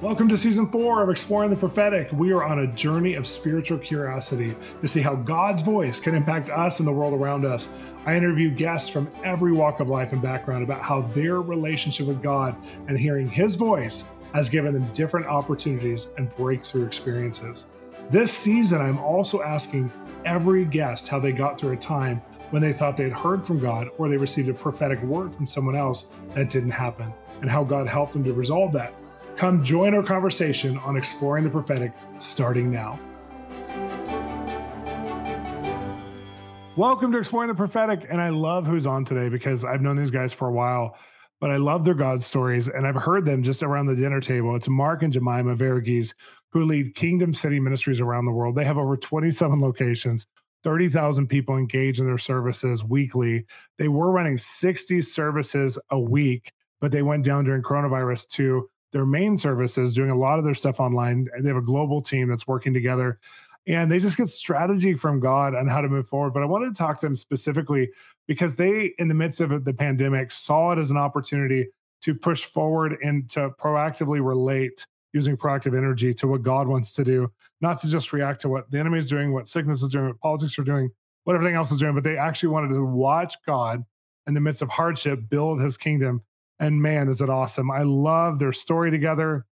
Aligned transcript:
Welcome 0.00 0.28
to 0.28 0.36
season 0.36 0.70
four 0.70 1.02
of 1.02 1.10
Exploring 1.10 1.50
the 1.50 1.56
Prophetic. 1.56 2.12
We 2.12 2.30
are 2.30 2.44
on 2.44 2.60
a 2.60 2.68
journey 2.68 3.14
of 3.14 3.26
spiritual 3.26 3.78
curiosity 3.78 4.54
to 4.80 4.86
see 4.86 5.00
how 5.00 5.16
God's 5.16 5.60
voice 5.60 5.98
can 5.98 6.14
impact 6.14 6.50
us 6.50 6.78
and 6.78 6.86
the 6.86 6.92
world 6.92 7.14
around 7.14 7.44
us. 7.44 7.68
I 8.06 8.14
interview 8.14 8.48
guests 8.48 8.88
from 8.88 9.10
every 9.24 9.50
walk 9.50 9.80
of 9.80 9.88
life 9.88 10.12
and 10.12 10.22
background 10.22 10.62
about 10.62 10.82
how 10.82 11.02
their 11.02 11.40
relationship 11.40 12.06
with 12.06 12.22
God 12.22 12.54
and 12.86 12.96
hearing 12.96 13.28
His 13.28 13.56
voice 13.56 14.08
has 14.34 14.48
given 14.48 14.72
them 14.72 14.88
different 14.92 15.26
opportunities 15.26 16.12
and 16.16 16.30
breakthrough 16.36 16.86
experiences. 16.86 17.66
This 18.08 18.32
season, 18.32 18.80
I'm 18.80 19.00
also 19.00 19.42
asking 19.42 19.90
every 20.24 20.64
guest 20.64 21.08
how 21.08 21.18
they 21.18 21.32
got 21.32 21.58
through 21.58 21.72
a 21.72 21.76
time 21.76 22.22
when 22.50 22.62
they 22.62 22.72
thought 22.72 22.96
they 22.96 23.02
had 23.02 23.12
heard 23.12 23.44
from 23.44 23.58
God 23.58 23.88
or 23.98 24.08
they 24.08 24.16
received 24.16 24.48
a 24.48 24.54
prophetic 24.54 25.02
word 25.02 25.34
from 25.34 25.48
someone 25.48 25.74
else 25.74 26.12
that 26.36 26.50
didn't 26.50 26.70
happen, 26.70 27.12
and 27.40 27.50
how 27.50 27.64
God 27.64 27.88
helped 27.88 28.12
them 28.12 28.22
to 28.22 28.32
resolve 28.32 28.70
that. 28.74 28.94
Come 29.38 29.62
join 29.62 29.94
our 29.94 30.02
conversation 30.02 30.78
on 30.78 30.96
exploring 30.96 31.44
the 31.44 31.50
prophetic 31.50 31.92
starting 32.18 32.72
now. 32.72 32.98
Welcome 36.74 37.12
to 37.12 37.18
Exploring 37.18 37.46
the 37.46 37.54
Prophetic. 37.54 38.04
And 38.10 38.20
I 38.20 38.30
love 38.30 38.66
who's 38.66 38.84
on 38.84 39.04
today 39.04 39.28
because 39.28 39.64
I've 39.64 39.80
known 39.80 39.94
these 39.94 40.10
guys 40.10 40.32
for 40.32 40.48
a 40.48 40.52
while, 40.52 40.96
but 41.40 41.52
I 41.52 41.56
love 41.56 41.84
their 41.84 41.94
God 41.94 42.20
stories 42.20 42.66
and 42.66 42.84
I've 42.84 42.96
heard 42.96 43.24
them 43.24 43.44
just 43.44 43.62
around 43.62 43.86
the 43.86 43.94
dinner 43.94 44.20
table. 44.20 44.56
It's 44.56 44.68
Mark 44.68 45.04
and 45.04 45.12
Jemima 45.12 45.54
Varughese 45.54 46.14
who 46.50 46.64
lead 46.64 46.96
Kingdom 46.96 47.32
City 47.32 47.60
Ministries 47.60 48.00
around 48.00 48.24
the 48.24 48.32
world. 48.32 48.56
They 48.56 48.64
have 48.64 48.76
over 48.76 48.96
27 48.96 49.60
locations, 49.60 50.26
30,000 50.64 51.28
people 51.28 51.56
engaged 51.56 52.00
in 52.00 52.06
their 52.06 52.18
services 52.18 52.82
weekly. 52.82 53.46
They 53.78 53.86
were 53.86 54.10
running 54.10 54.36
60 54.38 55.00
services 55.02 55.78
a 55.90 56.00
week, 56.00 56.50
but 56.80 56.90
they 56.90 57.02
went 57.02 57.24
down 57.24 57.44
during 57.44 57.62
coronavirus 57.62 58.26
to 58.30 58.68
their 58.92 59.06
main 59.06 59.36
services, 59.36 59.94
doing 59.94 60.10
a 60.10 60.16
lot 60.16 60.38
of 60.38 60.44
their 60.44 60.54
stuff 60.54 60.80
online. 60.80 61.28
They 61.40 61.48
have 61.48 61.56
a 61.56 61.62
global 61.62 62.00
team 62.02 62.28
that's 62.28 62.46
working 62.46 62.72
together 62.72 63.18
and 63.68 63.92
they 63.92 63.98
just 63.98 64.16
get 64.16 64.30
strategy 64.30 64.94
from 64.94 65.20
God 65.20 65.54
on 65.54 65.66
how 65.66 65.82
to 65.82 65.88
move 65.88 66.08
forward. 66.08 66.32
But 66.32 66.42
I 66.42 66.46
wanted 66.46 66.74
to 66.74 66.78
talk 66.78 66.98
to 67.00 67.06
them 67.06 67.14
specifically 67.14 67.90
because 68.26 68.56
they, 68.56 68.94
in 68.98 69.08
the 69.08 69.14
midst 69.14 69.42
of 69.42 69.64
the 69.64 69.74
pandemic, 69.74 70.32
saw 70.32 70.72
it 70.72 70.78
as 70.78 70.90
an 70.90 70.96
opportunity 70.96 71.68
to 72.00 72.14
push 72.14 72.44
forward 72.44 72.96
and 73.02 73.28
to 73.30 73.50
proactively 73.50 74.24
relate 74.24 74.86
using 75.12 75.36
proactive 75.36 75.76
energy 75.76 76.14
to 76.14 76.26
what 76.26 76.42
God 76.42 76.66
wants 76.66 76.94
to 76.94 77.04
do, 77.04 77.30
not 77.60 77.80
to 77.82 77.88
just 77.88 78.12
react 78.12 78.40
to 78.42 78.48
what 78.48 78.70
the 78.70 78.78
enemy 78.78 78.98
is 78.98 79.08
doing, 79.08 79.32
what 79.32 79.48
sickness 79.48 79.82
is 79.82 79.90
doing, 79.90 80.06
what 80.06 80.20
politics 80.20 80.58
are 80.58 80.64
doing, 80.64 80.90
what 81.24 81.34
everything 81.34 81.56
else 81.56 81.70
is 81.70 81.78
doing, 81.78 81.94
but 81.94 82.04
they 82.04 82.16
actually 82.16 82.50
wanted 82.50 82.68
to 82.68 82.84
watch 82.84 83.34
God 83.46 83.84
in 84.26 84.34
the 84.34 84.40
midst 84.40 84.62
of 84.62 84.70
hardship 84.70 85.28
build 85.28 85.60
his 85.60 85.76
kingdom 85.76 86.22
and 86.58 86.82
man, 86.82 87.08
is 87.08 87.20
it 87.20 87.30
awesome. 87.30 87.70
I 87.70 87.82
love 87.82 88.38
their 88.38 88.52
story 88.52 88.90
together. 88.90 89.46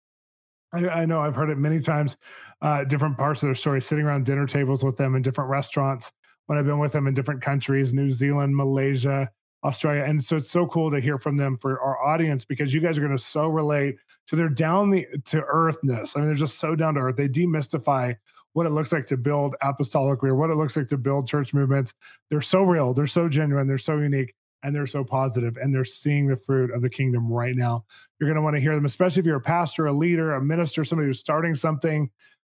I, 0.73 0.87
I 0.87 1.05
know 1.05 1.21
I've 1.21 1.35
heard 1.35 1.49
it 1.49 1.57
many 1.57 1.79
times, 1.79 2.17
uh, 2.61 2.83
different 2.83 3.17
parts 3.17 3.43
of 3.43 3.47
their 3.47 3.55
story, 3.55 3.81
sitting 3.81 4.05
around 4.05 4.25
dinner 4.25 4.45
tables 4.45 4.83
with 4.83 4.97
them 4.97 5.15
in 5.15 5.21
different 5.21 5.49
restaurants 5.49 6.11
when 6.45 6.57
I've 6.57 6.65
been 6.65 6.79
with 6.79 6.91
them 6.91 7.07
in 7.07 7.13
different 7.13 7.41
countries, 7.41 7.93
New 7.93 8.11
Zealand, 8.11 8.55
Malaysia, 8.55 9.29
Australia. 9.63 10.03
And 10.03 10.23
so 10.23 10.37
it's 10.37 10.51
so 10.51 10.67
cool 10.67 10.91
to 10.91 10.99
hear 10.99 11.17
from 11.17 11.37
them 11.37 11.57
for 11.57 11.79
our 11.79 12.03
audience 12.05 12.43
because 12.43 12.73
you 12.73 12.81
guys 12.81 12.97
are 12.97 13.01
going 13.01 13.15
to 13.15 13.23
so 13.23 13.47
relate 13.47 13.95
to 14.27 14.35
their 14.35 14.49
down 14.49 14.89
the 14.89 15.07
to 15.25 15.41
earthness. 15.41 16.15
I 16.15 16.19
mean, 16.19 16.27
they're 16.27 16.35
just 16.35 16.59
so 16.59 16.75
down 16.75 16.95
to 16.95 17.01
earth. 17.01 17.15
They 17.15 17.29
demystify 17.29 18.15
what 18.53 18.65
it 18.65 18.71
looks 18.71 18.91
like 18.91 19.05
to 19.07 19.17
build 19.17 19.55
apostolically 19.63 20.29
or 20.29 20.35
what 20.35 20.49
it 20.49 20.55
looks 20.55 20.75
like 20.75 20.87
to 20.89 20.97
build 20.97 21.27
church 21.27 21.53
movements. 21.53 21.93
They're 22.29 22.41
so 22.41 22.63
real, 22.63 22.93
they're 22.93 23.07
so 23.07 23.29
genuine, 23.29 23.67
they're 23.67 23.77
so 23.77 23.97
unique 23.97 24.35
and 24.63 24.75
they're 24.75 24.87
so 24.87 25.03
positive 25.03 25.57
and 25.57 25.73
they're 25.73 25.85
seeing 25.85 26.27
the 26.27 26.37
fruit 26.37 26.71
of 26.71 26.81
the 26.81 26.89
kingdom 26.89 27.31
right 27.31 27.55
now. 27.55 27.83
You're 28.19 28.29
going 28.29 28.35
to 28.35 28.41
want 28.41 28.55
to 28.55 28.61
hear 28.61 28.75
them, 28.75 28.85
especially 28.85 29.19
if 29.19 29.25
you're 29.25 29.37
a 29.37 29.41
pastor, 29.41 29.87
a 29.87 29.93
leader, 29.93 30.33
a 30.33 30.41
minister, 30.41 30.83
somebody 30.85 31.07
who's 31.07 31.19
starting 31.19 31.55
something. 31.55 32.09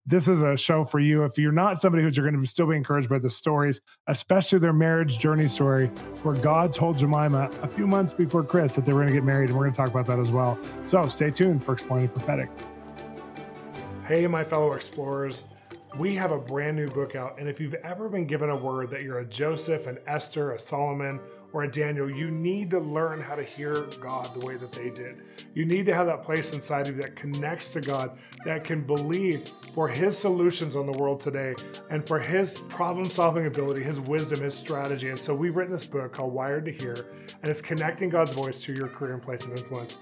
This 0.07 0.27
is 0.27 0.43
a 0.43 0.55
show 0.55 0.83
for 0.83 0.99
you. 0.99 1.23
If 1.23 1.39
you're 1.39 1.51
not 1.51 1.81
somebody 1.81 2.03
who's 2.03 2.15
you're 2.15 2.29
going 2.29 2.39
to 2.39 2.47
still 2.47 2.67
be 2.67 2.75
encouraged 2.75 3.09
by 3.09 3.17
the 3.17 3.29
stories, 3.29 3.81
especially 4.05 4.59
their 4.59 4.71
marriage 4.71 5.17
journey 5.17 5.47
story, 5.47 5.87
where 6.21 6.35
God 6.35 6.73
told 6.73 6.99
Jemima 6.99 7.49
a 7.63 7.67
few 7.67 7.87
months 7.87 8.13
before 8.13 8.43
Chris 8.43 8.75
that 8.75 8.85
they 8.85 8.93
were 8.93 8.99
going 8.99 9.11
to 9.11 9.15
get 9.15 9.23
married, 9.23 9.49
and 9.49 9.57
we're 9.57 9.63
going 9.63 9.73
to 9.73 9.77
talk 9.77 9.89
about 9.89 10.05
that 10.05 10.19
as 10.19 10.29
well. 10.29 10.59
So 10.85 11.07
stay 11.07 11.31
tuned 11.31 11.63
for 11.63 11.73
Exploring 11.73 12.05
the 12.05 12.11
Prophetic. 12.11 12.51
Hey, 14.07 14.27
my 14.27 14.43
fellow 14.43 14.73
explorers 14.73 15.45
we 15.97 16.13
have 16.15 16.31
a 16.31 16.37
brand 16.37 16.75
new 16.75 16.87
book 16.87 17.15
out. 17.15 17.39
And 17.39 17.47
if 17.47 17.59
you've 17.59 17.75
ever 17.75 18.09
been 18.09 18.25
given 18.25 18.49
a 18.49 18.55
word 18.55 18.89
that 18.89 19.03
you're 19.03 19.19
a 19.19 19.25
Joseph, 19.25 19.87
an 19.87 19.97
Esther, 20.07 20.51
a 20.51 20.59
Solomon, 20.59 21.19
or 21.53 21.63
a 21.63 21.71
Daniel, 21.71 22.09
you 22.09 22.31
need 22.31 22.69
to 22.71 22.79
learn 22.79 23.21
how 23.21 23.35
to 23.35 23.43
hear 23.43 23.87
God 24.01 24.33
the 24.33 24.45
way 24.45 24.57
that 24.57 24.71
they 24.71 24.89
did. 24.89 25.21
You 25.53 25.65
need 25.65 25.85
to 25.85 25.93
have 25.93 26.07
that 26.07 26.23
place 26.23 26.53
inside 26.53 26.87
of 26.87 26.95
you 26.95 27.01
that 27.01 27.15
connects 27.15 27.71
to 27.73 27.81
God, 27.81 28.17
that 28.45 28.63
can 28.63 28.81
believe 28.81 29.47
for 29.73 29.87
His 29.87 30.17
solutions 30.17 30.75
on 30.75 30.85
the 30.85 30.97
world 30.97 31.19
today 31.19 31.55
and 31.89 32.05
for 32.05 32.19
His 32.19 32.59
problem 32.69 33.05
solving 33.05 33.47
ability, 33.47 33.83
His 33.83 33.99
wisdom, 33.99 34.41
His 34.41 34.53
strategy. 34.53 35.09
And 35.09 35.19
so 35.19 35.33
we've 35.33 35.55
written 35.55 35.71
this 35.71 35.85
book 35.85 36.13
called 36.13 36.33
Wired 36.33 36.65
to 36.65 36.71
Hear, 36.71 36.95
and 37.41 37.51
it's 37.51 37.61
connecting 37.61 38.09
God's 38.09 38.31
voice 38.31 38.61
to 38.63 38.73
your 38.73 38.87
career 38.89 39.13
and 39.13 39.21
place 39.21 39.45
of 39.45 39.51
influence. 39.51 39.97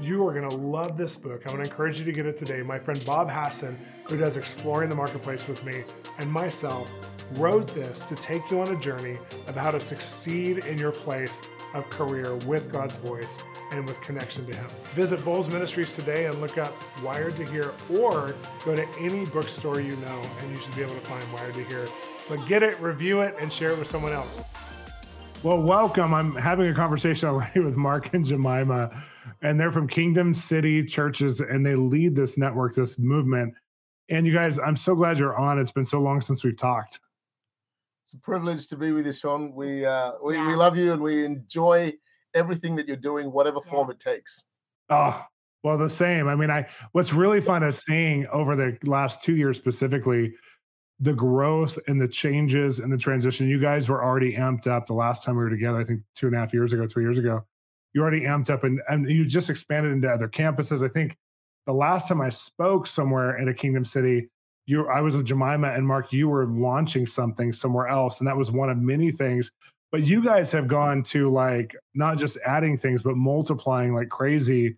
You 0.00 0.26
are 0.26 0.32
going 0.32 0.48
to 0.48 0.56
love 0.56 0.96
this 0.96 1.16
book. 1.16 1.42
I 1.46 1.52
want 1.52 1.64
to 1.64 1.70
encourage 1.70 1.98
you 1.98 2.04
to 2.04 2.12
get 2.12 2.26
it 2.26 2.36
today. 2.36 2.62
My 2.62 2.78
friend 2.78 3.02
Bob 3.04 3.28
Hasson, 3.28 3.76
who 4.08 4.16
does 4.16 4.36
Exploring 4.36 4.88
the 4.88 4.94
Marketplace 4.94 5.48
with 5.48 5.64
me, 5.64 5.82
and 6.18 6.30
myself 6.30 6.90
wrote 7.38 7.68
this 7.74 8.00
to 8.00 8.14
take 8.14 8.50
you 8.50 8.60
on 8.60 8.68
a 8.68 8.78
journey 8.78 9.18
of 9.46 9.56
how 9.56 9.70
to 9.70 9.80
succeed 9.80 10.58
in 10.58 10.78
your 10.78 10.92
place 10.92 11.42
of 11.74 11.88
career 11.90 12.34
with 12.46 12.70
God's 12.70 12.96
voice 12.96 13.38
and 13.72 13.86
with 13.86 14.00
connection 14.02 14.46
to 14.46 14.54
Him. 14.54 14.66
Visit 14.94 15.20
Bolz 15.20 15.50
Ministries 15.52 15.94
today 15.94 16.26
and 16.26 16.40
look 16.40 16.58
up 16.58 16.74
Wired 17.02 17.36
to 17.36 17.44
Hear, 17.44 17.72
or 17.90 18.34
go 18.64 18.76
to 18.76 18.86
any 19.00 19.24
bookstore 19.26 19.80
you 19.80 19.96
know 19.96 20.22
and 20.40 20.50
you 20.50 20.56
should 20.58 20.74
be 20.74 20.82
able 20.82 20.94
to 20.94 21.00
find 21.00 21.32
Wired 21.32 21.54
to 21.54 21.64
Hear. 21.64 21.86
But 22.28 22.46
get 22.46 22.62
it, 22.62 22.78
review 22.80 23.20
it, 23.22 23.34
and 23.40 23.52
share 23.52 23.72
it 23.72 23.78
with 23.78 23.88
someone 23.88 24.12
else. 24.12 24.42
Well, 25.42 25.60
welcome. 25.60 26.14
I'm 26.14 26.36
having 26.36 26.68
a 26.68 26.74
conversation 26.74 27.28
already 27.30 27.60
with 27.60 27.76
Mark 27.76 28.14
and 28.14 28.24
Jemima, 28.24 29.02
and 29.40 29.58
they're 29.58 29.72
from 29.72 29.88
Kingdom 29.88 30.34
City 30.34 30.84
Churches, 30.84 31.40
and 31.40 31.66
they 31.66 31.74
lead 31.74 32.14
this 32.14 32.38
network, 32.38 32.74
this 32.74 32.98
movement. 32.98 33.54
And 34.08 34.26
you 34.26 34.32
guys, 34.32 34.58
I'm 34.58 34.76
so 34.76 34.94
glad 34.94 35.18
you're 35.18 35.36
on. 35.36 35.58
It's 35.58 35.72
been 35.72 35.86
so 35.86 36.00
long 36.00 36.20
since 36.20 36.44
we've 36.44 36.56
talked. 36.56 37.00
It's 38.12 38.18
a 38.18 38.20
privilege 38.20 38.66
to 38.66 38.76
be 38.76 38.92
with 38.92 39.06
you, 39.06 39.14
Shawn. 39.14 39.54
We 39.54 39.86
uh, 39.86 40.12
we, 40.22 40.34
yeah. 40.34 40.46
we 40.46 40.54
love 40.54 40.76
you 40.76 40.92
and 40.92 41.00
we 41.00 41.24
enjoy 41.24 41.94
everything 42.34 42.76
that 42.76 42.86
you're 42.86 42.94
doing, 42.98 43.32
whatever 43.32 43.60
yeah. 43.64 43.70
form 43.70 43.90
it 43.90 44.00
takes. 44.00 44.42
Oh, 44.90 45.24
well, 45.62 45.78
the 45.78 45.88
same. 45.88 46.28
I 46.28 46.34
mean, 46.34 46.50
I 46.50 46.68
what's 46.92 47.14
really 47.14 47.40
fun 47.40 47.62
is 47.62 47.78
seeing 47.78 48.26
over 48.26 48.54
the 48.54 48.76
last 48.84 49.22
two 49.22 49.34
years 49.34 49.56
specifically 49.56 50.34
the 51.00 51.14
growth 51.14 51.78
and 51.88 51.98
the 51.98 52.06
changes 52.06 52.80
and 52.80 52.92
the 52.92 52.98
transition. 52.98 53.48
You 53.48 53.58
guys 53.58 53.88
were 53.88 54.04
already 54.04 54.34
amped 54.34 54.66
up 54.66 54.84
the 54.84 54.92
last 54.92 55.24
time 55.24 55.36
we 55.36 55.44
were 55.44 55.50
together, 55.50 55.78
I 55.78 55.84
think 55.84 56.02
two 56.14 56.26
and 56.26 56.36
a 56.36 56.38
half 56.38 56.52
years 56.52 56.74
ago, 56.74 56.86
three 56.86 57.04
years 57.04 57.16
ago. 57.16 57.46
You 57.94 58.02
already 58.02 58.26
amped 58.26 58.50
up 58.50 58.62
and, 58.64 58.82
and 58.90 59.08
you 59.08 59.24
just 59.24 59.48
expanded 59.48 59.90
into 59.90 60.10
other 60.10 60.28
campuses. 60.28 60.84
I 60.84 60.88
think 60.88 61.16
the 61.64 61.72
last 61.72 62.08
time 62.08 62.20
I 62.20 62.28
spoke 62.28 62.86
somewhere 62.86 63.38
in 63.38 63.48
a 63.48 63.54
Kingdom 63.54 63.86
City, 63.86 64.28
you 64.66 64.86
I 64.86 65.00
was 65.00 65.16
with 65.16 65.26
Jemima 65.26 65.72
and 65.72 65.86
Mark, 65.86 66.12
you 66.12 66.28
were 66.28 66.46
launching 66.46 67.06
something 67.06 67.52
somewhere 67.52 67.88
else. 67.88 68.20
And 68.20 68.28
that 68.28 68.36
was 68.36 68.50
one 68.50 68.70
of 68.70 68.78
many 68.78 69.10
things. 69.10 69.50
But 69.90 70.06
you 70.06 70.24
guys 70.24 70.52
have 70.52 70.68
gone 70.68 71.02
to 71.04 71.30
like 71.30 71.76
not 71.94 72.18
just 72.18 72.38
adding 72.46 72.76
things, 72.76 73.02
but 73.02 73.16
multiplying 73.16 73.94
like 73.94 74.08
crazy 74.08 74.76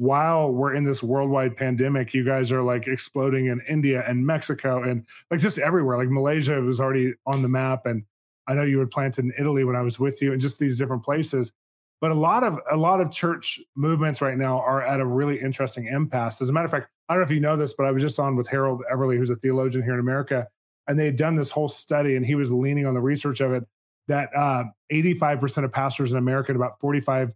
while 0.00 0.50
we're 0.50 0.74
in 0.74 0.82
this 0.82 1.02
worldwide 1.02 1.58
pandemic, 1.58 2.14
you 2.14 2.24
guys 2.24 2.50
are 2.50 2.62
like 2.62 2.86
exploding 2.86 3.48
in 3.48 3.60
India 3.68 4.02
and 4.06 4.26
Mexico 4.26 4.82
and 4.82 5.04
like 5.30 5.40
just 5.40 5.58
everywhere. 5.58 5.98
Like 5.98 6.08
Malaysia 6.08 6.58
was 6.62 6.80
already 6.80 7.12
on 7.26 7.42
the 7.42 7.50
map, 7.50 7.84
and 7.84 8.04
I 8.46 8.54
know 8.54 8.62
you 8.62 8.78
had 8.78 8.90
planted 8.90 9.26
in 9.26 9.34
Italy 9.38 9.62
when 9.62 9.76
I 9.76 9.82
was 9.82 10.00
with 10.00 10.22
you, 10.22 10.32
and 10.32 10.40
just 10.40 10.58
these 10.58 10.78
different 10.78 11.04
places. 11.04 11.52
But 12.00 12.10
a 12.10 12.14
lot 12.14 12.44
of 12.44 12.58
a 12.70 12.76
lot 12.76 13.00
of 13.00 13.10
church 13.10 13.60
movements 13.76 14.22
right 14.22 14.38
now 14.38 14.60
are 14.60 14.82
at 14.82 15.00
a 15.00 15.06
really 15.06 15.40
interesting 15.40 15.86
impasse. 15.86 16.40
As 16.40 16.48
a 16.48 16.52
matter 16.52 16.64
of 16.64 16.70
fact, 16.70 16.88
I 17.08 17.14
don't 17.14 17.20
know 17.20 17.26
if 17.26 17.30
you 17.30 17.40
know 17.40 17.56
this, 17.56 17.74
but 17.74 17.84
I 17.86 17.90
was 17.90 18.02
just 18.02 18.18
on 18.18 18.36
with 18.36 18.48
Harold 18.48 18.82
Eberle, 18.90 19.16
who's 19.16 19.30
a 19.30 19.36
theologian 19.36 19.82
here 19.82 19.94
in 19.94 20.00
America, 20.00 20.48
and 20.86 20.98
they 20.98 21.04
had 21.04 21.16
done 21.16 21.36
this 21.36 21.50
whole 21.50 21.68
study, 21.68 22.16
and 22.16 22.24
he 22.24 22.34
was 22.34 22.50
leaning 22.50 22.86
on 22.86 22.94
the 22.94 23.00
research 23.00 23.40
of 23.40 23.52
it 23.52 23.64
that 24.08 24.28
uh, 24.36 24.64
85% 24.92 25.64
of 25.64 25.72
pastors 25.72 26.10
in 26.10 26.16
America 26.16 26.52
and 26.52 26.56
about 26.56 26.80
45% 26.80 27.32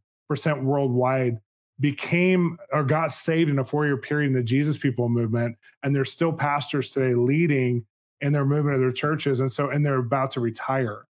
worldwide 0.63 1.39
became 1.81 2.59
or 2.73 2.85
got 2.85 3.13
saved 3.13 3.51
in 3.51 3.59
a 3.59 3.65
four 3.65 3.87
year 3.87 3.97
period 3.97 4.29
in 4.29 4.33
the 4.33 4.43
Jesus 4.43 4.77
People 4.77 5.09
movement. 5.09 5.57
And 5.83 5.95
they're 5.95 6.05
still 6.05 6.33
pastors 6.33 6.91
today 6.91 7.15
leading 7.15 7.87
in 8.21 8.33
their 8.33 8.45
movement 8.45 8.77
of 8.77 8.81
their 8.81 8.93
churches. 8.93 9.41
And 9.41 9.51
so, 9.51 9.71
and 9.71 9.85
they're 9.85 9.99
about 9.99 10.33
to 10.33 10.41
retire. 10.41 11.07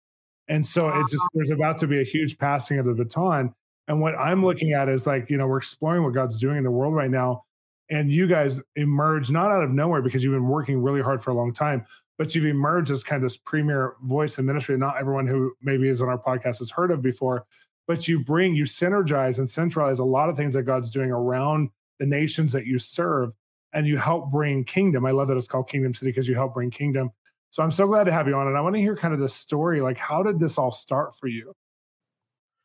And 0.51 0.67
so 0.67 0.89
it's 0.89 1.13
just, 1.13 1.23
there's 1.33 1.51
about 1.51 1.79
to 1.79 1.87
be 1.87 2.01
a 2.01 2.05
huge 2.05 2.37
passing 2.37 2.79
of 2.79 2.85
the 2.85 2.93
baton. 2.93 3.55
And 3.89 4.01
what 4.01 4.15
I'm 4.17 4.39
mm-hmm. 4.39 4.47
looking 4.47 4.73
at 4.73 4.89
is 4.89 5.07
like, 5.07 5.31
you 5.31 5.39
know, 5.39 5.47
we're 5.47 5.59
exploring 5.59 6.03
what 6.03 6.13
God's 6.13 6.39
doing 6.39 6.59
in 6.59 6.65
the 6.65 6.71
world 6.71 6.93
right 6.93 7.11
now. 7.11 7.45
And 7.89 8.11
you 8.11 8.27
guys 8.27 8.61
emerge 8.77 9.31
not 9.31 9.51
out 9.51 9.63
of 9.63 9.71
nowhere 9.71 10.03
because 10.03 10.23
you've 10.23 10.35
been 10.35 10.49
working 10.49 10.83
really 10.83 11.03
hard 11.03 11.23
for 11.23 11.31
a 11.31 11.35
long 11.35 11.53
time, 11.53 11.87
but 12.19 12.35
you've 12.35 12.45
emerged 12.45 12.91
as 12.91 13.03
kind 13.03 13.23
of 13.23 13.27
this 13.27 13.37
premier 13.37 13.95
voice 14.03 14.39
in 14.39 14.45
ministry. 14.45 14.77
Not 14.77 14.99
everyone 14.99 15.27
who 15.27 15.53
maybe 15.63 15.89
is 15.89 16.03
on 16.03 16.09
our 16.09 16.19
podcast 16.19 16.59
has 16.59 16.71
heard 16.71 16.91
of 16.91 17.01
before, 17.01 17.47
but 17.89 18.07
you 18.07 18.23
bring, 18.23 18.55
you 18.55 18.65
synergize 18.65 19.39
and 19.39 19.49
centralize 19.49 19.99
a 20.01 20.05
lot 20.05 20.29
of 20.29 20.37
things 20.37 20.55
that 20.55 20.65
God's 20.65 20.91
doing 20.91 21.11
around 21.11 21.71
the 21.99 22.07
nations 22.07 22.53
that 22.53 22.67
you 22.67 22.79
serve. 22.79 23.33
and 23.73 23.87
you 23.87 23.99
help 23.99 24.31
bring 24.31 24.65
kingdom. 24.65 25.07
I 25.07 25.13
love 25.13 25.29
that 25.29 25.37
it's 25.37 25.47
called 25.47 25.69
Kingdom 25.69 25.95
City 25.95 26.11
because 26.11 26.29
you 26.29 26.35
help 26.35 26.55
bring 26.55 26.71
kingdom. 26.71 27.11
So 27.51 27.63
I'm 27.63 27.71
so 27.71 27.87
glad 27.87 28.05
to 28.05 28.13
have 28.13 28.29
you 28.29 28.35
on. 28.35 28.47
And 28.47 28.57
I 28.57 28.61
want 28.61 28.77
to 28.77 28.81
hear 28.81 28.97
kind 28.97 29.13
of 29.13 29.21
the 29.21 29.29
story. 29.29 29.81
Like, 29.81 29.99
how 29.99 30.23
did 30.23 30.39
this 30.39 30.57
all 30.57 30.73
start 30.73 31.17
for 31.17 31.27
you? 31.27 31.53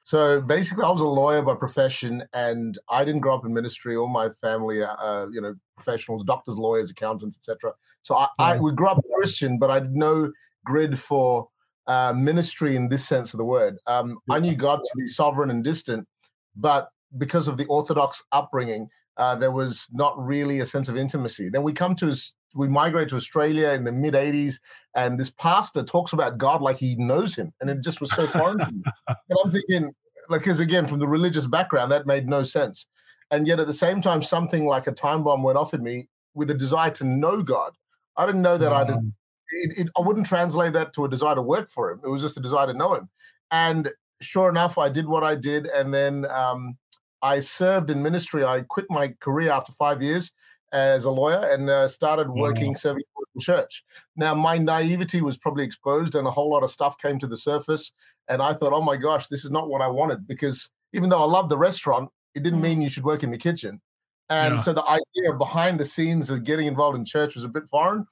So 0.03 0.39
basically, 0.39 0.83
I 0.83 0.91
was 0.91 1.01
a 1.01 1.05
lawyer 1.05 1.41
by 1.41 1.55
profession, 1.55 2.23
and 2.33 2.77
I 2.89 3.03
didn't 3.03 3.21
grow 3.21 3.33
up 3.33 3.45
in 3.45 3.53
ministry. 3.53 3.95
All 3.95 4.07
my 4.07 4.29
family, 4.39 4.83
uh, 4.83 5.27
you 5.31 5.41
know, 5.41 5.55
professionals, 5.75 6.23
doctors, 6.23 6.57
lawyers, 6.57 6.91
accountants, 6.91 7.35
etc. 7.35 7.73
So 8.03 8.13
I, 8.15 8.27
yeah. 8.39 8.45
I, 8.45 8.59
we 8.59 8.71
grew 8.71 8.87
up 8.87 9.01
Christian, 9.15 9.57
but 9.57 9.71
I 9.71 9.75
had 9.75 9.95
no 9.95 10.31
grid 10.63 10.99
for 10.99 11.49
uh, 11.87 12.13
ministry 12.15 12.75
in 12.75 12.89
this 12.89 13.03
sense 13.03 13.33
of 13.33 13.39
the 13.39 13.45
word. 13.45 13.79
Um, 13.87 14.19
I 14.29 14.39
knew 14.39 14.55
God 14.55 14.77
to 14.77 14.91
be 14.95 15.07
sovereign 15.07 15.49
and 15.49 15.63
distant, 15.63 16.07
but 16.55 16.89
because 17.17 17.47
of 17.47 17.57
the 17.57 17.65
Orthodox 17.65 18.23
upbringing, 18.31 18.89
uh, 19.17 19.35
there 19.35 19.51
was 19.51 19.87
not 19.91 20.23
really 20.23 20.59
a 20.59 20.65
sense 20.67 20.87
of 20.87 20.97
intimacy. 20.97 21.49
Then 21.49 21.63
we 21.63 21.73
come 21.73 21.95
to 21.95 22.15
we 22.55 22.67
migrate 22.67 23.09
to 23.09 23.17
Australia 23.17 23.69
in 23.69 23.83
the 23.83 23.91
mid 23.91 24.13
80s, 24.13 24.59
and 24.95 25.19
this 25.19 25.29
pastor 25.29 25.83
talks 25.83 26.13
about 26.13 26.37
God 26.37 26.61
like 26.61 26.77
he 26.77 26.95
knows 26.95 27.35
him. 27.35 27.53
And 27.59 27.69
it 27.69 27.81
just 27.81 27.99
was 27.99 28.11
so 28.11 28.25
foreign 28.27 28.59
to 28.59 28.71
me. 28.71 28.81
And 29.07 29.37
I'm 29.43 29.51
thinking, 29.51 29.93
like, 30.29 30.41
because 30.41 30.59
again, 30.59 30.87
from 30.87 30.99
the 30.99 31.07
religious 31.07 31.45
background, 31.45 31.91
that 31.91 32.07
made 32.07 32.27
no 32.27 32.43
sense. 32.43 32.87
And 33.29 33.47
yet 33.47 33.59
at 33.59 33.67
the 33.67 33.73
same 33.73 34.01
time, 34.01 34.21
something 34.23 34.65
like 34.65 34.87
a 34.87 34.91
time 34.91 35.23
bomb 35.23 35.43
went 35.43 35.57
off 35.57 35.73
in 35.73 35.83
me 35.83 36.07
with 36.33 36.49
a 36.49 36.53
desire 36.53 36.91
to 36.91 37.03
know 37.03 37.43
God. 37.43 37.73
I 38.17 38.25
didn't 38.25 38.41
know 38.41 38.57
that 38.57 38.71
I 38.71 38.85
did. 38.85 39.13
It, 39.51 39.79
it, 39.79 39.87
I 39.97 40.01
wouldn't 40.01 40.25
translate 40.25 40.73
that 40.73 40.93
to 40.93 41.05
a 41.05 41.09
desire 41.09 41.35
to 41.35 41.41
work 41.41 41.69
for 41.69 41.91
him. 41.91 41.99
It 42.03 42.09
was 42.09 42.21
just 42.21 42.37
a 42.37 42.41
desire 42.41 42.67
to 42.67 42.73
know 42.73 42.93
him. 42.93 43.09
And 43.51 43.91
sure 44.21 44.49
enough, 44.49 44.77
I 44.77 44.89
did 44.89 45.07
what 45.07 45.23
I 45.23 45.35
did. 45.35 45.65
And 45.67 45.93
then 45.93 46.25
um, 46.29 46.77
I 47.21 47.41
served 47.41 47.89
in 47.89 48.01
ministry. 48.01 48.45
I 48.45 48.61
quit 48.61 48.85
my 48.89 49.09
career 49.19 49.51
after 49.51 49.71
five 49.71 50.01
years 50.01 50.31
as 50.75 51.05
a 51.05 51.09
lawyer 51.09 51.49
and 51.51 51.69
uh, 51.69 51.87
started 51.87 52.29
working 52.29 52.73
mm-hmm. 52.73 52.77
serving 52.77 53.03
the 53.33 53.41
church. 53.41 53.83
Now, 54.17 54.35
my 54.35 54.57
naivety 54.57 55.21
was 55.21 55.37
probably 55.37 55.63
exposed, 55.63 56.15
and 56.15 56.27
a 56.27 56.31
whole 56.31 56.49
lot 56.49 56.63
of 56.63 56.71
stuff 56.71 56.97
came 56.97 57.17
to 57.19 57.27
the 57.27 57.37
surface. 57.37 57.93
And 58.27 58.41
I 58.41 58.53
thought, 58.53 58.73
oh 58.73 58.81
my 58.81 58.97
gosh, 58.97 59.27
this 59.27 59.45
is 59.45 59.51
not 59.51 59.69
what 59.69 59.81
I 59.81 59.87
wanted 59.87 60.27
because 60.27 60.71
even 60.93 61.09
though 61.09 61.21
I 61.21 61.25
loved 61.25 61.49
the 61.49 61.57
restaurant, 61.57 62.09
it 62.33 62.43
didn't 62.43 62.61
mean 62.61 62.81
you 62.81 62.89
should 62.89 63.03
work 63.03 63.23
in 63.23 63.31
the 63.31 63.37
kitchen. 63.37 63.81
And 64.29 64.55
yeah. 64.55 64.61
so 64.61 64.73
the 64.73 64.83
idea 64.83 65.33
behind 65.37 65.79
the 65.79 65.85
scenes 65.85 66.29
of 66.29 66.43
getting 66.43 66.67
involved 66.67 66.97
in 66.97 67.05
church 67.05 67.35
was 67.35 67.43
a 67.43 67.49
bit 67.49 67.67
foreign. 67.69 68.07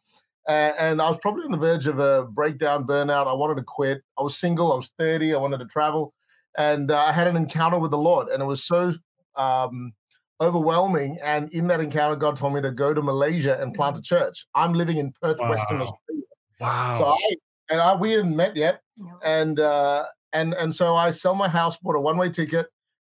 Uh, 0.47 0.73
and 0.77 1.01
I 1.01 1.09
was 1.09 1.17
probably 1.17 1.45
on 1.45 1.51
the 1.51 1.57
verge 1.57 1.87
of 1.87 1.99
a 1.99 2.25
breakdown, 2.25 2.85
burnout. 2.85 3.27
I 3.27 3.33
wanted 3.33 3.55
to 3.55 3.63
quit. 3.63 4.03
I 4.19 4.23
was 4.23 4.37
single. 4.37 4.71
I 4.71 4.75
was 4.75 4.91
30. 4.99 5.33
I 5.33 5.37
wanted 5.37 5.59
to 5.59 5.65
travel. 5.65 6.13
And 6.57 6.91
uh, 6.91 6.99
I 6.99 7.11
had 7.11 7.27
an 7.27 7.35
encounter 7.35 7.79
with 7.79 7.91
the 7.91 7.97
Lord. 7.97 8.27
And 8.27 8.43
it 8.43 8.45
was 8.45 8.63
so 8.63 8.93
um, 9.35 9.93
overwhelming. 10.41 11.17
And 11.23 11.51
in 11.53 11.67
that 11.67 11.79
encounter, 11.79 12.15
God 12.15 12.35
told 12.35 12.53
me 12.53 12.61
to 12.61 12.71
go 12.71 12.93
to 12.93 13.01
Malaysia 13.01 13.59
and 13.61 13.73
plant 13.73 13.97
a 13.97 14.01
church. 14.01 14.45
I'm 14.55 14.73
living 14.73 14.97
in 14.97 15.13
Perth, 15.21 15.37
wow. 15.39 15.49
Western 15.49 15.81
Australia. 15.81 16.23
Wow. 16.59 16.97
So 16.97 17.05
I 17.05 17.35
and 17.69 17.81
I 17.81 17.95
we 17.95 18.11
hadn't 18.11 18.35
met 18.35 18.55
yet. 18.55 18.81
And 19.23 19.59
uh 19.59 20.05
and 20.31 20.53
and 20.53 20.73
so 20.73 20.95
I 20.95 21.11
sell 21.11 21.35
my 21.35 21.47
house, 21.47 21.77
bought 21.77 21.95
a 21.95 21.99
one-way 21.99 22.29
ticket, 22.29 22.67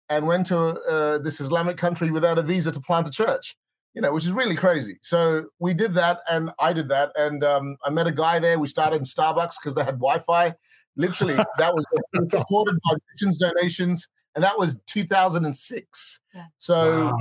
and 0.10 0.28
went 0.28 0.48
to 0.48 0.58
uh, 0.58 1.18
this 1.18 1.40
Islamic 1.40 1.78
country 1.78 2.12
without 2.12 2.38
a 2.38 2.42
visa 2.42 2.72
to 2.72 2.80
plant 2.80 3.08
a 3.08 3.12
church. 3.12 3.56
You 3.94 4.02
know, 4.02 4.12
which 4.12 4.26
is 4.26 4.32
really 4.32 4.58
crazy. 4.58 4.98
So 5.02 5.46
we 5.60 5.74
did 5.74 5.94
that, 5.94 6.20
and 6.30 6.52
I 6.60 6.74
did 6.74 6.90
that, 6.90 7.14
and 7.16 7.46
um, 7.46 7.78
I 7.86 7.90
met 7.90 8.08
a 8.08 8.12
guy 8.12 8.40
there. 8.40 8.60
We 8.60 8.68
started 8.68 8.98
in 8.98 9.04
Starbucks 9.04 9.56
because 9.62 9.74
they 9.74 9.86
had 9.86 9.96
Wi-Fi. 9.96 10.54
Literally, 10.98 11.36
that 11.36 11.74
was 11.74 11.86
supported 12.30 12.78
by 12.84 12.98
missions 13.14 13.38
donations 13.38 14.10
and 14.36 14.44
that 14.44 14.58
was 14.58 14.76
2006. 14.88 16.20
Yeah. 16.34 16.46
So 16.58 17.06
wow. 17.06 17.18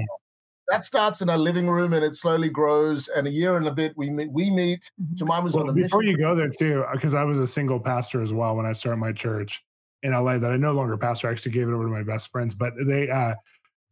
that 0.68 0.84
starts 0.84 1.22
in 1.22 1.30
our 1.30 1.38
living 1.38 1.68
room, 1.68 1.92
and 1.92 2.04
it 2.04 2.16
slowly 2.16 2.48
grows. 2.48 3.08
And 3.08 3.26
a 3.26 3.30
year 3.30 3.56
and 3.56 3.66
a 3.66 3.72
bit, 3.72 3.94
we 3.96 4.10
meet. 4.10 4.30
We 4.30 4.50
meet. 4.50 4.90
Mm-hmm. 5.00 5.14
Jemima 5.16 5.42
was 5.42 5.54
well, 5.54 5.64
on 5.64 5.70
a 5.70 5.72
before 5.72 6.00
mission. 6.00 6.18
you 6.18 6.18
go 6.18 6.34
there 6.34 6.50
too, 6.50 6.84
because 6.92 7.14
I 7.14 7.24
was 7.24 7.40
a 7.40 7.46
single 7.46 7.80
pastor 7.80 8.22
as 8.22 8.32
well 8.32 8.56
when 8.56 8.66
I 8.66 8.72
started 8.72 8.98
my 8.98 9.12
church 9.12 9.62
in 10.02 10.12
LA. 10.12 10.38
That 10.38 10.50
I 10.50 10.56
no 10.56 10.72
longer 10.72 10.96
pastor. 10.96 11.28
I 11.28 11.32
actually 11.32 11.52
gave 11.52 11.68
it 11.68 11.72
over 11.72 11.84
to 11.84 11.90
my 11.90 12.02
best 12.02 12.30
friends, 12.30 12.54
but 12.54 12.72
they. 12.86 13.08
uh 13.08 13.34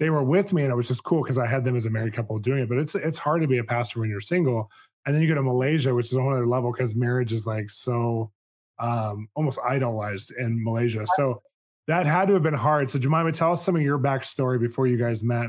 they 0.02 0.10
were 0.10 0.24
with 0.24 0.52
me 0.52 0.62
and 0.62 0.72
it 0.72 0.74
was 0.74 0.88
just 0.88 1.04
cool 1.04 1.22
because 1.22 1.38
I 1.38 1.46
had 1.46 1.64
them 1.64 1.76
as 1.76 1.86
a 1.86 1.90
married 1.90 2.12
couple 2.12 2.36
doing 2.40 2.62
it. 2.62 2.68
But 2.68 2.78
it's 2.78 2.96
it's 2.96 3.18
hard 3.18 3.40
to 3.42 3.46
be 3.46 3.58
a 3.58 3.64
pastor 3.64 4.00
when 4.00 4.10
you're 4.10 4.20
single. 4.20 4.68
And 5.06 5.14
then 5.14 5.22
you 5.22 5.28
go 5.28 5.36
to 5.36 5.42
Malaysia, 5.42 5.94
which 5.94 6.06
is 6.06 6.14
a 6.14 6.20
whole 6.20 6.32
other 6.32 6.46
level 6.46 6.72
because 6.72 6.96
marriage 6.96 7.32
is 7.32 7.46
like 7.46 7.70
so 7.70 8.32
um 8.80 9.28
almost 9.36 9.60
idolized 9.64 10.32
in 10.32 10.62
Malaysia. 10.64 11.06
So 11.14 11.40
that 11.88 12.06
had 12.06 12.28
to 12.28 12.34
have 12.34 12.42
been 12.42 12.54
hard. 12.54 12.90
So 12.90 12.98
Jemima, 12.98 13.32
tell 13.32 13.52
us 13.52 13.64
some 13.64 13.76
of 13.76 13.82
your 13.82 13.98
backstory 13.98 14.60
before 14.60 14.86
you 14.86 14.96
guys 14.96 15.22
met. 15.22 15.48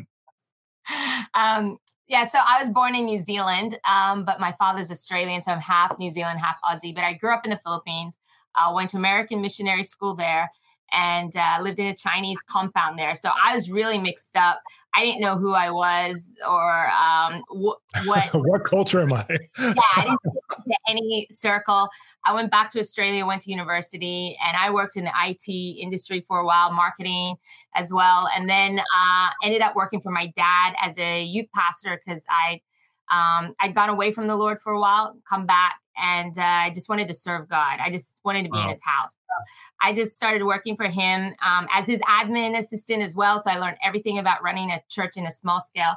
Um, 1.34 1.78
yeah, 2.08 2.26
so 2.26 2.38
I 2.46 2.60
was 2.60 2.70
born 2.70 2.96
in 2.96 3.06
New 3.06 3.20
Zealand, 3.20 3.80
um, 3.90 4.26
but 4.26 4.40
my 4.40 4.54
father's 4.60 4.92
Australian, 4.92 5.42
so 5.42 5.52
I'm 5.52 5.62
half 5.62 5.98
New 5.98 6.12
Zealand, 6.12 6.40
half 6.40 6.58
Aussie. 6.64 6.94
But 6.94 7.04
I 7.04 7.14
grew 7.14 7.34
up 7.34 7.46
in 7.46 7.50
the 7.50 7.58
Philippines. 7.58 8.18
I 8.56 8.70
uh, 8.70 8.74
went 8.74 8.90
to 8.90 8.98
American 8.98 9.42
missionary 9.42 9.84
school 9.84 10.14
there, 10.14 10.52
and 10.92 11.36
uh, 11.36 11.58
lived 11.62 11.80
in 11.80 11.88
a 11.88 11.96
Chinese 11.96 12.40
compound 12.48 13.00
there. 13.00 13.16
So 13.16 13.32
I 13.44 13.56
was 13.56 13.70
really 13.70 13.98
mixed 13.98 14.36
up. 14.36 14.62
I 14.96 15.04
didn't 15.04 15.22
know 15.22 15.38
who 15.38 15.54
I 15.54 15.72
was 15.72 16.34
or 16.48 16.92
um, 16.92 17.44
wh- 17.50 18.08
what. 18.08 18.30
what 18.34 18.64
culture 18.64 19.02
am 19.02 19.14
I? 19.14 19.26
yeah, 19.58 19.74
I 19.96 20.04
didn't 20.04 20.20
fit 20.24 20.78
any 20.88 21.28
circle. 21.32 21.90
I 22.26 22.34
went 22.34 22.52
back 22.52 22.70
to 22.72 22.80
Australia, 22.80 23.26
went 23.26 23.42
to 23.44 23.52
university, 23.52 24.38
and 24.46 24.56
I 24.56 24.70
worked 24.70 24.96
in 24.96 25.06
the 25.06 25.12
IT 25.26 25.50
industry 25.50 26.22
for 26.22 26.40
a 26.40 26.46
while, 26.46 26.72
marketing 26.72 27.36
as 27.76 27.92
well, 27.92 28.30
and 28.36 28.50
then 28.50 28.80
uh, 28.80 29.30
ended 29.44 29.62
up 29.62 29.76
working 29.76 30.00
for 30.00 30.12
my 30.12 30.28
dad 30.36 30.74
as 30.82 30.98
a 30.98 31.24
youth 31.24 31.48
pastor 31.56 32.00
because 32.06 32.24
I 32.30 32.62
um, 33.12 33.54
I'd 33.60 33.76
gone 33.76 33.90
away 33.90 34.12
from 34.12 34.28
the 34.28 34.36
Lord 34.36 34.60
for 34.60 34.74
a 34.74 34.80
while, 34.80 35.16
come 35.30 35.46
back, 35.46 35.76
and 35.98 36.38
uh, 36.38 36.42
I 36.42 36.72
just 36.72 36.90
wanted 36.90 37.08
to 37.10 37.14
serve 37.14 37.48
God. 37.50 37.80
I 37.80 37.90
just 37.92 38.20
wanted 38.24 38.44
to 38.44 38.50
be 38.50 38.58
wow. 38.58 38.64
in 38.64 38.70
His 38.70 38.82
house. 38.84 39.12
So 39.12 39.44
I 39.82 39.94
just 39.94 40.14
started 40.14 40.44
working 40.44 40.76
for 40.76 40.88
him 40.88 41.34
um, 41.42 41.68
as 41.72 41.88
his 41.88 42.00
admin 42.02 42.58
assistant 42.58 43.02
as 43.02 43.16
well. 43.16 43.42
So 43.42 43.52
I 43.52 43.58
learned 43.58 43.78
everything 43.84 44.18
about 44.18 44.44
running 44.44 44.72
a 44.72 44.82
church 44.90 45.18
in 45.18 45.26
a 45.26 45.32
small 45.32 45.60
scale. 45.60 45.94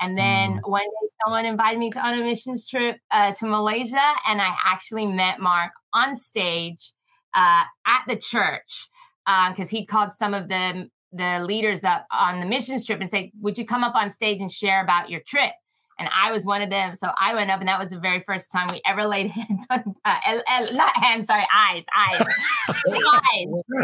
And 0.00 0.18
then 0.18 0.54
mm. 0.54 0.68
one 0.68 0.82
day, 0.82 1.08
someone 1.24 1.46
invited 1.46 1.78
me 1.78 1.90
to 1.90 2.00
on 2.00 2.14
a 2.14 2.22
missions 2.22 2.66
trip 2.68 2.98
uh, 3.10 3.32
to 3.32 3.46
Malaysia, 3.46 4.12
and 4.26 4.40
I 4.40 4.54
actually 4.64 5.06
met 5.06 5.38
Mark 5.38 5.72
on 5.92 6.16
stage 6.16 6.92
uh, 7.34 7.62
at 7.86 8.02
the 8.08 8.16
church 8.16 8.88
because 9.24 9.68
uh, 9.68 9.70
he 9.70 9.86
called 9.86 10.12
some 10.12 10.34
of 10.34 10.48
the 10.48 10.88
the 11.14 11.44
leaders 11.44 11.84
up 11.84 12.06
on 12.10 12.40
the 12.40 12.46
missions 12.46 12.84
trip 12.84 13.00
and 13.00 13.08
said, 13.08 13.30
"Would 13.40 13.58
you 13.58 13.66
come 13.66 13.84
up 13.84 13.94
on 13.94 14.10
stage 14.10 14.40
and 14.40 14.50
share 14.50 14.82
about 14.82 15.08
your 15.08 15.20
trip?" 15.24 15.52
And 15.98 16.08
I 16.12 16.30
was 16.32 16.44
one 16.44 16.62
of 16.62 16.70
them. 16.70 16.94
So 16.94 17.08
I 17.18 17.34
went 17.34 17.50
up, 17.50 17.60
and 17.60 17.68
that 17.68 17.78
was 17.78 17.90
the 17.90 17.98
very 17.98 18.20
first 18.20 18.50
time 18.50 18.68
we 18.70 18.80
ever 18.86 19.04
laid 19.04 19.30
hands 19.30 19.64
on, 19.70 19.94
uh, 20.04 20.18
uh, 20.24 20.66
not 20.72 20.96
hands, 20.96 21.26
sorry, 21.26 21.46
eyes, 21.54 21.84
eyes, 21.96 22.26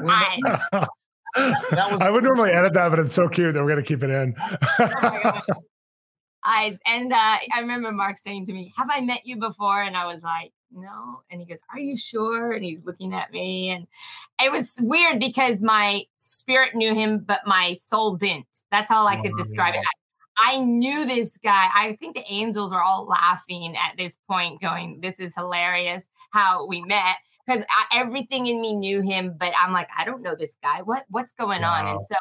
eyes, 0.09 0.43
eyes. 0.75 0.87
I 2.00 2.11
would 2.11 2.25
normally 2.25 2.50
edit 2.50 2.75
that, 2.75 2.88
but 2.88 2.99
it's 2.99 3.15
so 3.15 3.29
cute 3.29 3.55
that 3.55 3.62
we're 3.62 3.69
gonna 3.69 3.83
keep 3.83 4.03
it 4.03 4.11
in. 4.11 4.35
oh 4.38 5.41
eyes, 6.45 6.79
and 6.87 7.12
uh, 7.12 7.17
I 7.55 7.61
remember 7.61 7.93
Mark 7.93 8.17
saying 8.19 8.47
to 8.47 8.53
me, 8.53 8.73
"Have 8.77 8.88
I 8.91 9.00
met 9.00 9.27
you 9.27 9.37
before?" 9.37 9.83
And 9.83 9.97
I 9.97 10.07
was 10.07 10.23
like, 10.23 10.53
no. 10.73 11.23
And 11.31 11.41
he 11.41 11.47
goes, 11.47 11.61
Are 11.73 11.81
you 11.81 11.97
sure? 11.97 12.53
And 12.53 12.65
he's 12.65 12.85
looking 12.85 13.15
at 13.15 13.33
me. 13.33 13.71
And 13.71 13.87
it 14.43 14.53
was 14.53 14.75
weird 14.81 15.19
because 15.19 15.62
my 15.62 16.03
spirit 16.17 16.75
knew 16.75 16.95
him, 16.95 17.21
but 17.21 17.41
my 17.47 17.75
soul 17.75 18.17
didn't. 18.17 18.47
That's 18.71 18.88
how 18.88 19.07
I 19.07 19.21
could 19.21 19.33
describe 19.37 19.75
it. 19.75 19.85
I 20.45 20.61
knew 20.61 21.07
this 21.07 21.38
guy. 21.38 21.68
I 21.75 21.97
think 22.00 22.16
the 22.16 22.25
angels 22.28 22.73
are 22.73 22.83
all 22.83 23.07
laughing 23.07 23.76
at 23.76 23.97
this 23.97 24.16
point, 24.28 24.61
going, 24.61 25.00
This 25.00 25.21
is 25.21 25.35
hilarious 25.35 26.09
how 26.33 26.66
we 26.66 26.83
met. 26.83 27.16
Because 27.47 27.64
everything 27.95 28.47
in 28.47 28.61
me 28.61 28.76
knew 28.76 29.00
him, 29.00 29.35
but 29.38 29.54
I'm 29.59 29.73
like, 29.73 29.88
I 29.97 30.04
don't 30.04 30.23
know 30.23 30.37
this 30.38 30.57
guy. 30.62 30.83
What 30.83 31.04
what's 31.09 31.33
going 31.33 31.62
wow. 31.62 31.73
on? 31.73 31.87
And 31.87 32.00
so 32.00 32.14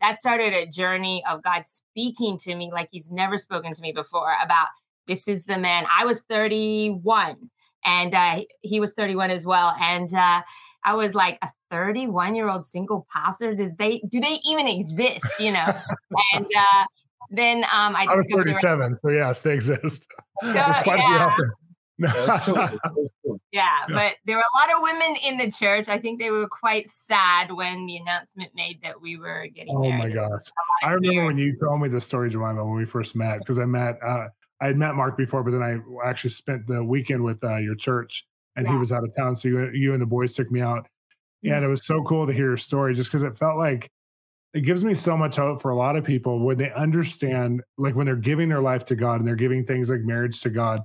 that 0.00 0.16
started 0.16 0.54
a 0.54 0.66
journey 0.66 1.24
of 1.28 1.42
God 1.42 1.66
speaking 1.66 2.38
to 2.38 2.54
me 2.54 2.70
like 2.72 2.88
he's 2.92 3.10
never 3.10 3.38
spoken 3.38 3.74
to 3.74 3.82
me 3.82 3.92
before 3.92 4.34
about 4.42 4.68
this 5.08 5.26
is 5.26 5.44
the 5.44 5.58
man. 5.58 5.86
I 5.90 6.04
was 6.04 6.22
31 6.28 7.50
and 7.84 8.14
uh, 8.14 8.42
he 8.60 8.78
was 8.78 8.94
31 8.94 9.30
as 9.30 9.44
well. 9.44 9.74
And 9.80 10.12
uh, 10.14 10.42
I 10.84 10.94
was 10.94 11.14
like, 11.14 11.38
a 11.42 11.48
31 11.70 12.34
year 12.34 12.48
old 12.48 12.64
single 12.64 13.06
pastor, 13.12 13.54
does 13.54 13.74
they 13.74 14.00
do 14.08 14.20
they 14.20 14.38
even 14.44 14.68
exist? 14.68 15.26
You 15.40 15.52
know? 15.52 15.66
and 16.34 16.46
uh, 16.56 16.84
then 17.30 17.58
um, 17.64 17.94
I, 17.96 18.06
I 18.08 18.14
was 18.14 18.26
37, 18.32 18.98
so 19.02 19.10
yes, 19.10 19.40
they 19.40 19.54
exist. 19.54 20.06
So, 20.40 20.52
There's 20.52 20.78
quite 20.84 21.00
yeah. 21.00 21.32
a 21.32 21.34
few 21.34 21.50
yeah, 23.50 23.70
but 23.88 24.14
there 24.24 24.36
were 24.36 24.42
a 24.42 24.56
lot 24.56 24.72
of 24.72 24.82
women 24.82 25.16
in 25.26 25.36
the 25.36 25.50
church. 25.50 25.88
I 25.88 25.98
think 25.98 26.20
they 26.20 26.30
were 26.30 26.46
quite 26.46 26.88
sad 26.88 27.50
when 27.50 27.86
the 27.86 27.96
announcement 27.96 28.52
made 28.54 28.80
that 28.84 29.02
we 29.02 29.16
were 29.16 29.48
getting 29.52 29.74
oh 29.76 29.80
married. 29.80 30.16
Oh 30.16 30.22
my 30.22 30.28
gosh. 30.28 30.44
I 30.84 30.92
remember 30.92 31.24
when 31.24 31.38
you 31.38 31.58
told 31.58 31.80
me 31.80 31.88
the 31.88 32.00
story, 32.00 32.30
Jemima, 32.30 32.64
when 32.64 32.76
we 32.76 32.84
first 32.84 33.16
met, 33.16 33.40
because 33.40 33.58
I 33.58 33.64
met 33.64 33.98
uh, 34.00 34.28
I 34.60 34.66
had 34.68 34.76
met 34.76 34.94
Mark 34.94 35.16
before, 35.16 35.42
but 35.42 35.50
then 35.50 35.62
I 35.62 35.78
actually 36.08 36.30
spent 36.30 36.68
the 36.68 36.84
weekend 36.84 37.24
with 37.24 37.42
uh, 37.42 37.56
your 37.56 37.74
church 37.74 38.24
and 38.54 38.66
yeah. 38.66 38.72
he 38.72 38.78
was 38.78 38.92
out 38.92 39.02
of 39.02 39.14
town. 39.16 39.34
So 39.34 39.48
you, 39.48 39.70
you 39.72 39.92
and 39.92 40.02
the 40.02 40.06
boys 40.06 40.34
took 40.34 40.50
me 40.50 40.60
out. 40.60 40.88
Mm-hmm. 41.44 41.54
And 41.54 41.64
it 41.64 41.68
was 41.68 41.86
so 41.86 42.02
cool 42.02 42.26
to 42.26 42.32
hear 42.32 42.46
your 42.46 42.56
story 42.56 42.94
just 42.94 43.10
because 43.10 43.22
it 43.22 43.38
felt 43.38 43.56
like 43.56 43.90
it 44.54 44.62
gives 44.62 44.84
me 44.84 44.94
so 44.94 45.16
much 45.16 45.36
hope 45.36 45.60
for 45.60 45.70
a 45.70 45.76
lot 45.76 45.96
of 45.96 46.04
people 46.04 46.40
when 46.40 46.56
they 46.56 46.72
understand, 46.72 47.62
like 47.76 47.94
when 47.94 48.06
they're 48.06 48.16
giving 48.16 48.48
their 48.48 48.62
life 48.62 48.84
to 48.86 48.96
God 48.96 49.20
and 49.20 49.28
they're 49.28 49.36
giving 49.36 49.64
things 49.64 49.90
like 49.90 50.00
marriage 50.00 50.40
to 50.42 50.50
God. 50.50 50.82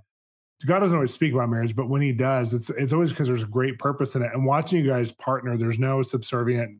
God 0.65 0.79
doesn't 0.79 0.95
always 0.95 1.13
speak 1.13 1.33
about 1.33 1.49
marriage, 1.49 1.75
but 1.75 1.89
when 1.89 2.01
He 2.01 2.13
does, 2.13 2.53
it's 2.53 2.69
it's 2.71 2.93
always 2.93 3.09
because 3.11 3.27
there's 3.27 3.43
a 3.43 3.47
great 3.47 3.79
purpose 3.79 4.15
in 4.15 4.21
it. 4.21 4.31
And 4.33 4.45
watching 4.45 4.83
you 4.83 4.89
guys 4.89 5.11
partner, 5.11 5.57
there's 5.57 5.79
no 5.79 5.97
subservientism 5.99 6.79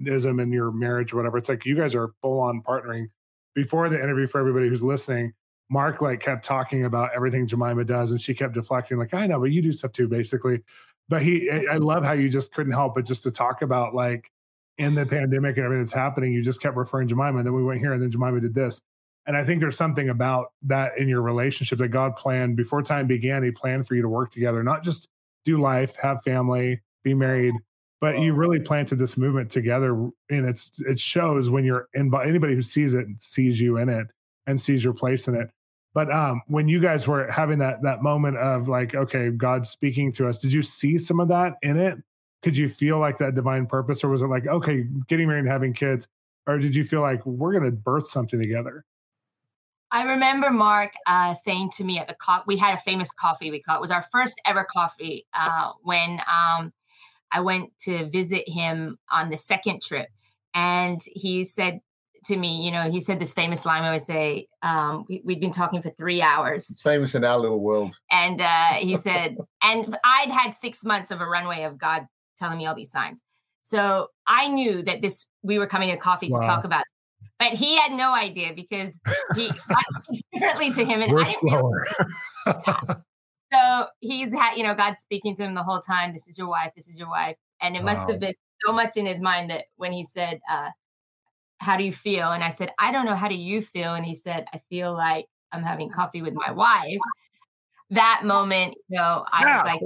in 0.00 0.52
your 0.52 0.70
marriage 0.70 1.12
or 1.12 1.16
whatever. 1.16 1.38
It's 1.38 1.48
like 1.48 1.64
you 1.64 1.76
guys 1.76 1.94
are 1.94 2.12
full 2.20 2.40
on 2.40 2.62
partnering. 2.62 3.06
Before 3.54 3.88
the 3.88 4.00
interview, 4.00 4.26
for 4.26 4.40
everybody 4.40 4.68
who's 4.68 4.82
listening, 4.82 5.32
Mark 5.70 6.00
like 6.00 6.20
kept 6.20 6.44
talking 6.44 6.84
about 6.84 7.10
everything 7.14 7.46
Jemima 7.46 7.84
does, 7.84 8.10
and 8.10 8.20
she 8.20 8.34
kept 8.34 8.54
deflecting, 8.54 8.98
like, 8.98 9.14
I 9.14 9.26
know, 9.26 9.40
but 9.40 9.52
you 9.52 9.62
do 9.62 9.72
stuff 9.72 9.92
too, 9.92 10.08
basically. 10.08 10.60
But 11.08 11.22
he, 11.22 11.50
I 11.50 11.76
love 11.76 12.04
how 12.04 12.12
you 12.12 12.28
just 12.28 12.52
couldn't 12.52 12.72
help 12.72 12.94
but 12.94 13.04
just 13.04 13.24
to 13.24 13.30
talk 13.30 13.62
about 13.62 13.94
like 13.94 14.30
in 14.78 14.94
the 14.94 15.06
pandemic 15.06 15.56
and 15.56 15.64
everything 15.64 15.84
that's 15.84 15.92
happening, 15.92 16.32
you 16.32 16.42
just 16.42 16.60
kept 16.60 16.76
referring 16.76 17.08
to 17.08 17.14
Jemima, 17.14 17.38
and 17.38 17.46
then 17.46 17.54
we 17.54 17.62
went 17.62 17.80
here, 17.80 17.92
and 17.92 18.02
then 18.02 18.10
Jemima 18.10 18.40
did 18.40 18.54
this. 18.54 18.80
And 19.26 19.36
I 19.36 19.44
think 19.44 19.60
there's 19.60 19.76
something 19.76 20.10
about 20.10 20.52
that 20.62 20.98
in 20.98 21.08
your 21.08 21.22
relationship 21.22 21.78
that 21.78 21.88
God 21.88 22.16
planned 22.16 22.56
before 22.56 22.82
time 22.82 23.06
began. 23.06 23.42
He 23.42 23.50
planned 23.50 23.86
for 23.86 23.94
you 23.94 24.02
to 24.02 24.08
work 24.08 24.30
together, 24.30 24.62
not 24.62 24.82
just 24.82 25.08
do 25.44 25.60
life, 25.60 25.96
have 25.96 26.22
family, 26.22 26.82
be 27.02 27.14
married, 27.14 27.54
but 28.00 28.18
you 28.18 28.34
really 28.34 28.60
planted 28.60 28.96
this 28.96 29.16
movement 29.16 29.50
together. 29.50 29.92
And 30.28 30.46
it's 30.46 30.72
it 30.80 30.98
shows 30.98 31.48
when 31.48 31.64
you're 31.64 31.88
in. 31.94 32.12
Anybody 32.14 32.54
who 32.54 32.62
sees 32.62 32.92
it 32.92 33.06
sees 33.20 33.60
you 33.60 33.78
in 33.78 33.88
it 33.88 34.08
and 34.46 34.60
sees 34.60 34.84
your 34.84 34.92
place 34.92 35.26
in 35.26 35.34
it. 35.34 35.48
But 35.94 36.12
um, 36.12 36.42
when 36.48 36.68
you 36.68 36.80
guys 36.80 37.08
were 37.08 37.30
having 37.30 37.60
that 37.60 37.82
that 37.82 38.02
moment 38.02 38.36
of 38.36 38.68
like, 38.68 38.94
okay, 38.94 39.30
God's 39.30 39.70
speaking 39.70 40.12
to 40.14 40.28
us, 40.28 40.36
did 40.38 40.52
you 40.52 40.62
see 40.62 40.98
some 40.98 41.18
of 41.18 41.28
that 41.28 41.54
in 41.62 41.78
it? 41.78 41.96
Could 42.44 42.58
you 42.58 42.68
feel 42.68 42.98
like 42.98 43.16
that 43.18 43.34
divine 43.34 43.66
purpose, 43.66 44.04
or 44.04 44.10
was 44.10 44.20
it 44.20 44.26
like, 44.26 44.46
okay, 44.46 44.84
getting 45.08 45.28
married 45.28 45.40
and 45.40 45.48
having 45.48 45.72
kids, 45.72 46.06
or 46.46 46.58
did 46.58 46.76
you 46.76 46.84
feel 46.84 47.00
like 47.00 47.24
we're 47.24 47.52
going 47.52 47.64
to 47.64 47.72
birth 47.72 48.08
something 48.08 48.38
together? 48.38 48.84
I 49.90 50.02
remember 50.02 50.50
Mark 50.50 50.92
uh, 51.06 51.32
saying 51.32 51.70
to 51.76 51.84
me 51.84 51.98
at 51.98 52.06
the 52.06 52.14
co- 52.14 52.42
we 52.46 52.58
had 52.58 52.74
a 52.74 52.80
famous 52.80 53.10
coffee 53.10 53.50
we 53.50 53.62
call 53.62 53.76
it 53.76 53.80
was 53.80 53.90
our 53.90 54.04
first 54.12 54.38
ever 54.44 54.66
coffee 54.70 55.24
uh, 55.32 55.70
when 55.82 56.20
um, 56.20 56.74
I 57.32 57.40
went 57.40 57.70
to 57.84 58.10
visit 58.10 58.46
him 58.46 58.98
on 59.10 59.30
the 59.30 59.38
second 59.38 59.80
trip, 59.80 60.08
and 60.52 61.00
he 61.06 61.44
said 61.44 61.80
to 62.26 62.36
me, 62.36 62.64
you 62.64 62.72
know, 62.72 62.90
he 62.90 63.00
said 63.00 63.20
this 63.20 63.32
famous 63.32 63.64
line. 63.64 63.84
I 63.84 63.92
would 63.92 64.02
say, 64.02 64.48
um, 64.62 65.04
we, 65.08 65.22
had 65.34 65.40
been 65.40 65.52
talking 65.52 65.80
for 65.80 65.90
three 65.90 66.22
hours. 66.22 66.68
It's 66.70 66.82
famous 66.82 67.14
in 67.14 67.24
our 67.24 67.38
little 67.38 67.60
world. 67.60 67.98
And 68.10 68.40
uh, 68.40 68.74
he 68.74 68.96
said, 68.96 69.36
and 69.62 69.96
I'd 70.04 70.30
had 70.30 70.54
six 70.54 70.84
months 70.84 71.10
of 71.10 71.20
a 71.20 71.26
runway 71.26 71.64
of 71.64 71.78
God 71.78 72.06
telling 72.38 72.58
me 72.58 72.66
all 72.66 72.74
these 72.74 72.90
signs. 72.90 73.20
So 73.60 74.08
I 74.26 74.48
knew 74.48 74.82
that 74.82 75.00
this 75.02 75.26
we 75.42 75.58
were 75.58 75.66
coming 75.66 75.90
to 75.90 75.96
coffee 75.96 76.28
wow. 76.30 76.40
to 76.40 76.46
talk 76.46 76.64
about. 76.64 76.82
It. 76.82 76.86
But 77.38 77.52
he 77.54 77.76
had 77.76 77.92
no 77.92 78.12
idea 78.14 78.52
because 78.54 78.92
he 79.34 79.50
I 79.70 79.82
speak 79.90 80.24
differently 80.32 80.72
to 80.72 80.84
him 80.84 81.00
and 81.00 81.12
we're 81.12 81.30
slower. 81.30 81.86
yeah. 82.46 82.80
So 83.52 83.86
he's 84.00 84.32
had, 84.32 84.56
you 84.56 84.64
know, 84.64 84.74
God 84.74 84.98
speaking 84.98 85.36
to 85.36 85.44
him 85.44 85.54
the 85.54 85.62
whole 85.62 85.80
time. 85.80 86.12
This 86.12 86.26
is 86.26 86.36
your 86.36 86.48
wife. 86.48 86.72
This 86.74 86.88
is 86.88 86.96
your 86.98 87.08
wife. 87.08 87.36
And 87.60 87.76
it 87.76 87.84
wow. 87.84 87.92
must 87.92 88.10
have 88.10 88.18
been 88.18 88.34
so 88.66 88.72
much 88.72 88.96
in 88.96 89.06
his 89.06 89.20
mind 89.20 89.50
that 89.50 89.66
when 89.76 89.92
he 89.92 90.02
said, 90.02 90.40
uh, 90.50 90.70
how 91.58 91.76
do 91.76 91.84
you 91.84 91.92
feel? 91.92 92.32
And 92.32 92.42
I 92.42 92.50
said, 92.50 92.72
I 92.78 92.90
don't 92.90 93.06
know. 93.06 93.14
How 93.14 93.28
do 93.28 93.36
you 93.36 93.62
feel? 93.62 93.94
And 93.94 94.04
he 94.04 94.16
said, 94.16 94.46
I 94.52 94.58
feel 94.68 94.92
like 94.92 95.26
I'm 95.52 95.62
having 95.62 95.88
coffee 95.88 96.20
with 96.20 96.34
my 96.34 96.50
wife. 96.50 96.98
That 97.90 98.22
moment, 98.24 98.74
you 98.88 98.98
know, 98.98 99.24
I 99.32 99.56
was 99.56 99.64
like, 99.64 99.80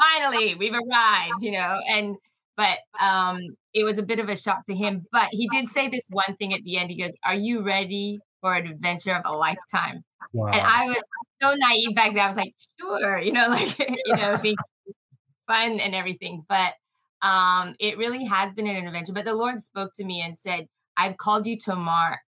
finally, 0.00 0.54
we've 0.54 0.74
arrived, 0.74 1.42
you 1.42 1.52
know, 1.52 1.78
and 1.88 2.16
but 2.56 2.78
um 3.00 3.40
it 3.74 3.84
was 3.84 3.98
a 3.98 4.02
bit 4.02 4.20
of 4.20 4.28
a 4.28 4.36
shock 4.36 4.64
to 4.66 4.74
him. 4.74 5.04
But 5.12 5.28
he 5.32 5.48
did 5.50 5.68
say 5.68 5.88
this 5.88 6.06
one 6.10 6.36
thing 6.36 6.54
at 6.54 6.62
the 6.62 6.78
end. 6.78 6.90
He 6.90 7.00
goes, 7.00 7.12
Are 7.24 7.34
you 7.34 7.62
ready 7.62 8.20
for 8.40 8.54
an 8.54 8.66
adventure 8.66 9.14
of 9.14 9.22
a 9.24 9.36
lifetime? 9.36 10.04
Wow. 10.32 10.48
And 10.48 10.60
I 10.60 10.86
was 10.86 11.00
so 11.42 11.54
naive 11.56 11.94
back 11.94 12.14
then. 12.14 12.24
I 12.24 12.28
was 12.28 12.36
like, 12.36 12.54
sure, 12.80 13.18
you 13.18 13.32
know, 13.32 13.48
like, 13.50 13.78
you 13.78 14.16
know, 14.16 14.36
fun 15.46 15.80
and 15.80 15.94
everything. 15.94 16.44
But 16.48 16.74
um, 17.22 17.74
it 17.78 17.98
really 17.98 18.24
has 18.24 18.52
been 18.54 18.66
an 18.66 18.86
adventure. 18.86 19.12
But 19.12 19.24
the 19.24 19.34
Lord 19.34 19.60
spoke 19.62 19.92
to 19.96 20.04
me 20.04 20.20
and 20.20 20.36
said, 20.36 20.66
I've 20.96 21.16
called 21.16 21.46
you 21.46 21.58
to 21.64 21.74
Mark. 21.74 22.20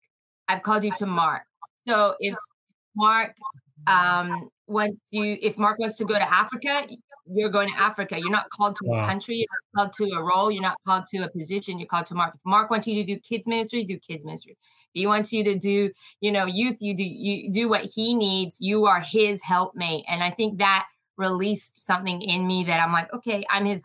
I've 0.48 0.62
called 0.62 0.84
you 0.84 0.92
to 0.98 1.06
Mark. 1.06 1.42
So 1.86 2.14
if 2.18 2.34
Mark 2.96 3.34
um, 3.86 4.48
wants 4.66 4.98
you, 5.10 5.36
if 5.40 5.58
Mark 5.58 5.78
wants 5.78 5.96
to 5.96 6.04
go 6.04 6.14
to 6.14 6.32
Africa, 6.32 6.86
you're 7.30 7.50
going 7.50 7.68
to 7.68 7.78
Africa. 7.78 8.18
You're 8.18 8.30
not 8.30 8.50
called 8.50 8.76
to 8.76 8.84
wow. 8.84 9.02
a 9.02 9.06
country. 9.06 9.36
You're 9.36 9.46
not 9.74 9.82
called 9.84 9.92
to 9.94 10.16
a 10.16 10.22
role. 10.22 10.50
You're 10.50 10.62
not 10.62 10.76
called 10.86 11.06
to 11.08 11.18
a 11.18 11.28
position. 11.28 11.78
You're 11.78 11.88
called 11.88 12.06
to 12.06 12.14
Mark. 12.14 12.34
If 12.34 12.40
Mark 12.44 12.70
wants 12.70 12.86
you 12.86 12.94
to 13.02 13.14
do 13.14 13.18
kids 13.20 13.46
ministry, 13.46 13.84
do 13.84 13.98
kids 13.98 14.24
ministry. 14.24 14.52
If 14.52 15.00
he 15.00 15.06
wants 15.06 15.32
you 15.32 15.44
to 15.44 15.58
do, 15.58 15.90
you 16.20 16.32
know, 16.32 16.46
youth, 16.46 16.76
you 16.80 16.96
do 16.96 17.04
you 17.04 17.52
do 17.52 17.68
what 17.68 17.84
he 17.94 18.14
needs. 18.14 18.58
You 18.60 18.86
are 18.86 19.00
his 19.00 19.42
helpmate. 19.42 20.04
And 20.08 20.22
I 20.22 20.30
think 20.30 20.58
that 20.58 20.86
released 21.16 21.84
something 21.86 22.22
in 22.22 22.46
me 22.46 22.64
that 22.64 22.80
I'm 22.80 22.92
like, 22.92 23.12
okay, 23.12 23.44
I'm 23.50 23.64
his, 23.64 23.82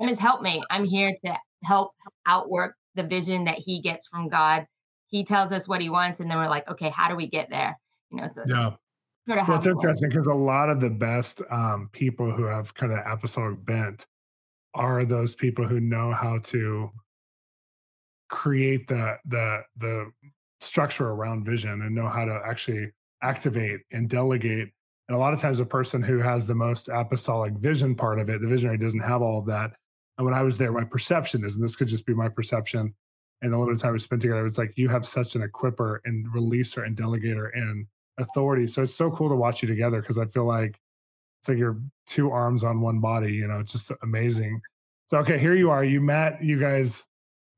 I'm 0.00 0.08
his 0.08 0.18
helpmate. 0.18 0.62
I'm 0.70 0.84
here 0.84 1.16
to 1.24 1.36
help 1.64 1.92
outwork 2.26 2.74
the 2.94 3.02
vision 3.02 3.44
that 3.44 3.58
he 3.58 3.80
gets 3.80 4.08
from 4.08 4.28
God. 4.28 4.66
He 5.06 5.24
tells 5.24 5.52
us 5.52 5.68
what 5.68 5.80
he 5.80 5.90
wants, 5.90 6.20
and 6.20 6.30
then 6.30 6.38
we're 6.38 6.48
like, 6.48 6.68
okay, 6.70 6.88
how 6.88 7.08
do 7.08 7.16
we 7.16 7.26
get 7.26 7.50
there? 7.50 7.78
You 8.10 8.20
know, 8.20 8.26
so 8.28 8.42
yeah. 8.46 8.70
Well, 9.46 9.56
it's 9.56 9.66
interesting 9.66 10.08
because 10.08 10.26
a 10.26 10.34
lot 10.34 10.70
of 10.70 10.80
the 10.80 10.90
best 10.90 11.42
um, 11.50 11.88
people 11.92 12.30
who 12.30 12.44
have 12.44 12.74
kind 12.74 12.92
of 12.92 13.00
apostolic 13.06 13.64
bent 13.64 14.06
are 14.74 15.04
those 15.04 15.34
people 15.34 15.66
who 15.66 15.80
know 15.80 16.12
how 16.12 16.38
to 16.38 16.90
create 18.28 18.88
the 18.88 19.18
the 19.26 19.62
the 19.78 20.10
structure 20.60 21.08
around 21.08 21.44
vision 21.44 21.82
and 21.82 21.94
know 21.94 22.08
how 22.08 22.24
to 22.24 22.40
actually 22.46 22.90
activate 23.22 23.80
and 23.92 24.08
delegate. 24.08 24.70
And 25.08 25.16
a 25.16 25.20
lot 25.20 25.34
of 25.34 25.40
times, 25.40 25.60
a 25.60 25.66
person 25.66 26.02
who 26.02 26.18
has 26.18 26.46
the 26.46 26.54
most 26.54 26.88
apostolic 26.88 27.54
vision 27.54 27.94
part 27.94 28.18
of 28.20 28.30
it, 28.30 28.40
the 28.40 28.48
visionary 28.48 28.78
doesn't 28.78 29.00
have 29.00 29.22
all 29.22 29.38
of 29.38 29.46
that. 29.46 29.72
And 30.18 30.24
when 30.24 30.34
I 30.34 30.42
was 30.42 30.56
there, 30.58 30.72
my 30.72 30.84
perception 30.84 31.44
is, 31.44 31.56
and 31.56 31.64
this 31.64 31.76
could 31.76 31.88
just 31.88 32.06
be 32.06 32.14
my 32.14 32.28
perception, 32.28 32.94
and 33.42 33.52
the 33.52 33.58
limited 33.58 33.80
time 33.80 33.92
we 33.92 33.98
spent 33.98 34.22
together, 34.22 34.46
it's 34.46 34.58
like 34.58 34.78
you 34.78 34.88
have 34.88 35.06
such 35.06 35.34
an 35.34 35.42
equiper 35.42 35.98
and 36.04 36.26
releaser 36.32 36.86
and 36.86 36.96
delegator 36.96 37.50
and 37.54 37.86
authority. 38.18 38.66
So 38.66 38.82
it's 38.82 38.94
so 38.94 39.10
cool 39.10 39.28
to 39.28 39.36
watch 39.36 39.62
you 39.62 39.68
together 39.68 40.00
because 40.00 40.18
I 40.18 40.26
feel 40.26 40.44
like 40.44 40.80
it's 41.40 41.48
like 41.48 41.58
you're 41.58 41.78
two 42.06 42.30
arms 42.30 42.64
on 42.64 42.80
one 42.80 43.00
body. 43.00 43.32
You 43.32 43.48
know, 43.48 43.60
it's 43.60 43.72
just 43.72 43.90
amazing. 44.02 44.60
So 45.06 45.18
okay, 45.18 45.38
here 45.38 45.54
you 45.54 45.70
are. 45.70 45.84
You 45.84 46.00
met. 46.00 46.42
You 46.42 46.58
guys 46.58 47.06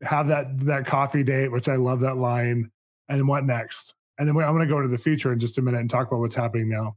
have 0.02 0.28
that 0.28 0.58
that 0.60 0.86
coffee 0.86 1.22
date, 1.22 1.50
which 1.52 1.68
I 1.68 1.76
love 1.76 2.00
that 2.00 2.16
line. 2.16 2.70
And 3.08 3.18
then 3.18 3.26
what 3.26 3.44
next? 3.44 3.94
And 4.18 4.28
then 4.28 4.36
I'm 4.36 4.54
going 4.54 4.66
to 4.66 4.72
go 4.72 4.80
to 4.80 4.88
the 4.88 4.98
future 4.98 5.32
in 5.32 5.40
just 5.40 5.58
a 5.58 5.62
minute 5.62 5.80
and 5.80 5.90
talk 5.90 6.08
about 6.08 6.20
what's 6.20 6.34
happening 6.34 6.68
now. 6.68 6.96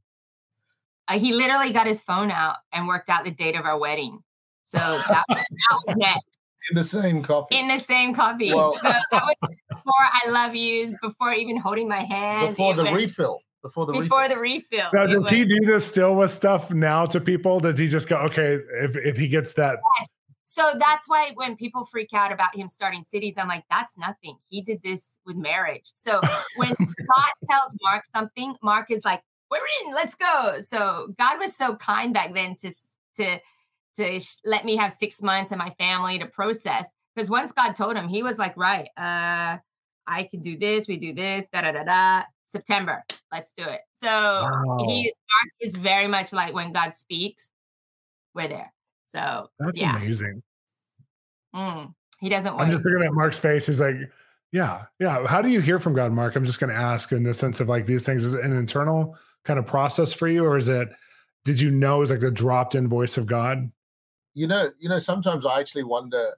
Uh, 1.07 1.17
he 1.17 1.33
literally 1.33 1.71
got 1.71 1.87
his 1.87 2.01
phone 2.01 2.31
out 2.31 2.57
and 2.71 2.87
worked 2.87 3.09
out 3.09 3.23
the 3.23 3.31
date 3.31 3.55
of 3.55 3.65
our 3.65 3.77
wedding. 3.77 4.19
So 4.65 4.77
that, 4.77 5.23
that 5.29 5.45
was 5.87 5.95
next. 5.97 6.37
In 6.69 6.75
the 6.75 6.83
same 6.83 7.23
coffee. 7.23 7.57
In 7.57 7.67
the 7.67 7.77
same 7.77 8.13
coffee. 8.13 8.53
Well, 8.53 8.73
so 8.73 8.89
that 8.89 9.05
was 9.11 9.55
before 9.69 9.93
I 9.99 10.29
love 10.29 10.53
yous, 10.53 10.95
before 11.01 11.33
even 11.33 11.55
holding 11.57 11.87
my 11.87 12.03
hand. 12.03 12.49
Before 12.49 12.73
the 12.73 12.83
refill. 12.91 13.39
Before 13.63 13.85
the 13.85 13.93
before 13.93 14.21
refill. 14.21 14.35
the 14.35 14.39
refill. 14.39 14.89
Now, 14.93 15.07
does 15.07 15.29
he 15.29 15.43
do 15.43 15.59
this 15.61 15.85
still 15.85 16.15
with 16.15 16.31
stuff 16.31 16.71
now 16.71 17.05
to 17.07 17.19
people? 17.19 17.59
Does 17.59 17.77
he 17.77 17.87
just 17.87 18.07
go, 18.07 18.17
okay, 18.17 18.59
if, 18.81 18.95
if 18.97 19.17
he 19.17 19.27
gets 19.27 19.53
that? 19.53 19.79
Yes. 19.99 20.09
So 20.43 20.73
that's 20.79 21.09
why 21.09 21.31
when 21.35 21.55
people 21.57 21.83
freak 21.83 22.13
out 22.13 22.31
about 22.31 22.55
him 22.55 22.69
starting 22.69 23.03
cities, 23.03 23.35
I'm 23.37 23.47
like, 23.47 23.65
that's 23.69 23.97
nothing. 23.97 24.37
He 24.47 24.61
did 24.61 24.81
this 24.81 25.19
with 25.25 25.35
marriage. 25.35 25.91
So 25.93 26.21
when 26.55 26.69
God 26.77 27.49
tells 27.49 27.75
Mark 27.81 28.03
something, 28.15 28.55
Mark 28.63 28.89
is 28.89 29.03
like, 29.03 29.21
we're 29.51 29.59
in, 29.85 29.93
let's 29.93 30.15
go. 30.15 30.59
So 30.61 31.13
God 31.17 31.39
was 31.39 31.55
so 31.55 31.75
kind 31.75 32.13
back 32.13 32.33
then 32.33 32.55
to 32.61 32.71
to 33.17 33.39
to 33.97 34.19
sh- 34.19 34.37
let 34.45 34.65
me 34.65 34.77
have 34.77 34.93
six 34.93 35.21
months 35.21 35.51
and 35.51 35.59
my 35.59 35.71
family 35.71 36.17
to 36.19 36.25
process. 36.25 36.89
Because 37.15 37.29
once 37.29 37.51
God 37.51 37.73
told 37.73 37.95
him, 37.95 38.07
he 38.07 38.23
was 38.23 38.37
like, 38.37 38.55
right, 38.55 38.89
uh, 38.95 39.57
I 40.07 40.23
can 40.23 40.41
do 40.41 40.57
this, 40.57 40.87
we 40.87 40.97
do 40.97 41.13
this, 41.13 41.45
da 41.51 41.61
da 41.61 41.71
da 41.71 41.83
da. 41.83 42.23
September, 42.45 43.03
let's 43.31 43.51
do 43.51 43.63
it. 43.63 43.81
So 44.01 44.09
wow. 44.09 44.77
he 44.87 45.13
is 45.59 45.75
very 45.75 46.07
much 46.07 46.31
like 46.31 46.53
when 46.53 46.71
God 46.71 46.93
speaks, 46.93 47.49
we're 48.33 48.47
there. 48.47 48.73
So 49.05 49.49
that's 49.59 49.79
yeah. 49.79 49.97
amazing. 49.97 50.43
Mm, 51.53 51.93
he 52.19 52.29
doesn't. 52.29 52.53
I'm 52.55 52.69
just 52.69 52.83
looking 52.83 53.05
at 53.05 53.13
Mark's 53.13 53.39
face. 53.39 53.67
He's 53.67 53.81
like, 53.81 53.95
yeah, 54.51 54.85
yeah. 54.99 55.27
How 55.27 55.41
do 55.41 55.49
you 55.49 55.59
hear 55.59 55.79
from 55.79 55.93
God, 55.93 56.13
Mark? 56.13 56.35
I'm 56.35 56.45
just 56.45 56.59
going 56.59 56.69
to 56.69 56.79
ask 56.79 57.11
in 57.11 57.23
the 57.23 57.33
sense 57.33 57.59
of 57.59 57.67
like 57.67 57.85
these 57.85 58.05
things. 58.05 58.23
Is 58.23 58.33
it 58.33 58.45
an 58.45 58.55
internal 58.55 59.17
kind 59.43 59.59
of 59.59 59.65
process 59.65 60.13
for 60.13 60.27
you, 60.27 60.45
or 60.45 60.57
is 60.57 60.69
it? 60.69 60.89
Did 61.43 61.59
you 61.59 61.71
know 61.71 61.97
it 61.97 61.99
was 61.99 62.11
like 62.11 62.19
the 62.19 62.31
dropped-in 62.31 62.87
voice 62.87 63.17
of 63.17 63.25
God? 63.25 63.71
you 64.37 64.45
know, 64.45 64.69
you 64.77 64.87
know, 64.87 64.99
sometimes 64.99 65.47
I 65.47 65.59
actually 65.59 65.83
wonder. 65.83 66.35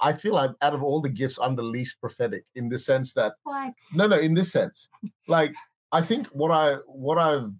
I 0.00 0.12
feel 0.12 0.36
I'm 0.36 0.56
out 0.62 0.74
of 0.74 0.82
all 0.82 1.00
the 1.00 1.08
gifts, 1.08 1.38
I'm 1.40 1.56
the 1.56 1.62
least 1.62 2.00
prophetic 2.00 2.44
in 2.54 2.68
the 2.68 2.78
sense 2.78 3.14
that 3.14 3.34
what? 3.42 3.72
no, 3.94 4.06
no, 4.06 4.18
in 4.18 4.34
this 4.34 4.52
sense, 4.52 4.88
like 5.28 5.54
I 5.92 6.02
think 6.02 6.26
what 6.28 6.50
I 6.50 6.76
what 6.86 7.18
I've 7.18 7.50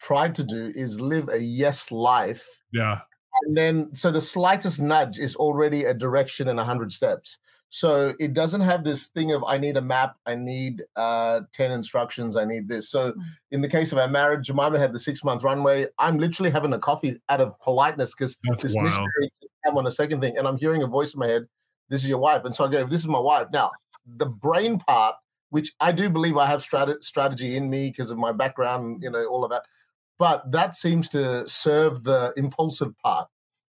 tried 0.00 0.34
to 0.36 0.44
do 0.44 0.72
is 0.74 1.00
live 1.00 1.28
a 1.28 1.38
yes 1.38 1.90
life. 1.90 2.62
Yeah. 2.72 3.00
And 3.42 3.56
then, 3.56 3.94
so 3.94 4.10
the 4.10 4.20
slightest 4.20 4.80
nudge 4.80 5.18
is 5.18 5.36
already 5.36 5.84
a 5.84 5.94
direction 5.94 6.48
and 6.48 6.58
a 6.58 6.64
hundred 6.64 6.92
steps. 6.92 7.38
So 7.72 8.14
it 8.18 8.34
doesn't 8.34 8.62
have 8.62 8.82
this 8.82 9.08
thing 9.08 9.30
of 9.30 9.44
I 9.44 9.56
need 9.56 9.76
a 9.76 9.80
map, 9.80 10.16
I 10.26 10.34
need 10.34 10.82
uh, 10.96 11.42
10 11.52 11.70
instructions, 11.70 12.36
I 12.36 12.44
need 12.44 12.68
this. 12.68 12.90
So 12.90 13.12
mm. 13.12 13.22
in 13.52 13.60
the 13.60 13.68
case 13.68 13.92
of 13.92 13.98
our 13.98 14.08
marriage, 14.08 14.46
Jemima 14.48 14.76
had 14.76 14.92
the 14.92 14.98
six 14.98 15.22
month 15.22 15.44
runway. 15.44 15.86
I'm 15.96 16.18
literally 16.18 16.50
having 16.50 16.72
a 16.72 16.80
coffee 16.80 17.20
out 17.28 17.40
of 17.40 17.58
politeness 17.60 18.12
because 18.12 18.36
this 18.58 18.74
wild. 18.74 18.86
missionary 18.86 19.30
came 19.64 19.76
on 19.76 19.86
a 19.86 19.90
second 19.90 20.20
thing, 20.20 20.36
and 20.36 20.48
I'm 20.48 20.58
hearing 20.58 20.82
a 20.82 20.88
voice 20.88 21.14
in 21.14 21.20
my 21.20 21.28
head, 21.28 21.46
This 21.90 22.02
is 22.02 22.08
your 22.08 22.18
wife. 22.18 22.44
And 22.44 22.54
so 22.54 22.64
I 22.64 22.70
go, 22.70 22.84
This 22.84 23.00
is 23.00 23.08
my 23.08 23.18
wife. 23.18 23.48
Now, 23.52 23.70
the 24.16 24.26
brain 24.26 24.78
part, 24.78 25.16
which 25.50 25.72
I 25.80 25.92
do 25.92 26.08
believe 26.08 26.36
I 26.36 26.46
have 26.46 26.62
strat- 26.62 27.04
strategy 27.04 27.56
in 27.56 27.68
me 27.68 27.90
because 27.90 28.10
of 28.10 28.18
my 28.18 28.32
background, 28.32 29.02
you 29.02 29.10
know, 29.10 29.26
all 29.26 29.44
of 29.44 29.50
that. 29.50 29.64
But 30.18 30.50
that 30.52 30.76
seems 30.76 31.08
to 31.10 31.46
serve 31.48 32.04
the 32.04 32.32
impulsive 32.36 32.96
part 32.98 33.28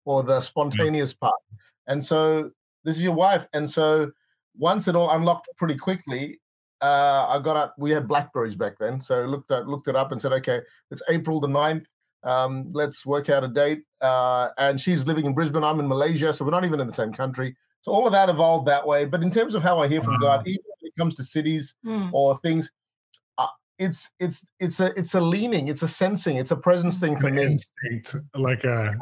or 0.04 0.22
the 0.22 0.40
spontaneous 0.40 1.12
yeah. 1.12 1.28
part. 1.28 1.40
And 1.86 2.04
so 2.04 2.50
this 2.84 2.96
is 2.96 3.02
your 3.02 3.14
wife. 3.14 3.46
And 3.52 3.68
so 3.68 4.12
once 4.56 4.86
it 4.88 4.94
all 4.94 5.10
unlocked 5.10 5.48
pretty 5.56 5.76
quickly, 5.76 6.40
uh, 6.80 7.26
I 7.28 7.40
got 7.42 7.56
up. 7.56 7.74
We 7.78 7.90
had 7.90 8.06
Blackberries 8.06 8.56
back 8.56 8.78
then, 8.78 9.00
so 9.00 9.24
looked 9.24 9.50
at 9.50 9.66
looked 9.66 9.88
it 9.88 9.96
up 9.96 10.12
and 10.12 10.20
said, 10.20 10.32
okay, 10.34 10.60
it's 10.90 11.02
April 11.08 11.40
the 11.40 11.48
9th. 11.48 11.86
Um, 12.24 12.68
let's 12.72 13.06
work 13.06 13.30
out 13.30 13.44
a 13.44 13.48
date. 13.48 13.84
Uh, 14.00 14.50
and 14.58 14.78
she's 14.78 15.06
living 15.06 15.24
in 15.24 15.34
Brisbane. 15.34 15.64
I'm 15.64 15.80
in 15.80 15.88
Malaysia, 15.88 16.32
so 16.32 16.44
we're 16.44 16.50
not 16.50 16.64
even 16.64 16.80
in 16.80 16.86
the 16.86 16.92
same 16.92 17.12
country. 17.12 17.56
So 17.84 17.92
all 17.92 18.06
of 18.06 18.12
that 18.12 18.30
evolved 18.30 18.66
that 18.66 18.86
way. 18.86 19.04
But 19.04 19.22
in 19.22 19.30
terms 19.30 19.54
of 19.54 19.62
how 19.62 19.78
I 19.78 19.88
hear 19.88 20.02
from 20.02 20.18
God, 20.18 20.48
even 20.48 20.62
when 20.80 20.88
it 20.88 20.96
comes 20.96 21.14
to 21.16 21.22
cities 21.22 21.74
mm. 21.84 22.10
or 22.14 22.38
things, 22.38 22.70
uh, 23.36 23.46
it's 23.78 24.10
it's 24.18 24.42
it's 24.58 24.80
a 24.80 24.98
it's 24.98 25.14
a 25.14 25.20
leaning, 25.20 25.68
it's 25.68 25.82
a 25.82 25.88
sensing, 25.88 26.36
it's 26.36 26.50
a 26.50 26.56
presence 26.56 26.98
thing 26.98 27.18
for 27.18 27.28
me. 27.28 27.42
Instinct, 27.42 28.16
like 28.34 28.64
a 28.64 28.96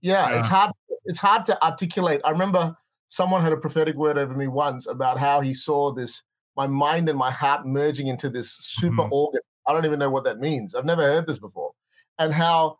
yeah, 0.00 0.30
yeah, 0.30 0.38
it's 0.38 0.48
hard. 0.48 0.72
It's 1.04 1.18
hard 1.18 1.44
to 1.44 1.62
articulate. 1.62 2.22
I 2.24 2.30
remember 2.30 2.74
someone 3.08 3.42
had 3.42 3.52
a 3.52 3.58
prophetic 3.58 3.94
word 3.94 4.16
over 4.16 4.32
me 4.32 4.48
once 4.48 4.86
about 4.86 5.18
how 5.18 5.42
he 5.42 5.52
saw 5.52 5.92
this 5.92 6.22
my 6.56 6.66
mind 6.66 7.10
and 7.10 7.18
my 7.18 7.30
heart 7.30 7.66
merging 7.66 8.06
into 8.06 8.30
this 8.30 8.52
super 8.52 9.02
mm-hmm. 9.02 9.12
organ. 9.12 9.40
I 9.66 9.74
don't 9.74 9.84
even 9.84 9.98
know 9.98 10.08
what 10.08 10.24
that 10.24 10.38
means. 10.38 10.74
I've 10.74 10.86
never 10.86 11.02
heard 11.02 11.26
this 11.26 11.38
before. 11.38 11.72
And 12.18 12.32
how 12.32 12.78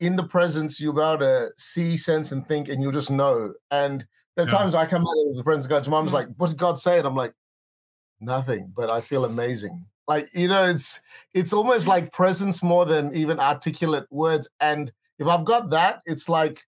in 0.00 0.16
the 0.16 0.24
presence 0.24 0.78
you'll 0.80 0.92
be 0.92 1.00
able 1.00 1.18
to 1.18 1.50
see, 1.56 1.96
sense, 1.96 2.32
and 2.32 2.46
think, 2.46 2.68
and 2.68 2.82
you'll 2.82 2.92
just 2.92 3.10
know. 3.10 3.54
And 3.70 4.04
there 4.36 4.46
are 4.46 4.48
yeah. 4.48 4.58
times 4.58 4.74
I 4.74 4.86
come 4.86 5.02
out 5.02 5.30
of 5.30 5.36
the 5.36 5.44
presence 5.44 5.66
of 5.66 5.70
God, 5.70 5.86
your 5.86 5.90
mom's 5.90 6.08
mm-hmm. 6.08 6.16
like, 6.16 6.28
What 6.36 6.48
did 6.48 6.58
God 6.58 6.78
say? 6.78 6.98
And 6.98 7.06
I'm 7.06 7.16
like, 7.16 7.34
Nothing, 8.20 8.72
but 8.74 8.90
I 8.90 9.00
feel 9.00 9.24
amazing. 9.24 9.84
Like, 10.08 10.28
you 10.34 10.48
know, 10.48 10.64
it's 10.64 11.00
it's 11.34 11.52
almost 11.52 11.86
like 11.86 12.12
presence 12.12 12.62
more 12.62 12.84
than 12.84 13.14
even 13.14 13.38
articulate 13.40 14.06
words. 14.10 14.48
And 14.60 14.92
if 15.18 15.26
I've 15.26 15.44
got 15.44 15.70
that, 15.70 16.02
it's 16.06 16.28
like 16.28 16.64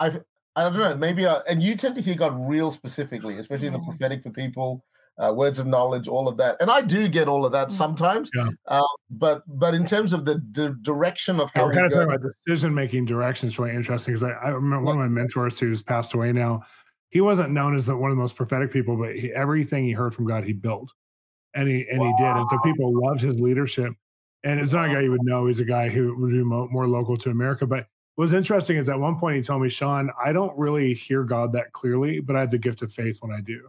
I've 0.00 0.22
I 0.56 0.62
don't 0.62 0.78
know. 0.78 0.96
Maybe, 0.96 1.26
uh, 1.26 1.42
and 1.46 1.62
you 1.62 1.76
tend 1.76 1.94
to 1.96 2.00
hear 2.00 2.14
God 2.14 2.34
real 2.48 2.70
specifically, 2.70 3.36
especially 3.36 3.66
in 3.66 3.74
the 3.74 3.78
prophetic 3.80 4.22
for 4.22 4.30
people, 4.30 4.82
uh, 5.18 5.32
words 5.34 5.58
of 5.58 5.66
knowledge, 5.66 6.08
all 6.08 6.28
of 6.28 6.36
that. 6.36 6.56
And 6.60 6.70
I 6.70 6.80
do 6.80 7.08
get 7.08 7.28
all 7.28 7.44
of 7.44 7.52
that 7.52 7.68
mm. 7.68 7.72
sometimes. 7.72 8.30
Yeah. 8.34 8.50
Uh, 8.66 8.84
but 9.10 9.42
but 9.46 9.74
in 9.74 9.84
terms 9.84 10.12
of 10.12 10.24
the 10.24 10.36
d- 10.36 10.74
direction 10.82 11.40
of 11.40 11.50
how 11.54 11.66
we're 11.66 11.74
kind 11.74 11.92
of 11.92 12.00
about 12.00 12.20
decision 12.22 12.74
making 12.74 13.06
direction 13.06 13.48
is 13.48 13.58
really 13.58 13.74
interesting 13.74 14.14
because 14.14 14.22
I, 14.22 14.32
I, 14.32 14.48
remember 14.50 14.84
one 14.84 14.96
of 14.96 15.00
my 15.00 15.08
mentors 15.08 15.58
who's 15.58 15.82
passed 15.82 16.14
away 16.14 16.32
now. 16.32 16.62
He 17.10 17.20
wasn't 17.20 17.50
known 17.50 17.76
as 17.76 17.86
the, 17.86 17.96
one 17.96 18.10
of 18.10 18.16
the 18.16 18.20
most 18.20 18.36
prophetic 18.36 18.72
people, 18.72 18.96
but 18.96 19.16
he, 19.16 19.32
everything 19.32 19.84
he 19.84 19.92
heard 19.92 20.12
from 20.12 20.26
God, 20.26 20.44
he 20.44 20.52
built, 20.52 20.92
and 21.54 21.68
he 21.68 21.86
and 21.90 22.00
wow. 22.00 22.06
he 22.06 22.22
did, 22.22 22.36
and 22.36 22.48
so 22.48 22.58
people 22.58 22.92
loved 22.92 23.20
his 23.20 23.40
leadership. 23.40 23.92
And 24.44 24.60
it's 24.60 24.72
not 24.72 24.90
a 24.90 24.94
guy 24.94 25.00
you 25.00 25.10
would 25.10 25.24
know. 25.24 25.46
He's 25.46 25.60
a 25.60 25.64
guy 25.64 25.88
who 25.88 26.14
would 26.18 26.30
be 26.30 26.44
more 26.44 26.86
local 26.86 27.16
to 27.18 27.30
America, 27.30 27.66
but 27.66 27.86
What's 28.16 28.32
interesting 28.32 28.78
is 28.78 28.88
at 28.88 28.98
one 28.98 29.18
point 29.18 29.36
he 29.36 29.42
told 29.42 29.60
me, 29.60 29.68
Shawn, 29.68 30.10
I 30.22 30.32
don't 30.32 30.56
really 30.56 30.94
hear 30.94 31.22
God 31.22 31.52
that 31.52 31.72
clearly, 31.74 32.20
but 32.20 32.34
I 32.34 32.40
have 32.40 32.50
the 32.50 32.56
gift 32.56 32.80
of 32.80 32.90
faith 32.90 33.18
when 33.20 33.30
I 33.30 33.42
do. 33.42 33.68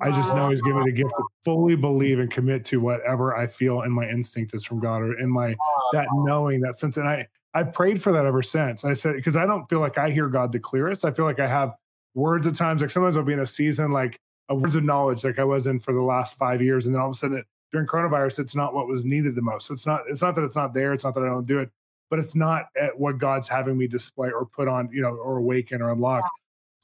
I 0.00 0.10
just 0.10 0.34
know 0.34 0.50
he's 0.50 0.62
given 0.62 0.82
me 0.84 0.90
the 0.90 0.96
gift 0.96 1.10
to 1.10 1.24
fully 1.44 1.76
believe 1.76 2.18
and 2.18 2.30
commit 2.30 2.64
to 2.66 2.80
whatever 2.80 3.36
I 3.36 3.46
feel 3.46 3.82
and 3.82 3.92
my 3.92 4.08
instinct 4.08 4.54
is 4.54 4.64
from 4.64 4.80
God 4.80 5.02
or 5.02 5.18
in 5.18 5.30
my 5.30 5.54
that 5.92 6.08
knowing 6.12 6.60
that 6.62 6.76
sense. 6.76 6.96
And 6.96 7.08
I 7.08 7.26
I've 7.54 7.72
prayed 7.72 8.02
for 8.02 8.12
that 8.12 8.26
ever 8.26 8.42
since. 8.42 8.84
I 8.84 8.94
said 8.94 9.14
because 9.14 9.36
I 9.36 9.46
don't 9.46 9.68
feel 9.68 9.80
like 9.80 9.96
I 9.96 10.10
hear 10.10 10.28
God 10.28 10.52
the 10.52 10.58
clearest. 10.58 11.04
I 11.04 11.12
feel 11.12 11.24
like 11.24 11.38
I 11.38 11.46
have 11.46 11.74
words 12.14 12.46
at 12.46 12.56
times, 12.56 12.80
like 12.80 12.90
sometimes 12.90 13.16
I'll 13.16 13.24
be 13.24 13.32
in 13.32 13.40
a 13.40 13.46
season 13.46 13.92
like 13.92 14.18
a 14.48 14.54
words 14.54 14.76
of 14.76 14.84
knowledge, 14.84 15.24
like 15.24 15.38
I 15.38 15.44
was 15.44 15.66
in 15.66 15.80
for 15.80 15.94
the 15.94 16.02
last 16.02 16.36
five 16.36 16.60
years, 16.60 16.86
and 16.86 16.94
then 16.94 17.00
all 17.00 17.08
of 17.08 17.14
a 17.14 17.16
sudden 17.16 17.44
during 17.72 17.86
coronavirus, 17.86 18.40
it's 18.40 18.54
not 18.54 18.74
what 18.74 18.86
was 18.86 19.04
needed 19.04 19.34
the 19.34 19.42
most. 19.42 19.66
So 19.66 19.74
it's 19.74 19.86
not 19.86 20.02
it's 20.08 20.22
not 20.22 20.34
that 20.34 20.44
it's 20.44 20.56
not 20.56 20.74
there. 20.74 20.92
It's 20.92 21.04
not 21.04 21.14
that 21.14 21.22
I 21.22 21.28
don't 21.28 21.46
do 21.46 21.60
it 21.60 21.70
but 22.10 22.18
it's 22.18 22.34
not 22.34 22.66
at 22.80 22.98
what 22.98 23.18
God's 23.18 23.48
having 23.48 23.76
me 23.76 23.88
display 23.88 24.30
or 24.30 24.46
put 24.46 24.68
on, 24.68 24.88
you 24.92 25.02
know, 25.02 25.16
or 25.16 25.38
awaken 25.38 25.82
or 25.82 25.90
unlock. 25.90 26.22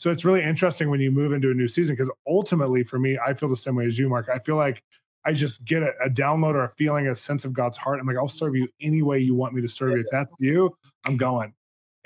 So 0.00 0.10
it's 0.10 0.24
really 0.24 0.42
interesting 0.42 0.88
when 0.88 0.98
you 1.00 1.10
move 1.10 1.30
into 1.30 1.50
a 1.50 1.54
new 1.54 1.68
season 1.68 1.94
because 1.94 2.10
ultimately 2.26 2.82
for 2.84 2.98
me, 2.98 3.18
I 3.18 3.34
feel 3.34 3.50
the 3.50 3.54
same 3.54 3.74
way 3.74 3.84
as 3.84 3.98
you, 3.98 4.08
Mark. 4.08 4.30
I 4.32 4.38
feel 4.38 4.56
like 4.56 4.82
I 5.26 5.34
just 5.34 5.62
get 5.62 5.82
a, 5.82 5.92
a, 6.02 6.08
download 6.08 6.54
or 6.54 6.64
a 6.64 6.70
feeling, 6.70 7.06
a 7.06 7.14
sense 7.14 7.44
of 7.44 7.52
God's 7.52 7.76
heart. 7.76 8.00
I'm 8.00 8.06
like, 8.06 8.16
I'll 8.16 8.26
serve 8.26 8.56
you 8.56 8.66
any 8.80 9.02
way 9.02 9.18
you 9.18 9.34
want 9.34 9.52
me 9.52 9.60
to 9.60 9.68
serve 9.68 9.90
you. 9.90 10.00
If 10.00 10.06
that's 10.10 10.32
you, 10.38 10.74
I'm 11.04 11.18
going. 11.18 11.52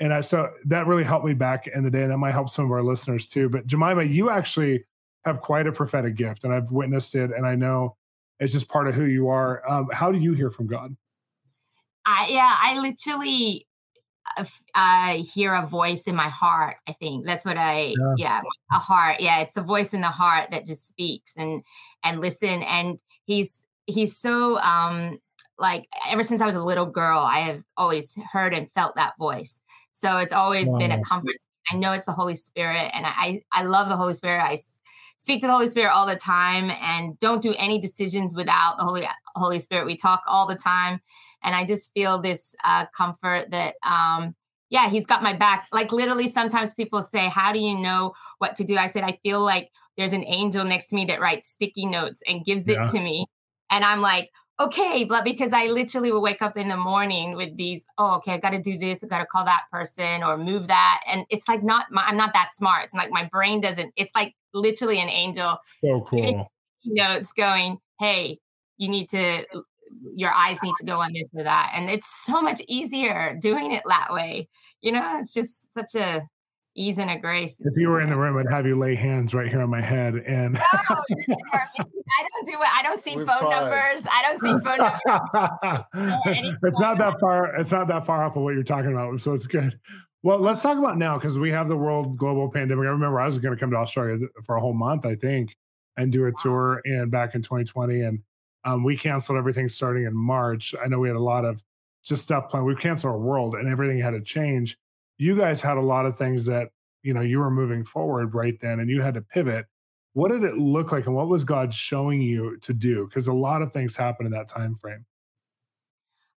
And 0.01 0.13
I, 0.13 0.19
so 0.19 0.49
that 0.65 0.87
really 0.87 1.05
helped 1.05 1.25
me 1.25 1.35
back 1.35 1.67
in 1.67 1.85
the 1.85 1.89
day. 1.89 2.01
And 2.01 2.11
that 2.11 2.17
might 2.17 2.33
help 2.33 2.49
some 2.49 2.65
of 2.65 2.71
our 2.71 2.83
listeners 2.83 3.27
too. 3.27 3.47
But 3.47 3.65
Jemima, 3.65 4.03
you 4.03 4.29
actually 4.29 4.83
have 5.23 5.39
quite 5.39 5.65
a 5.65 5.71
prophetic 5.71 6.15
gift 6.15 6.43
and 6.43 6.53
I've 6.53 6.71
witnessed 6.71 7.15
it. 7.15 7.31
And 7.31 7.47
I 7.47 7.55
know 7.55 7.95
it's 8.41 8.51
just 8.51 8.67
part 8.67 8.89
of 8.89 8.95
who 8.95 9.05
you 9.05 9.29
are. 9.29 9.63
Um, 9.71 9.87
how 9.93 10.11
do 10.11 10.19
you 10.19 10.33
hear 10.33 10.51
from 10.51 10.67
God? 10.67 10.97
I 12.05 12.27
yeah, 12.27 12.57
I 12.61 12.77
literally 12.77 13.65
uh, 14.73 15.13
hear 15.15 15.53
a 15.53 15.65
voice 15.65 16.03
in 16.03 16.15
my 16.15 16.29
heart. 16.29 16.77
I 16.87 16.93
think 16.93 17.25
that's 17.25 17.45
what 17.45 17.57
I 17.57 17.93
yeah. 17.97 18.13
yeah. 18.17 18.41
a 18.71 18.79
heart. 18.79 19.19
Yeah, 19.19 19.41
it's 19.41 19.53
the 19.53 19.61
voice 19.61 19.93
in 19.93 20.01
the 20.01 20.07
heart 20.07 20.51
that 20.51 20.65
just 20.65 20.87
speaks 20.87 21.33
and 21.37 21.63
and 22.03 22.21
listen. 22.21 22.63
And 22.63 22.99
he's 23.25 23.63
he's 23.85 24.17
so 24.17 24.57
um 24.59 25.19
like 25.57 25.87
ever 26.09 26.23
since 26.23 26.41
I 26.41 26.47
was 26.47 26.55
a 26.55 26.63
little 26.63 26.85
girl, 26.85 27.19
I 27.19 27.39
have 27.39 27.63
always 27.77 28.13
heard 28.31 28.53
and 28.53 28.69
felt 28.71 28.95
that 28.95 29.13
voice. 29.17 29.61
So 29.93 30.17
it's 30.17 30.33
always 30.33 30.67
wow. 30.67 30.79
been 30.79 30.91
a 30.91 31.01
comfort. 31.03 31.35
I 31.71 31.77
know 31.77 31.93
it's 31.93 32.05
the 32.05 32.11
Holy 32.11 32.35
Spirit, 32.35 32.91
and 32.93 33.05
I 33.07 33.41
I 33.51 33.63
love 33.63 33.89
the 33.89 33.97
Holy 33.97 34.13
Spirit. 34.13 34.43
I 34.43 34.57
speak 35.17 35.41
to 35.41 35.47
the 35.47 35.53
Holy 35.53 35.67
Spirit 35.67 35.91
all 35.91 36.05
the 36.05 36.15
time, 36.15 36.69
and 36.81 37.17
don't 37.19 37.41
do 37.41 37.55
any 37.57 37.79
decisions 37.79 38.35
without 38.35 38.77
the 38.77 38.83
Holy 38.83 39.07
Holy 39.35 39.59
Spirit. 39.59 39.85
We 39.85 39.95
talk 39.95 40.21
all 40.27 40.47
the 40.47 40.55
time, 40.55 40.99
and 41.45 41.55
I 41.55 41.63
just 41.63 41.91
feel 41.93 42.19
this 42.19 42.55
uh, 42.63 42.87
comfort 42.97 43.51
that, 43.51 43.75
um, 43.83 44.35
yeah, 44.69 44.89
he's 44.89 45.05
got 45.05 45.21
my 45.23 45.33
back. 45.33 45.67
Like 45.71 45.91
literally, 45.91 46.27
sometimes 46.27 46.73
people 46.73 47.03
say, 47.03 47.29
How 47.29 47.53
do 47.53 47.59
you 47.59 47.79
know 47.79 48.13
what 48.39 48.55
to 48.55 48.63
do? 48.63 48.77
I 48.77 48.87
said, 48.87 49.03
I 49.03 49.19
feel 49.23 49.41
like 49.41 49.69
there's 49.95 50.11
an 50.11 50.25
angel 50.25 50.65
next 50.65 50.87
to 50.87 50.95
me 50.95 51.05
that 51.05 51.21
writes 51.21 51.47
sticky 51.47 51.85
notes 51.85 52.21
and 52.27 52.43
gives 52.43 52.67
yeah. 52.67 52.83
it 52.83 52.89
to 52.89 52.99
me. 52.99 53.27
And 53.71 53.85
I'm 53.85 54.01
like, 54.01 54.31
okay, 54.59 55.03
but 55.03 55.23
because 55.23 55.53
I 55.53 55.67
literally 55.67 56.11
will 56.11 56.21
wake 56.21 56.41
up 56.41 56.57
in 56.57 56.67
the 56.67 56.77
morning 56.77 57.35
with 57.35 57.55
these, 57.57 57.85
oh, 57.97 58.15
okay, 58.15 58.33
I 58.33 58.37
got 58.37 58.51
to 58.51 58.61
do 58.61 58.77
this, 58.77 59.03
I 59.03 59.07
got 59.07 59.19
to 59.19 59.25
call 59.25 59.45
that 59.45 59.63
person 59.71 60.23
or 60.23 60.37
move 60.37 60.67
that, 60.67 61.01
and 61.07 61.25
it's 61.29 61.47
like 61.47 61.63
not, 61.63 61.85
my, 61.91 62.03
I'm 62.03 62.17
not 62.17 62.33
that 62.33 62.53
smart. 62.53 62.85
It's 62.85 62.93
like 62.93 63.11
my 63.11 63.25
brain 63.31 63.61
doesn't. 63.61 63.93
It's 63.95 64.11
like 64.15 64.33
literally 64.53 64.99
an 64.99 65.09
angel. 65.09 65.57
So 65.83 66.05
cool. 66.09 66.49
Notes 66.85 67.31
going, 67.33 67.79
hey, 67.99 68.39
you 68.77 68.89
need 68.89 69.09
to 69.09 69.45
your 70.15 70.31
eyes 70.31 70.61
need 70.63 70.75
to 70.77 70.85
go 70.85 71.01
on 71.01 71.13
this 71.13 71.27
or 71.33 71.43
that. 71.43 71.71
And 71.75 71.89
it's 71.89 72.09
so 72.25 72.41
much 72.41 72.61
easier 72.67 73.37
doing 73.41 73.71
it 73.71 73.83
that 73.87 74.07
way. 74.11 74.47
You 74.81 74.91
know, 74.91 75.17
it's 75.19 75.33
just 75.33 75.73
such 75.73 75.95
a 75.95 76.23
ease 76.75 76.97
and 76.97 77.09
a 77.09 77.17
grace. 77.17 77.55
If 77.59 77.73
you 77.77 77.89
were 77.89 78.01
in 78.01 78.09
the 78.09 78.17
room, 78.17 78.37
I'd 78.37 78.51
have 78.53 78.65
you 78.65 78.77
lay 78.77 78.95
hands 78.95 79.33
right 79.33 79.47
here 79.47 79.61
on 79.61 79.69
my 79.69 79.81
head. 79.81 80.15
And 80.15 80.53
no, 80.53 80.61
I 80.73 80.95
don't 81.27 82.45
do 82.45 82.53
it. 82.53 82.67
I 82.73 82.83
don't 82.83 83.01
see 83.01 83.15
We're 83.15 83.25
phone 83.25 83.39
fine. 83.39 83.49
numbers. 83.49 84.05
I 84.11 84.21
don't 84.21 84.39
see 84.39 84.63
phone 84.63 84.77
numbers. 84.77 86.57
it's 86.63 86.79
not 86.79 86.97
that 86.97 87.19
far. 87.19 87.55
It's 87.55 87.71
not 87.71 87.87
that 87.87 88.05
far 88.05 88.23
off 88.23 88.35
of 88.35 88.43
what 88.43 88.53
you're 88.53 88.63
talking 88.63 88.91
about. 88.91 89.19
So 89.21 89.33
it's 89.33 89.47
good. 89.47 89.79
Well, 90.21 90.39
let's 90.39 90.61
talk 90.61 90.77
about 90.77 90.97
now 90.97 91.17
because 91.17 91.37
we 91.37 91.51
have 91.51 91.67
the 91.67 91.77
world 91.77 92.17
global 92.17 92.49
pandemic. 92.49 92.85
I 92.85 92.89
remember 92.89 93.19
I 93.19 93.25
was 93.25 93.37
going 93.37 93.53
to 93.53 93.59
come 93.59 93.71
to 93.71 93.77
Australia 93.77 94.27
for 94.43 94.55
a 94.55 94.59
whole 94.59 94.73
month, 94.73 95.05
I 95.05 95.15
think, 95.15 95.55
and 95.97 96.11
do 96.11 96.25
a 96.25 96.31
tour 96.41 96.81
and 96.83 97.11
back 97.11 97.35
in 97.35 97.41
2020. 97.41 98.01
And 98.01 98.19
um, 98.65 98.83
we 98.83 98.97
canceled 98.97 99.37
everything 99.37 99.69
starting 99.69 100.05
in 100.05 100.15
March. 100.15 100.73
I 100.83 100.87
know 100.87 100.99
we 100.99 101.07
had 101.07 101.15
a 101.15 101.21
lot 101.21 101.45
of 101.45 101.63
just 102.03 102.23
stuff 102.23 102.49
planned. 102.49 102.65
We 102.65 102.75
canceled 102.75 103.13
our 103.13 103.19
world 103.19 103.55
and 103.55 103.67
everything 103.67 103.99
had 103.99 104.11
to 104.11 104.21
change. 104.21 104.77
You 105.17 105.37
guys 105.37 105.61
had 105.61 105.77
a 105.77 105.81
lot 105.81 106.05
of 106.05 106.17
things 106.17 106.45
that, 106.47 106.69
you 107.03 107.13
know, 107.13 107.21
you 107.21 107.39
were 107.39 107.51
moving 107.51 107.83
forward 107.83 108.33
right 108.33 108.59
then 108.59 108.79
and 108.79 108.89
you 108.89 109.01
had 109.01 109.13
to 109.13 109.21
pivot. 109.21 109.65
What 110.13 110.31
did 110.31 110.43
it 110.43 110.57
look 110.57 110.91
like 110.91 111.05
and 111.05 111.15
what 111.15 111.27
was 111.27 111.43
God 111.43 111.73
showing 111.73 112.21
you 112.21 112.57
to 112.61 112.73
do? 112.73 113.05
Because 113.05 113.27
a 113.27 113.33
lot 113.33 113.61
of 113.61 113.71
things 113.71 113.95
happened 113.95 114.27
in 114.27 114.31
that 114.33 114.49
time 114.49 114.75
frame. 114.75 115.05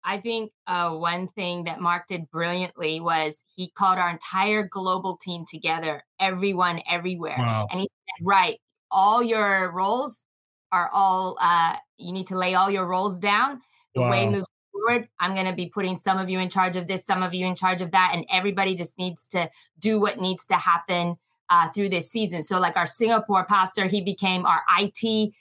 I 0.04 0.20
think 0.20 0.52
uh, 0.68 0.92
one 0.92 1.28
thing 1.30 1.66
that 1.66 1.82
Mark 1.82 2.08
did 2.08 2.30
brilliantly 2.32 3.00
was 3.02 3.42
he 3.56 3.72
called 3.72 3.98
our 3.98 4.10
entire 4.10 4.64
global 4.64 5.18
team 5.18 5.46
together, 5.50 6.04
everyone, 6.20 6.82
everywhere. 6.90 7.36
Wow. 7.38 7.68
And 7.70 7.82
he 7.82 7.90
said, 7.90 8.26
right, 8.26 8.58
all 8.90 9.22
your 9.22 9.72
roles 9.74 10.24
are 10.72 10.90
all 10.94 11.38
uh, 11.40 11.76
you 11.98 12.12
need 12.12 12.28
to 12.28 12.38
lay 12.38 12.56
all 12.56 12.70
your 12.70 12.86
roles 12.86 13.18
down. 13.18 13.62
The 13.96 14.02
wow. 14.02 14.12
way 14.12 14.26
moving 14.26 14.46
forward, 14.72 15.08
I'm 15.20 15.34
going 15.34 15.48
to 15.48 15.54
be 15.54 15.68
putting 15.68 15.98
some 15.98 16.18
of 16.18 16.30
you 16.30 16.40
in 16.40 16.50
charge 16.50 16.76
of 16.76 16.88
this, 16.88 17.06
some 17.06 17.24
of 17.24 17.34
you 17.34 17.46
in 17.46 17.56
charge 17.56 17.82
of 17.82 17.92
that, 17.92 18.12
and 18.14 18.26
everybody 18.32 18.76
just 18.76 18.98
needs 18.98 19.26
to 19.28 19.50
do 19.80 20.00
what 20.00 20.20
needs 20.20 20.46
to 20.48 20.56
happen 20.56 21.18
uh, 21.50 21.70
through 21.70 21.90
this 21.90 22.12
season. 22.12 22.44
So, 22.44 22.60
like 22.60 22.76
our 22.78 22.88
Singapore 22.88 23.46
pastor, 23.46 23.86
he 23.86 24.02
became 24.02 24.46
our 24.46 24.62
IT 24.80 25.34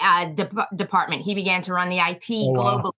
uh, 0.00 0.26
de- 0.26 0.68
department. 0.76 1.22
He 1.22 1.34
began 1.34 1.62
to 1.62 1.72
run 1.72 1.88
the 1.88 1.98
IT 1.98 2.26
oh, 2.30 2.54
globally. 2.54 2.84
Wow. 2.84 2.92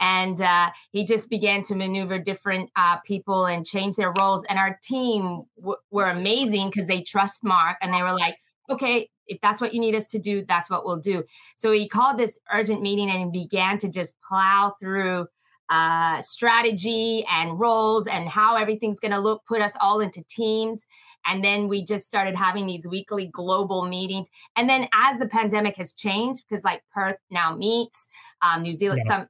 And 0.00 0.40
uh, 0.40 0.70
he 0.90 1.04
just 1.04 1.30
began 1.30 1.62
to 1.64 1.74
maneuver 1.74 2.18
different 2.18 2.70
uh, 2.76 2.98
people 2.98 3.46
and 3.46 3.64
change 3.64 3.96
their 3.96 4.12
roles. 4.18 4.44
And 4.44 4.58
our 4.58 4.78
team 4.82 5.44
w- 5.56 5.78
were 5.90 6.08
amazing 6.08 6.68
because 6.68 6.88
they 6.88 7.00
trust 7.00 7.44
Mark 7.44 7.78
and 7.80 7.94
they 7.94 8.02
were 8.02 8.12
like, 8.12 8.36
okay, 8.70 9.10
if 9.26 9.40
that's 9.40 9.60
what 9.60 9.74
you 9.74 9.80
need 9.80 9.94
us 9.94 10.06
to 10.08 10.18
do, 10.18 10.44
that's 10.46 10.70
what 10.70 10.84
we'll 10.84 10.98
do. 10.98 11.24
So 11.56 11.72
he 11.72 11.88
called 11.88 12.18
this 12.18 12.38
urgent 12.52 12.82
meeting 12.82 13.10
and 13.10 13.32
began 13.32 13.78
to 13.78 13.88
just 13.88 14.14
plow 14.20 14.74
through 14.78 15.26
uh, 15.70 16.20
strategy 16.20 17.24
and 17.30 17.58
roles 17.58 18.06
and 18.06 18.28
how 18.28 18.56
everything's 18.56 19.00
going 19.00 19.12
to 19.12 19.18
look, 19.18 19.44
put 19.46 19.62
us 19.62 19.72
all 19.80 20.00
into 20.00 20.22
teams. 20.24 20.84
And 21.26 21.42
then 21.42 21.68
we 21.68 21.82
just 21.82 22.06
started 22.06 22.36
having 22.36 22.66
these 22.66 22.86
weekly 22.86 23.26
global 23.26 23.86
meetings. 23.86 24.28
And 24.56 24.68
then 24.68 24.88
as 24.92 25.18
the 25.18 25.26
pandemic 25.26 25.76
has 25.78 25.94
changed, 25.94 26.44
because 26.46 26.64
like 26.64 26.82
Perth 26.92 27.16
now 27.30 27.56
meets, 27.56 28.06
um, 28.42 28.62
New 28.62 28.74
Zealand, 28.74 29.00
yeah. 29.06 29.16
some 29.16 29.28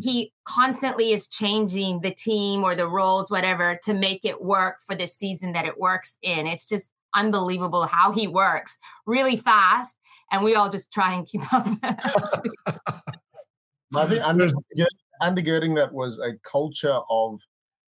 he 0.00 0.32
constantly 0.44 1.12
is 1.12 1.28
changing 1.28 2.00
the 2.00 2.10
team 2.10 2.64
or 2.64 2.74
the 2.74 2.88
roles, 2.88 3.30
whatever, 3.30 3.78
to 3.82 3.92
make 3.92 4.24
it 4.24 4.42
work 4.42 4.76
for 4.86 4.96
the 4.96 5.06
season 5.06 5.52
that 5.52 5.66
it 5.66 5.78
works 5.78 6.16
in. 6.22 6.46
It's 6.46 6.66
just 6.66 6.90
unbelievable 7.14 7.86
how 7.86 8.12
he 8.12 8.26
works 8.26 8.78
really 9.06 9.36
fast. 9.36 9.96
And 10.30 10.42
we 10.42 10.54
all 10.54 10.68
just 10.68 10.92
try 10.92 11.12
and 11.14 11.26
keep 11.26 11.40
up. 11.52 11.66
I 13.96 14.06
think 14.06 14.22
undergirding 15.22 15.74
that 15.76 15.92
was 15.92 16.18
a 16.18 16.34
culture 16.42 16.98
of 17.08 17.40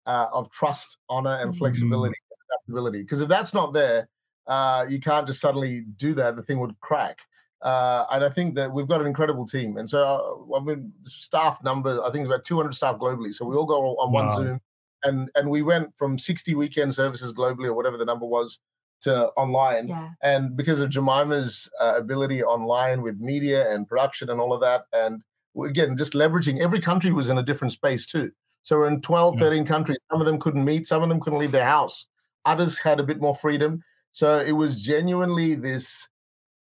uh, 0.06 0.28
of 0.34 0.50
trust, 0.52 0.98
honor, 1.10 1.38
and 1.42 1.56
flexibility, 1.56 2.14
mm-hmm. 2.14 2.54
adaptability. 2.54 3.04
Because 3.04 3.22
if 3.22 3.30
that's 3.30 3.54
not 3.54 3.74
there, 3.74 4.08
uh, 4.48 4.86
you 4.90 5.00
can't 5.00 5.28
just 5.28 5.40
suddenly 5.40 5.82
do 5.98 6.14
that. 6.16 6.36
The 6.36 6.44
thing 6.44 6.60
would 6.60 6.80
crack. 6.80 7.20
Uh, 7.62 8.06
and 8.12 8.24
I 8.24 8.30
think 8.30 8.56
that 8.56 8.72
we've 8.72 8.88
got 8.88 9.02
an 9.02 9.08
incredible 9.08 9.46
team. 9.46 9.78
And 9.78 9.90
so, 9.90 10.48
uh, 10.52 10.58
I 10.58 10.64
mean, 10.64 10.94
staff 11.04 11.62
number, 11.64 12.02
I 12.04 12.10
think 12.10 12.26
about 12.26 12.46
200 12.46 12.74
staff 12.74 12.96
globally. 12.98 13.34
So 13.34 13.46
we 13.46 13.56
all 13.56 13.66
go 13.66 13.98
on 13.98 14.12
one 14.12 14.28
wow. 14.28 14.36
Zoom, 14.38 14.62
and 15.04 15.30
and 15.36 15.50
we 15.50 15.62
went 15.62 15.96
from 15.98 16.18
60 16.18 16.56
weekend 16.56 16.96
services 16.96 17.34
globally, 17.34 17.68
or 17.68 17.74
whatever 17.74 17.98
the 17.98 18.06
number 18.06 18.26
was, 18.26 18.60
to 19.02 19.28
online. 19.38 19.88
Yeah. 19.88 20.10
And 20.22 20.56
because 20.56 20.82
of 20.82 20.90
Jemima's 20.90 21.70
uh, 21.80 21.94
ability 21.98 22.44
online 22.44 23.02
with 23.02 23.20
media 23.20 23.72
and 23.72 23.88
production 23.88 24.30
and 24.30 24.40
all 24.40 24.54
of 24.54 24.62
that, 24.62 24.84
and 24.94 25.22
again, 25.64 25.98
just 25.98 26.14
leveraging 26.14 26.60
every 26.60 26.80
country 26.80 27.12
was 27.12 27.30
in 27.30 27.38
a 27.38 27.44
different 27.44 27.74
space 27.74 28.06
too. 28.06 28.32
So 28.64 28.78
we're 28.78 28.88
in 28.88 29.02
12, 29.02 29.36
yeah. 29.36 29.42
13 29.42 29.66
countries. 29.66 29.98
Some 30.12 30.22
of 30.22 30.28
them 30.28 30.40
couldn't 30.40 30.66
meet, 30.66 30.86
some 30.86 31.02
of 31.02 31.10
them 31.10 31.20
couldn't 31.20 31.40
leave 31.40 31.52
their 31.52 31.66
house. 31.66 32.06
Others 32.46 32.78
had 32.80 33.00
a 33.00 33.04
bit 33.04 33.22
more 33.22 33.36
freedom. 33.36 33.84
So 34.12 34.40
it 34.40 34.54
was 34.54 34.82
genuinely 34.82 35.56
this 35.56 36.08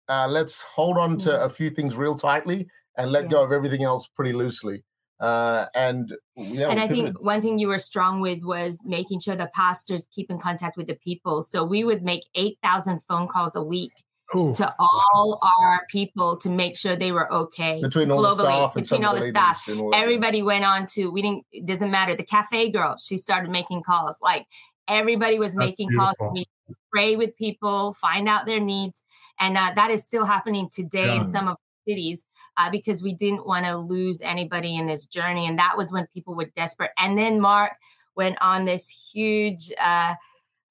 uh, 0.08 0.26
let's 0.28 0.62
hold 0.62 0.98
on 0.98 1.18
to 1.18 1.42
a 1.42 1.48
few 1.48 1.70
things 1.70 1.96
real 1.96 2.14
tightly 2.14 2.68
and 2.96 3.10
let 3.10 3.24
yeah. 3.24 3.30
go 3.30 3.44
of 3.44 3.52
everything 3.52 3.82
else 3.82 4.06
pretty 4.06 4.32
loosely. 4.32 4.84
Uh, 5.18 5.66
and 5.74 6.14
yeah, 6.36 6.68
and 6.68 6.78
I 6.78 6.88
think 6.88 7.20
one 7.22 7.40
thing 7.40 7.58
you 7.58 7.68
were 7.68 7.78
strong 7.78 8.20
with 8.20 8.42
was 8.42 8.80
making 8.84 9.20
sure 9.20 9.34
the 9.34 9.50
pastors 9.54 10.06
keep 10.14 10.30
in 10.30 10.38
contact 10.38 10.76
with 10.76 10.86
the 10.86 10.96
people. 10.96 11.42
So 11.42 11.64
we 11.64 11.84
would 11.84 12.02
make 12.02 12.24
8,000 12.34 13.00
phone 13.08 13.26
calls 13.26 13.56
a 13.56 13.62
week 13.62 13.92
Ooh. 14.34 14.52
to 14.54 14.74
all 14.78 15.40
our 15.42 15.86
people 15.90 16.36
to 16.38 16.50
make 16.50 16.76
sure 16.76 16.96
they 16.96 17.12
were 17.12 17.32
okay 17.32 17.80
between 17.80 18.10
all 18.10 18.22
globally, 18.22 18.36
the 18.36 18.42
staff 18.42 18.74
between 18.74 19.04
all 19.04 19.14
the, 19.14 19.20
the 19.20 19.28
staff. 19.28 19.68
All 19.68 19.94
everybody 19.94 20.42
went 20.42 20.64
on 20.64 20.84
to 20.94 21.08
we 21.08 21.22
didn't 21.22 21.44
it 21.52 21.64
doesn't 21.64 21.90
matter 21.90 22.14
the 22.14 22.24
cafe 22.24 22.70
girl 22.70 22.96
she 22.98 23.16
started 23.16 23.50
making 23.50 23.84
calls 23.84 24.18
like 24.20 24.46
everybody 24.88 25.38
was 25.38 25.54
That's 25.54 25.66
making 25.66 25.88
beautiful. 25.88 26.14
calls. 26.18 26.32
We 26.34 26.46
pray 26.92 27.16
with 27.16 27.36
people, 27.36 27.92
find 27.94 28.28
out 28.28 28.46
their 28.46 28.60
needs, 28.60 29.02
and 29.38 29.56
uh, 29.56 29.72
that 29.74 29.90
is 29.90 30.04
still 30.04 30.24
happening 30.24 30.68
today 30.72 31.06
yeah. 31.06 31.16
in 31.16 31.24
some 31.24 31.48
of 31.48 31.56
the 31.56 31.92
cities. 31.92 32.24
Uh, 32.58 32.70
because 32.70 33.02
we 33.02 33.12
didn't 33.12 33.46
want 33.46 33.66
to 33.66 33.76
lose 33.76 34.20
anybody 34.22 34.76
in 34.76 34.86
this 34.86 35.04
journey. 35.04 35.46
And 35.46 35.58
that 35.58 35.76
was 35.76 35.92
when 35.92 36.06
people 36.14 36.34
were 36.34 36.50
desperate. 36.56 36.90
And 36.96 37.18
then 37.18 37.38
Mark 37.38 37.72
went 38.16 38.38
on 38.40 38.64
this 38.64 38.88
huge 39.12 39.70
uh, 39.78 40.14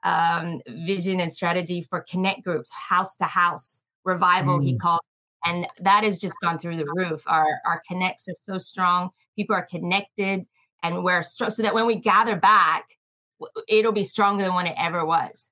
um, 0.04 0.62
vision 0.68 1.20
and 1.20 1.32
strategy 1.32 1.82
for 1.82 2.06
connect 2.10 2.44
groups, 2.44 2.72
house 2.72 3.16
to 3.18 3.26
house 3.26 3.82
revival, 4.04 4.60
mm. 4.60 4.66
he 4.66 4.78
called. 4.78 5.02
And 5.46 5.68
that 5.80 6.04
has 6.04 6.20
just 6.20 6.36
gone 6.42 6.58
through 6.58 6.78
the 6.78 6.88
roof. 6.96 7.24
Our 7.28 7.60
our 7.66 7.84
connects 7.88 8.28
are 8.28 8.36
so 8.42 8.58
strong. 8.58 9.12
People 9.36 9.56
are 9.56 9.68
connected, 9.70 10.46
and 10.82 11.04
we're 11.04 11.22
strong. 11.22 11.52
So 11.52 11.62
that 11.62 11.76
when 11.76 11.86
we 11.86 11.98
gather 11.98 12.36
back, 12.36 12.98
it'll 13.68 13.92
be 13.92 14.04
stronger 14.04 14.44
than 14.44 14.56
when 14.56 14.66
it 14.66 14.76
ever 14.78 15.06
was. 15.06 15.52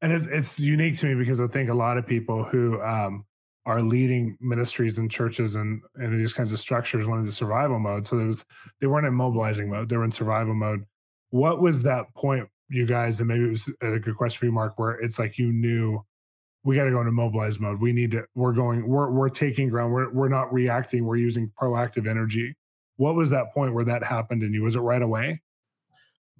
And 0.00 0.12
it's, 0.12 0.26
it's 0.26 0.60
unique 0.60 0.98
to 1.00 1.06
me 1.06 1.14
because 1.14 1.42
I 1.42 1.46
think 1.46 1.68
a 1.68 1.74
lot 1.74 1.98
of 1.98 2.06
people 2.06 2.42
who 2.42 2.80
um, 2.80 3.26
are 3.70 3.82
leading 3.82 4.36
ministries 4.40 4.98
and 4.98 5.08
churches 5.08 5.54
and, 5.54 5.80
and 5.94 6.18
these 6.18 6.32
kinds 6.32 6.52
of 6.52 6.58
structures 6.58 7.06
went 7.06 7.20
into 7.20 7.30
survival 7.30 7.78
mode. 7.78 8.04
So 8.04 8.16
there 8.16 8.26
was 8.26 8.44
they 8.80 8.88
weren't 8.88 9.06
in 9.06 9.14
mobilizing 9.14 9.70
mode; 9.70 9.88
they 9.88 9.96
were 9.96 10.04
in 10.04 10.10
survival 10.10 10.54
mode. 10.54 10.84
What 11.30 11.60
was 11.60 11.82
that 11.82 12.12
point 12.14 12.48
you 12.68 12.84
guys, 12.84 13.20
and 13.20 13.28
maybe 13.28 13.44
it 13.44 13.50
was 13.50 13.70
a 13.80 13.98
good 14.00 14.16
question 14.16 14.40
for 14.40 14.46
you, 14.46 14.52
Mark, 14.52 14.76
where 14.76 14.92
it's 14.92 15.20
like 15.20 15.38
you 15.38 15.52
knew 15.52 16.04
we 16.64 16.74
got 16.74 16.84
to 16.84 16.90
go 16.90 16.98
into 16.98 17.12
mobilize 17.12 17.60
mode. 17.60 17.80
We 17.80 17.92
need 17.92 18.10
to, 18.10 18.24
we're 18.34 18.52
going, 18.52 18.86
we're, 18.86 19.10
we're 19.10 19.28
taking 19.28 19.68
ground. 19.68 19.92
We're, 19.92 20.12
we're 20.12 20.28
not 20.28 20.52
reacting. 20.52 21.04
We're 21.04 21.16
using 21.16 21.50
proactive 21.60 22.08
energy. 22.08 22.54
What 22.96 23.14
was 23.14 23.30
that 23.30 23.54
point 23.54 23.72
where 23.72 23.84
that 23.84 24.04
happened 24.04 24.42
in 24.42 24.52
you? 24.52 24.62
Was 24.62 24.76
it 24.76 24.80
right 24.80 25.00
away? 25.00 25.40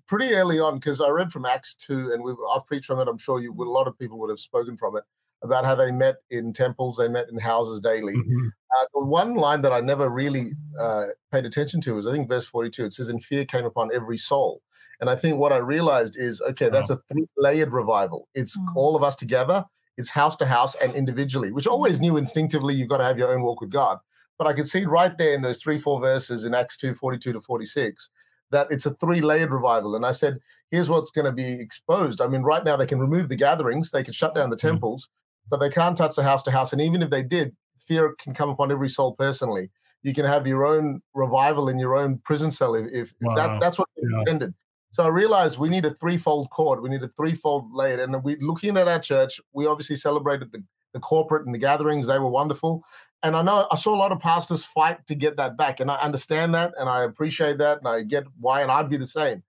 Pretty 0.07 0.35
early 0.35 0.61
on, 0.61 0.75
because 0.75 1.01
I 1.01 1.09
read 1.09 1.33
from 1.33 1.47
Acts 1.47 1.75
2 1.77 2.13
and 2.13 2.37
I've 2.55 2.67
preached 2.67 2.87
from 2.87 2.99
it. 2.99 3.09
I'm 3.09 3.19
sure 3.19 3.41
you, 3.41 3.53
a 3.53 3.65
lot 3.65 3.87
of 3.87 3.99
people 3.99 4.19
would 4.19 4.31
have 4.31 4.41
spoken 4.41 4.77
from 4.77 4.97
it 4.97 5.05
about 5.43 5.65
how 5.65 5.75
they 5.75 5.91
met 5.91 6.17
in 6.31 6.53
temples, 6.53 6.97
they 6.97 7.09
met 7.09 7.29
in 7.31 7.39
houses 7.39 7.81
daily. 7.81 8.15
Mm-hmm. 8.15 8.49
Uh, 8.49 8.85
the 8.95 9.05
one 9.05 9.35
line 9.35 9.63
that 9.63 9.73
I 9.73 9.81
never 9.81 10.09
really 10.09 10.53
uh, 10.79 11.07
paid 11.33 11.45
attention 11.45 11.81
to 11.83 11.95
was, 11.95 12.07
I 12.07 12.13
think, 12.13 12.29
verse 12.29 12.47
42. 12.47 12.85
It 12.85 12.93
says, 12.93 13.09
"And 13.09 13.23
fear 13.23 13.45
came 13.45 13.65
upon 13.65 13.91
every 13.93 14.19
soul." 14.19 14.63
And 15.01 15.09
I 15.09 15.17
think 15.17 15.39
what 15.39 15.53
I 15.53 15.57
realized 15.57 16.17
is, 16.19 16.43
okay, 16.43 16.69
that's 16.69 16.91
a 16.91 17.01
three-layered 17.09 17.73
revival. 17.73 18.29
It's 18.35 18.59
mm. 18.59 18.67
all 18.77 18.97
of 18.97 19.03
us 19.03 19.17
together. 19.17 19.65
It's 19.97 20.11
house 20.11 20.37
to 20.37 20.47
house 20.47 20.75
and 20.77 20.95
individually, 20.95 21.53
which 21.53 21.67
always 21.67 22.01
knew 22.01 22.17
instinctively 22.17 22.75
you've 22.75 22.89
got 22.89 22.99
to 22.99 23.05
have 23.05 23.19
your 23.19 23.33
own 23.33 23.43
walk 23.43 23.61
with 23.61 23.71
God. 23.71 23.99
But 24.39 24.47
I 24.47 24.53
could 24.53 24.67
see 24.67 24.85
right 24.85 25.17
there 25.17 25.35
in 25.35 25.43
those 25.43 25.63
three, 25.63 25.79
four 25.79 26.01
verses 26.01 26.45
in 26.45 26.55
Acts 26.55 26.77
2, 26.77 26.95
42 26.95 27.33
to 27.33 27.41
46, 27.41 28.11
that 28.51 28.67
it's 28.71 28.87
a 28.87 28.95
three-layered 28.95 29.51
revival. 29.51 29.95
And 29.95 30.05
I 30.05 30.13
said, 30.13 30.39
here's 30.71 30.89
what's 30.89 31.11
going 31.11 31.27
to 31.27 31.33
be 31.33 31.61
exposed. 31.61 32.21
I 32.21 32.27
mean, 32.27 32.43
right 32.43 32.65
now 32.65 32.77
they 32.77 32.87
can 32.87 33.01
remove 33.01 33.29
the 33.29 33.37
gatherings, 33.37 33.91
they 33.91 34.03
can 34.03 34.15
shut 34.15 34.35
down 34.35 34.51
the 34.51 34.57
mm. 34.57 34.61
temples, 34.61 35.09
but 35.51 35.59
they 35.61 35.69
can't 35.69 35.97
touch 35.97 36.17
the 36.17 36.23
house 36.23 36.43
to 36.45 36.51
house. 36.51 36.73
And 36.73 36.81
even 36.81 37.03
if 37.03 37.11
they 37.11 37.23
did, 37.23 37.55
fear 37.77 38.15
can 38.19 38.33
come 38.35 38.49
upon 38.49 38.71
every 38.71 38.89
soul 38.89 39.15
personally. 39.15 39.71
You 40.03 40.15
can 40.15 40.25
have 40.25 40.47
your 40.47 40.65
own 40.65 41.03
revival 41.13 41.69
in 41.69 41.79
your 41.79 41.97
own 41.97 42.19
prison 42.25 42.51
cell 42.51 42.75
if, 42.75 42.91
if 42.93 43.13
wow. 43.21 43.35
that, 43.35 43.61
that's 43.61 43.79
what 43.79 43.89
yeah. 43.97 44.21
intended. 44.21 44.55
So 44.93 45.05
I 45.05 45.09
realized 45.09 45.59
we 45.59 45.69
need 45.69 45.85
a 45.85 45.95
threefold 45.95 46.51
cord. 46.51 46.83
We 46.83 46.89
need 46.89 47.03
a 47.03 47.11
threefold 47.17 47.73
layer. 47.73 48.03
And 48.03 48.25
we 48.25 48.37
looking 48.41 48.77
at 48.77 48.89
our 48.89 48.99
church, 48.99 49.41
we 49.53 49.67
obviously 49.67 49.97
celebrated 49.97 50.53
the, 50.53 50.65
the 50.95 51.01
corporate 51.01 51.47
and 51.47 51.55
the 51.55 51.59
gatherings. 51.59 52.07
They 52.07 52.19
were 52.19 52.29
wonderful. 52.29 52.83
And 53.23 53.37
I 53.37 53.43
know 53.43 53.69
I 53.71 53.77
saw 53.77 53.95
a 53.95 53.97
lot 53.97 54.13
of 54.13 54.21
pastors 54.21 54.65
fight 54.65 55.07
to 55.07 55.15
get 55.15 55.37
that 55.37 55.57
back. 55.57 55.81
And 55.81 55.91
I 55.91 55.97
understand 55.97 56.55
that 56.55 56.73
and 56.79 56.89
I 56.89 57.05
appreciate 57.05 57.59
that. 57.59 57.79
And 57.79 57.89
I 57.89 58.03
get 58.03 58.25
why, 58.41 58.63
and 58.63 58.71
I'd 58.71 58.89
be 58.89 58.97
the 58.97 59.07
same. 59.07 59.43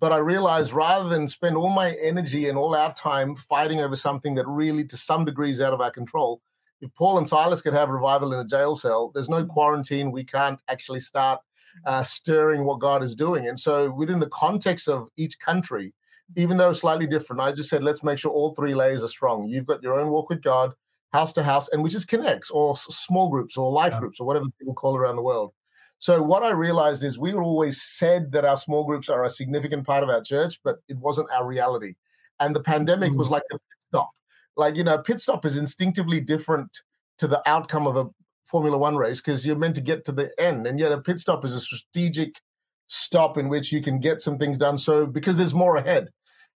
But 0.00 0.12
I 0.12 0.16
realized 0.16 0.72
rather 0.72 1.08
than 1.08 1.28
spend 1.28 1.56
all 1.56 1.70
my 1.70 1.94
energy 2.00 2.48
and 2.48 2.56
all 2.56 2.74
our 2.74 2.92
time 2.94 3.36
fighting 3.36 3.80
over 3.80 3.94
something 3.94 4.34
that 4.36 4.48
really, 4.48 4.84
to 4.86 4.96
some 4.96 5.24
degree, 5.24 5.50
is 5.50 5.60
out 5.60 5.74
of 5.74 5.80
our 5.80 5.90
control, 5.90 6.40
if 6.80 6.92
Paul 6.94 7.18
and 7.18 7.28
Silas 7.28 7.60
could 7.60 7.74
have 7.74 7.90
revival 7.90 8.32
in 8.32 8.40
a 8.40 8.44
jail 8.44 8.74
cell, 8.76 9.10
there's 9.12 9.28
no 9.28 9.44
quarantine. 9.44 10.10
We 10.10 10.24
can't 10.24 10.58
actually 10.68 11.00
start 11.00 11.40
uh, 11.84 12.02
stirring 12.02 12.64
what 12.64 12.80
God 12.80 13.02
is 13.02 13.14
doing. 13.14 13.46
And 13.46 13.60
so, 13.60 13.90
within 13.90 14.20
the 14.20 14.28
context 14.30 14.88
of 14.88 15.08
each 15.16 15.38
country, 15.38 15.92
even 16.36 16.56
though 16.56 16.72
slightly 16.72 17.06
different, 17.06 17.42
I 17.42 17.52
just 17.52 17.68
said, 17.68 17.82
let's 17.82 18.02
make 18.02 18.18
sure 18.18 18.30
all 18.30 18.54
three 18.54 18.74
layers 18.74 19.04
are 19.04 19.08
strong. 19.08 19.48
You've 19.48 19.66
got 19.66 19.82
your 19.82 20.00
own 20.00 20.08
walk 20.08 20.30
with 20.30 20.42
God, 20.42 20.72
house 21.12 21.32
to 21.34 21.42
house, 21.42 21.68
and 21.68 21.82
which 21.82 21.94
is 21.94 22.04
connects 22.04 22.50
or 22.50 22.76
small 22.76 23.30
groups 23.30 23.56
or 23.56 23.70
life 23.70 23.92
yeah. 23.92 24.00
groups 24.00 24.20
or 24.20 24.26
whatever 24.26 24.46
people 24.58 24.74
call 24.74 24.96
around 24.96 25.16
the 25.16 25.22
world. 25.22 25.52
So, 26.00 26.22
what 26.22 26.42
I 26.42 26.50
realized 26.50 27.04
is 27.04 27.18
we 27.18 27.34
always 27.34 27.82
said 27.82 28.32
that 28.32 28.46
our 28.46 28.56
small 28.56 28.84
groups 28.84 29.10
are 29.10 29.24
a 29.24 29.30
significant 29.30 29.86
part 29.86 30.02
of 30.02 30.08
our 30.08 30.22
church, 30.22 30.58
but 30.64 30.76
it 30.88 30.96
wasn't 30.96 31.30
our 31.30 31.46
reality. 31.46 31.94
And 32.40 32.56
the 32.56 32.62
pandemic 32.62 33.10
mm-hmm. 33.10 33.18
was 33.18 33.28
like 33.28 33.42
a 33.52 33.54
pit 33.54 33.78
stop. 33.90 34.08
Like, 34.56 34.76
you 34.76 34.84
know, 34.84 34.94
a 34.94 35.02
pit 35.02 35.20
stop 35.20 35.44
is 35.44 35.58
instinctively 35.58 36.18
different 36.18 36.70
to 37.18 37.28
the 37.28 37.46
outcome 37.46 37.86
of 37.86 37.96
a 37.96 38.06
Formula 38.44 38.78
One 38.78 38.96
race 38.96 39.20
because 39.20 39.44
you're 39.44 39.56
meant 39.56 39.74
to 39.74 39.82
get 39.82 40.06
to 40.06 40.12
the 40.12 40.32
end. 40.40 40.66
And 40.66 40.80
yet 40.80 40.90
a 40.90 41.02
pit 41.02 41.18
stop 41.18 41.44
is 41.44 41.52
a 41.52 41.60
strategic 41.60 42.40
stop 42.86 43.36
in 43.36 43.50
which 43.50 43.70
you 43.70 43.82
can 43.82 44.00
get 44.00 44.22
some 44.22 44.38
things 44.38 44.56
done. 44.56 44.78
So 44.78 45.06
because 45.06 45.36
there's 45.36 45.54
more 45.54 45.76
ahead. 45.76 46.08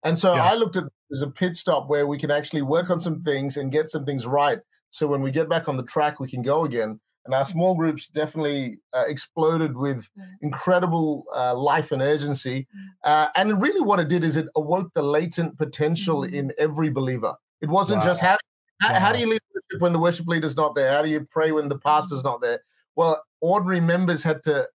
And 0.06 0.18
so 0.18 0.36
yeah. 0.36 0.46
I 0.46 0.56
looked 0.56 0.78
at 0.78 0.86
as 1.12 1.22
a 1.22 1.30
pit 1.30 1.58
stop 1.58 1.90
where 1.90 2.08
we 2.08 2.18
can 2.18 2.32
actually 2.32 2.62
work 2.62 2.90
on 2.90 3.02
some 3.02 3.24
things 3.24 3.58
and 3.58 3.74
get 3.74 3.90
some 3.90 4.06
things 4.06 4.26
right. 4.26 4.60
So 4.90 5.06
when 5.06 5.22
we 5.22 5.32
get 5.32 5.50
back 5.50 5.68
on 5.68 5.76
the 5.76 5.84
track, 5.84 6.22
we 6.22 6.30
can 6.30 6.42
go 6.42 6.64
again. 6.64 7.02
And 7.26 7.34
our 7.34 7.46
small 7.46 7.76
groups 7.76 8.08
definitely 8.08 8.80
uh, 8.94 9.06
exploded 9.08 9.78
with 9.78 10.10
incredible 10.42 11.26
uh, 11.34 11.56
life 11.56 11.92
and 11.92 12.02
urgency. 12.02 12.68
Uh, 13.04 13.28
and 13.36 13.62
really, 13.62 13.82
what 13.82 14.00
it 14.00 14.10
did 14.10 14.24
is 14.24 14.36
it 14.36 14.48
awoke 14.56 14.92
the 14.94 15.02
latent 15.02 15.58
potential 15.58 16.22
mm-hmm. 16.22 16.36
in 16.36 16.54
every 16.58 16.90
believer. 16.90 17.34
It 17.62 17.70
wasn't 17.70 18.02
wow. 18.02 18.06
just 18.08 18.22
how, 18.22 18.38
how, 18.82 18.94
wow. 18.94 19.00
how 19.00 19.14
do 19.14 19.20
you 19.20 19.28
lead 19.28 19.42
worship 19.54 19.82
when 19.82 19.94
the 19.94 20.00
worship 20.00 20.28
leader's 20.28 20.58
not 20.58 20.76
there? 20.76 20.92
How 20.92 21.02
do 21.02 21.10
you 21.10 21.26
pray 21.30 21.54
when 21.54 21.70
the 21.70 21.80
pastor's 21.80 22.24
not 22.24 22.42
there? 22.42 22.60
Well, 22.96 23.24
ordinary 23.42 23.80
members 23.80 24.24
had 24.24 24.44
to 24.44 24.68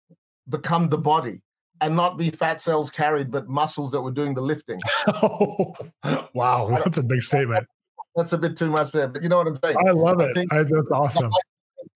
become 0.48 0.88
the 0.88 0.98
body 0.98 1.42
and 1.80 1.94
not 1.94 2.18
be 2.18 2.30
fat 2.30 2.60
cells 2.60 2.90
carried, 2.90 3.30
but 3.30 3.48
muscles 3.48 3.92
that 3.92 4.00
were 4.00 4.10
doing 4.10 4.34
the 4.34 4.40
lifting. 4.40 4.80
oh, 5.08 5.74
wow, 6.34 6.68
that's 6.84 6.98
a 6.98 7.02
big 7.02 7.22
statement. 7.22 7.66
That's 8.16 8.32
a 8.32 8.38
bit 8.38 8.56
too 8.56 8.70
much 8.70 8.92
there, 8.92 9.06
but 9.06 9.22
you 9.22 9.28
know 9.28 9.36
what 9.36 9.46
I'm 9.46 9.58
saying. 9.62 9.76
I 9.86 9.90
love 9.90 10.20
it. 10.20 10.36
I 10.50 10.58
I, 10.58 10.62
that's 10.64 10.90
awesome. 10.90 11.30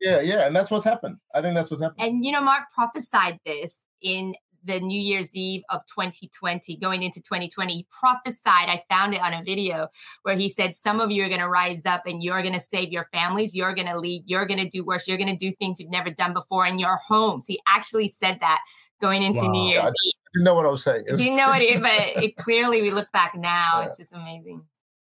Yeah, 0.00 0.20
yeah, 0.20 0.46
and 0.46 0.54
that's 0.54 0.70
what's 0.70 0.84
happened. 0.84 1.16
I 1.34 1.42
think 1.42 1.54
that's 1.54 1.70
what's 1.70 1.82
happened. 1.82 2.06
And 2.06 2.24
you 2.24 2.32
know, 2.32 2.40
Mark 2.40 2.64
prophesied 2.74 3.38
this 3.44 3.84
in 4.00 4.34
the 4.64 4.80
New 4.80 5.00
Year's 5.00 5.34
Eve 5.34 5.62
of 5.70 5.80
2020, 5.86 6.76
going 6.76 7.02
into 7.02 7.20
2020. 7.20 7.74
He 7.74 7.86
prophesied, 7.90 8.68
I 8.68 8.82
found 8.88 9.14
it 9.14 9.20
on 9.20 9.32
a 9.32 9.42
video 9.42 9.88
where 10.22 10.36
he 10.36 10.48
said, 10.48 10.74
Some 10.74 11.00
of 11.00 11.10
you 11.10 11.24
are 11.24 11.28
going 11.28 11.40
to 11.40 11.48
rise 11.48 11.82
up 11.84 12.02
and 12.06 12.22
you're 12.22 12.42
going 12.42 12.54
to 12.54 12.60
save 12.60 12.92
your 12.92 13.04
families. 13.12 13.54
You're 13.54 13.74
going 13.74 13.88
to 13.88 13.98
lead. 13.98 14.24
You're 14.26 14.46
going 14.46 14.60
to 14.60 14.68
do 14.68 14.84
worse. 14.84 15.08
You're 15.08 15.18
going 15.18 15.36
to 15.36 15.36
do 15.36 15.54
things 15.56 15.80
you've 15.80 15.90
never 15.90 16.10
done 16.10 16.32
before 16.32 16.66
in 16.66 16.78
your 16.78 16.96
homes. 16.96 17.46
He 17.46 17.60
actually 17.66 18.08
said 18.08 18.38
that 18.40 18.60
going 19.00 19.22
into 19.22 19.42
wow. 19.42 19.50
New 19.50 19.68
Year's 19.68 19.84
Eve. 19.84 20.12
I 20.16 20.28
didn't 20.34 20.44
know 20.44 20.54
what 20.54 20.66
I 20.66 20.70
was 20.70 20.82
saying. 20.82 21.04
Was- 21.10 21.20
didn't 21.20 21.36
know 21.36 21.52
it, 21.54 21.80
but 21.80 22.22
it 22.22 22.36
clearly 22.36 22.82
we 22.82 22.90
look 22.90 23.10
back 23.12 23.34
now, 23.34 23.80
yeah. 23.80 23.84
it's 23.84 23.98
just 23.98 24.12
amazing. 24.12 24.62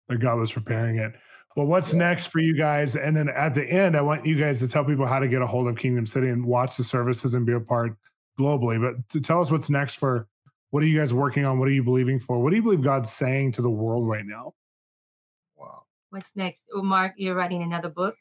But 0.09 0.21
God 0.21 0.39
was 0.39 0.53
preparing 0.53 0.97
it. 0.97 1.13
Well, 1.57 1.67
what's 1.67 1.93
yeah. 1.93 1.99
next 1.99 2.27
for 2.27 2.39
you 2.39 2.57
guys? 2.57 2.97
And 2.97 3.17
then 3.17 3.29
at 3.29 3.55
the 3.55 3.65
end, 3.65 3.97
I 3.97 4.03
want 4.03 4.25
you 4.25 4.39
guys 4.39 4.61
to 4.61 4.69
tell 4.69 4.85
people 4.85 5.07
how 5.07 5.19
to 5.19 5.29
get 5.29 5.43
a 5.43 5.47
hold 5.47 5.69
of 5.69 5.77
Kingdom 5.77 6.07
City 6.07 6.29
and 6.29 6.45
watch 6.45 6.77
the 6.77 6.85
services 6.85 7.35
and 7.35 7.45
be 7.45 7.53
a 7.53 7.61
part 7.61 7.97
globally. 8.39 8.81
But 8.81 9.09
to 9.11 9.21
tell 9.21 9.41
us 9.41 9.51
what's 9.51 9.69
next 9.69 9.95
for 9.95 10.29
what 10.71 10.83
are 10.83 10.87
you 10.87 10.99
guys 10.99 11.13
working 11.13 11.45
on? 11.45 11.59
What 11.59 11.69
are 11.69 11.73
you 11.73 11.83
believing 11.83 12.21
for? 12.21 12.39
What 12.39 12.51
do 12.51 12.57
you 12.57 12.63
believe 12.63 12.83
God's 12.83 13.13
saying 13.13 13.53
to 13.53 13.63
the 13.63 13.71
world 13.71 14.07
right 14.07 14.25
now? 14.25 14.55
Wow. 15.57 15.83
What's 16.11 16.31
next? 16.37 16.67
Oh, 16.73 16.83
Mark, 16.83 17.15
you're 17.17 17.35
writing 17.35 17.63
another 17.63 17.89
book? 17.89 18.15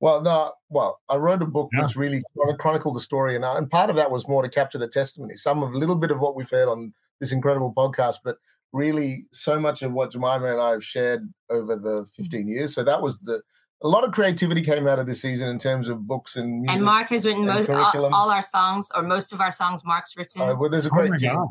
Well, 0.00 0.20
no, 0.20 0.52
well, 0.68 1.00
I 1.08 1.16
wrote 1.16 1.42
a 1.42 1.46
book 1.46 1.70
yeah. 1.72 1.84
which 1.84 1.96
really 1.96 2.22
chronicled 2.58 2.96
the 2.96 3.00
story, 3.00 3.36
and, 3.36 3.44
uh, 3.44 3.54
and 3.54 3.70
part 3.70 3.90
of 3.90 3.96
that 3.96 4.10
was 4.10 4.28
more 4.28 4.42
to 4.42 4.48
capture 4.48 4.78
the 4.78 4.88
testimony, 4.88 5.36
some 5.36 5.62
of 5.62 5.72
a 5.72 5.78
little 5.78 5.96
bit 5.96 6.10
of 6.10 6.20
what 6.20 6.36
we've 6.36 6.50
heard 6.50 6.68
on 6.68 6.92
this 7.20 7.32
incredible 7.32 7.72
podcast, 7.72 8.16
but 8.22 8.36
really 8.74 9.26
so 9.32 9.58
much 9.58 9.82
of 9.82 9.92
what 9.92 10.10
Jemima 10.10 10.52
and 10.52 10.60
I 10.60 10.70
have 10.70 10.84
shared 10.84 11.32
over 11.48 11.76
the 11.76 12.04
15 12.16 12.48
years. 12.48 12.74
So 12.74 12.82
that 12.82 13.00
was 13.00 13.20
the 13.20 13.40
a 13.82 13.88
lot 13.88 14.02
of 14.02 14.12
creativity 14.12 14.62
came 14.62 14.86
out 14.86 14.98
of 14.98 15.06
this 15.06 15.20
season 15.20 15.48
in 15.48 15.58
terms 15.58 15.88
of 15.88 16.06
books 16.06 16.36
and 16.36 16.60
music. 16.60 16.74
And 16.74 16.84
Mark 16.84 17.08
has 17.08 17.26
written 17.26 17.46
most 17.46 17.68
all, 17.68 18.14
all, 18.14 18.30
our 18.30 18.42
songs, 18.42 18.88
or 18.94 19.02
most 19.02 19.32
of 19.32 19.40
our 19.40 19.52
songs. 19.52 19.84
Mark's 19.84 20.16
written. 20.16 20.40
Uh, 20.40 20.56
well, 20.58 20.70
there's 20.70 20.86
a 20.86 20.90
great 20.90 21.12
oh 21.12 21.16
team. 21.16 21.46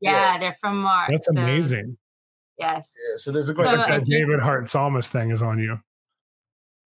Yeah, 0.00 0.10
yeah, 0.34 0.38
they're 0.38 0.56
from 0.60 0.78
Mark. 0.78 1.10
That's 1.10 1.26
so. 1.26 1.32
amazing. 1.32 1.96
Yes. 2.58 2.92
Yeah, 2.94 3.16
so 3.16 3.32
there's 3.32 3.48
a 3.48 3.54
great. 3.54 3.68
So, 3.68 3.76
like 3.76 3.86
that 3.86 4.04
David 4.04 4.40
Hart 4.40 4.68
psalmist 4.68 5.10
thing 5.10 5.30
is 5.30 5.42
on 5.42 5.58
you. 5.58 5.80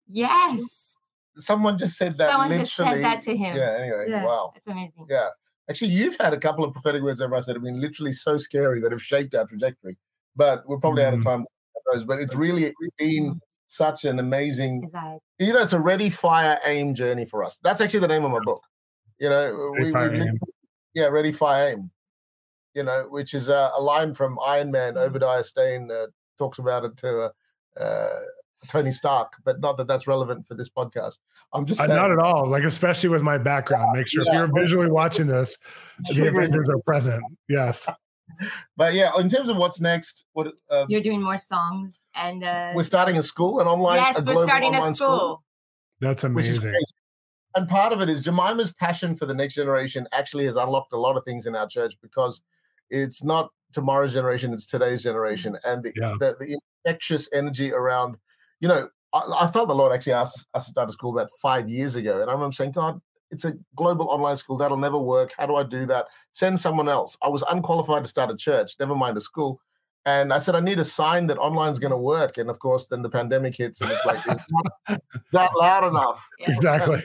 Yes. 0.09 0.97
Someone 1.37 1.79
just 1.79 1.97
said 1.97 2.19
that. 2.19 2.31
Someone 2.31 2.59
just 2.59 2.75
said 2.75 3.03
that 3.03 3.23
to 3.23 3.37
him. 3.37 3.57
Yeah. 3.57 3.77
Anyway, 3.79 4.07
yeah, 4.09 4.25
wow, 4.25 4.51
that's 4.55 4.67
amazing. 4.67 5.07
Yeah. 5.09 5.29
Actually, 5.71 5.89
you've 5.89 6.17
had 6.21 6.35
a 6.35 6.39
couple 6.39 6.65
of 6.65 6.73
prophetic 6.73 7.03
words 7.03 7.21
over 7.21 7.35
us 7.35 7.47
that 7.47 7.57
have 7.57 7.63
been 7.63 7.81
literally 7.81 8.13
so 8.13 8.37
scary 8.37 8.81
that 8.81 8.93
have 8.93 9.03
shaped 9.03 9.35
our 9.35 9.47
trajectory. 9.47 9.97
But 10.37 10.67
we're 10.69 10.79
probably 10.79 11.03
mm. 11.03 11.07
out 11.07 11.15
of 11.15 11.21
mm-hmm. 11.21 11.29
time 11.29 11.47
those. 11.93 12.05
But 12.05 12.21
it's 12.21 12.35
really 12.35 12.73
been 12.99 13.41
such 13.69 14.05
an 14.05 14.19
amazing. 14.19 14.89
You 15.39 15.53
know, 15.53 15.63
it's 15.63 15.73
a 15.73 15.81
ready, 15.81 16.11
fire, 16.11 16.59
aim 16.65 16.95
journey 16.95 17.25
for 17.25 17.45
us. 17.45 17.59
That's 17.63 17.81
actually 17.81 18.01
the 18.01 18.09
name 18.09 18.25
of 18.25 18.33
my 18.33 18.41
book. 18.45 18.63
You 19.21 19.29
know, 19.29 19.75
we, 19.79 19.93
we 19.93 20.31
yeah, 20.95 21.07
ready, 21.07 21.33
fire, 21.33 21.71
aim. 21.71 21.91
You 22.75 22.83
know, 22.83 23.07
which 23.09 23.35
is 23.35 23.49
a, 23.49 23.71
a 23.77 23.81
line 23.81 24.15
from 24.15 24.39
Iron 24.45 24.71
Man. 24.71 24.95
Mm. 24.95 25.03
Obadiah 25.03 25.45
Stane 25.45 25.91
uh, 25.91 26.07
talks 26.39 26.59
about 26.59 26.85
it 26.85 26.97
to. 26.99 27.21
Uh, 27.21 27.31
uh, 27.81 28.21
Tony 28.69 28.93
Stark, 28.93 29.35
but 29.45 29.61
not 29.61 29.77
that 29.77 29.87
that's 29.87 30.07
relevant 30.07 30.47
for 30.47 30.55
this 30.55 30.69
podcast. 30.69 31.19
I'm 31.53 31.67
just 31.67 31.81
uh, 31.81 31.87
not 31.87 32.11
at 32.11 32.19
all. 32.19 32.49
Like 32.49 32.65
especially 32.65 33.09
with 33.09 33.23
my 33.23 33.39
background, 33.39 33.97
make 33.97 34.09
sure 34.09 34.23
yeah. 34.25 34.33
if 34.33 34.39
you're 34.39 34.61
visually 34.61 34.91
watching 34.91 35.27
this, 35.27 35.57
the 36.11 36.27
Avengers 36.29 36.69
are 36.69 36.79
present. 36.81 37.23
Yes. 37.49 37.89
But 38.77 38.95
yeah, 38.95 39.11
in 39.19 39.29
terms 39.29 39.51
of 39.51 39.59
what's 39.59 39.83
next, 39.83 40.25
what 40.33 40.47
um, 40.71 40.87
you're 40.89 41.03
doing 41.03 41.23
more 41.23 41.37
songs, 41.37 42.01
and 42.15 42.43
uh, 42.43 42.73
we're 42.75 42.83
starting 42.83 43.19
a 43.19 43.23
school, 43.23 43.61
an 43.61 43.67
online. 43.67 43.99
Yes, 43.99 44.27
we're 44.27 44.47
starting 44.47 44.75
a 44.75 44.81
school. 44.81 44.95
school. 44.95 45.45
That's 46.01 46.25
amazing. 46.25 46.75
And 47.55 47.69
part 47.69 47.93
of 47.93 48.01
it 48.01 48.09
is 48.09 48.23
Jemima's 48.23 48.73
passion 48.73 49.15
for 49.15 49.27
the 49.27 49.35
next 49.35 49.55
generation 49.55 50.09
actually 50.13 50.47
has 50.47 50.57
unlocked 50.57 50.93
a 50.95 50.99
lot 50.99 51.17
of 51.17 51.25
things 51.25 51.47
in 51.47 51.55
our 51.55 51.69
church 51.69 51.95
because 52.03 52.41
it's 52.91 53.23
not 53.23 53.51
tomorrow's 53.73 54.15
generation, 54.15 54.53
it's 54.53 54.67
today's 54.67 55.03
generation. 55.03 55.57
And 55.65 55.83
the, 55.83 55.93
yeah. 55.95 56.15
the, 56.19 56.37
the 56.41 56.59
infectious 56.85 57.29
energy 57.33 57.73
around 57.73 58.17
you 58.65 58.69
know, 58.69 58.89
I, 59.13 59.23
I, 59.43 59.51
felt 59.51 59.69
the 59.69 59.75
Lord 59.75 59.93
actually 59.93 60.15
asked 60.15 60.47
us 60.55 60.65
to 60.65 60.71
start 60.71 60.89
a 60.89 60.93
school 60.93 61.13
about 61.13 61.29
five 61.43 61.69
years 61.69 61.97
ago. 61.97 62.23
And 62.23 62.31
I 62.31 62.33
remember 62.33 62.55
saying, 62.55 62.73
God, 62.73 62.99
it's 63.31 63.45
a 63.45 63.53
global 63.77 64.09
online 64.09 64.39
school. 64.39 64.57
That'll 64.57 64.79
never 64.79 64.97
work. 64.97 65.35
How 65.37 65.45
do 65.45 65.57
I 65.57 65.65
do 65.65 65.85
that? 65.85 66.07
Send 66.33 66.59
someone 66.59 66.89
else. 66.89 67.15
I 67.23 67.29
was 67.29 67.45
unqualified 67.51 68.05
to 68.05 68.09
start 68.09 68.31
a 68.31 68.37
church, 68.37 68.73
never 68.81 68.97
mind 68.97 69.19
a 69.19 69.21
school. 69.21 69.61
And 70.07 70.33
I 70.33 70.39
said, 70.39 70.55
I 70.55 70.61
need 70.61 70.79
a 70.79 70.85
sign 70.85 71.27
that 71.27 71.37
online's 71.37 71.79
going 71.79 71.91
to 71.91 71.99
work. 71.99 72.39
And 72.39 72.49
of 72.49 72.59
course, 72.59 72.87
then 72.87 73.03
the 73.03 73.11
pandemic 73.11 73.55
hits 73.55 73.83
and 73.83 73.91
it's 73.91 74.07
like, 74.07 74.21
it's 74.27 74.41
not 74.49 75.01
that 75.33 75.51
loud 75.61 75.87
enough. 75.87 76.27
Yeah. 76.39 76.49
Exactly. 76.49 77.03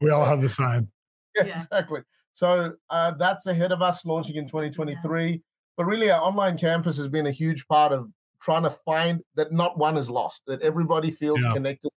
We 0.00 0.08
all 0.08 0.24
have 0.24 0.40
the 0.40 0.48
sign. 0.48 0.88
Yeah, 1.34 1.44
yeah. 1.44 1.54
exactly. 1.56 2.02
So 2.34 2.74
uh, 2.90 3.12
that's 3.12 3.46
ahead 3.46 3.72
of 3.72 3.80
us 3.80 4.04
launching 4.04 4.36
in 4.36 4.46
2023. 4.46 5.30
Yeah. 5.30 5.36
But 5.78 5.86
really, 5.86 6.10
our 6.10 6.20
online 6.20 6.58
campus 6.58 6.98
has 6.98 7.08
been 7.08 7.26
a 7.26 7.30
huge 7.30 7.66
part 7.68 7.90
of 7.90 8.10
trying 8.42 8.64
to 8.64 8.70
find 8.70 9.22
that 9.36 9.52
not 9.52 9.78
one 9.78 9.96
is 9.96 10.10
lost, 10.10 10.42
that 10.46 10.60
everybody 10.62 11.10
feels 11.10 11.42
yeah. 11.44 11.52
connected. 11.52 11.90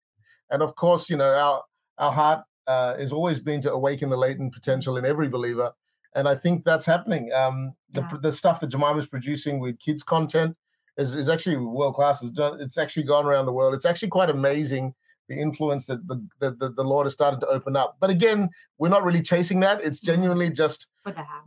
And 0.51 0.63
of 0.63 0.75
course, 0.75 1.09
you 1.11 1.17
know, 1.17 1.33
our 1.33 1.63
our 1.99 2.13
heart 2.13 2.45
uh, 2.67 2.97
has 2.97 3.13
always 3.13 3.41
been 3.41 3.61
to 3.63 3.73
awaken 3.73 4.11
the 4.11 4.17
latent 4.17 4.53
potential 4.53 4.97
in 4.97 5.05
every 5.05 5.29
believer. 5.29 5.73
And 6.15 6.29
I 6.29 6.35
think 6.35 6.65
that's 6.65 6.87
happening. 6.87 7.33
Um, 7.33 7.75
the, 7.91 8.03
yeah. 8.03 8.19
the 8.23 8.33
stuff 8.33 8.61
that 8.61 8.73
is 8.99 9.07
producing 9.07 9.59
with 9.59 9.79
kids 9.81 10.03
content 10.03 10.57
is, 10.97 11.15
is 11.15 11.29
actually 11.29 11.57
world 11.57 11.97
class. 11.97 12.23
It's, 12.23 12.31
done, 12.31 12.61
it's 12.61 12.79
actually 12.79 13.03
gone 13.03 13.27
around 13.27 13.47
the 13.47 13.53
world. 13.53 13.75
It's 13.75 13.85
actually 13.85 14.09
quite 14.09 14.31
amazing 14.31 14.95
the 15.29 15.37
influence 15.37 15.87
that 15.87 16.07
the, 16.07 16.25
the, 16.39 16.53
the, 16.53 16.69
the 16.71 16.85
Lord 16.85 17.07
has 17.07 17.13
started 17.13 17.41
to 17.41 17.47
open 17.49 17.77
up. 17.77 17.97
But 17.99 18.11
again, 18.11 18.49
we're 18.79 18.91
not 18.91 19.05
really 19.05 19.23
chasing 19.23 19.61
that. 19.61 19.85
It's 19.85 20.01
genuinely 20.01 20.51
just 20.51 20.87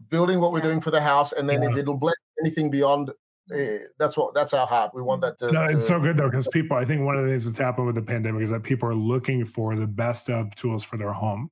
building 0.09 0.39
what 0.39 0.47
yeah. 0.47 0.53
we're 0.53 0.61
doing 0.61 0.81
for 0.81 0.91
the 0.91 1.01
house. 1.01 1.31
And 1.31 1.49
then 1.49 1.61
yeah. 1.61 1.69
if 1.69 1.77
it'll 1.77 1.97
bless 1.97 2.15
anything 2.43 2.69
beyond 2.69 3.11
Eh, 3.53 3.79
that's 3.97 4.17
what 4.17 4.33
that's 4.33 4.53
our 4.53 4.67
heart. 4.67 4.91
We 4.93 5.01
want 5.01 5.21
that 5.21 5.37
to. 5.39 5.51
No, 5.51 5.63
it's 5.63 5.85
to, 5.85 5.93
so 5.93 5.99
good 5.99 6.17
though 6.17 6.29
because 6.29 6.47
people. 6.47 6.77
I 6.77 6.85
think 6.85 7.03
one 7.03 7.15
of 7.15 7.23
the 7.23 7.31
things 7.31 7.45
that's 7.45 7.57
happened 7.57 7.87
with 7.87 7.95
the 7.95 8.01
pandemic 8.01 8.43
is 8.43 8.49
that 8.49 8.63
people 8.63 8.89
are 8.89 8.95
looking 8.95 9.45
for 9.45 9.75
the 9.75 9.87
best 9.87 10.29
of 10.29 10.53
tools 10.55 10.83
for 10.83 10.97
their 10.97 11.13
home, 11.13 11.49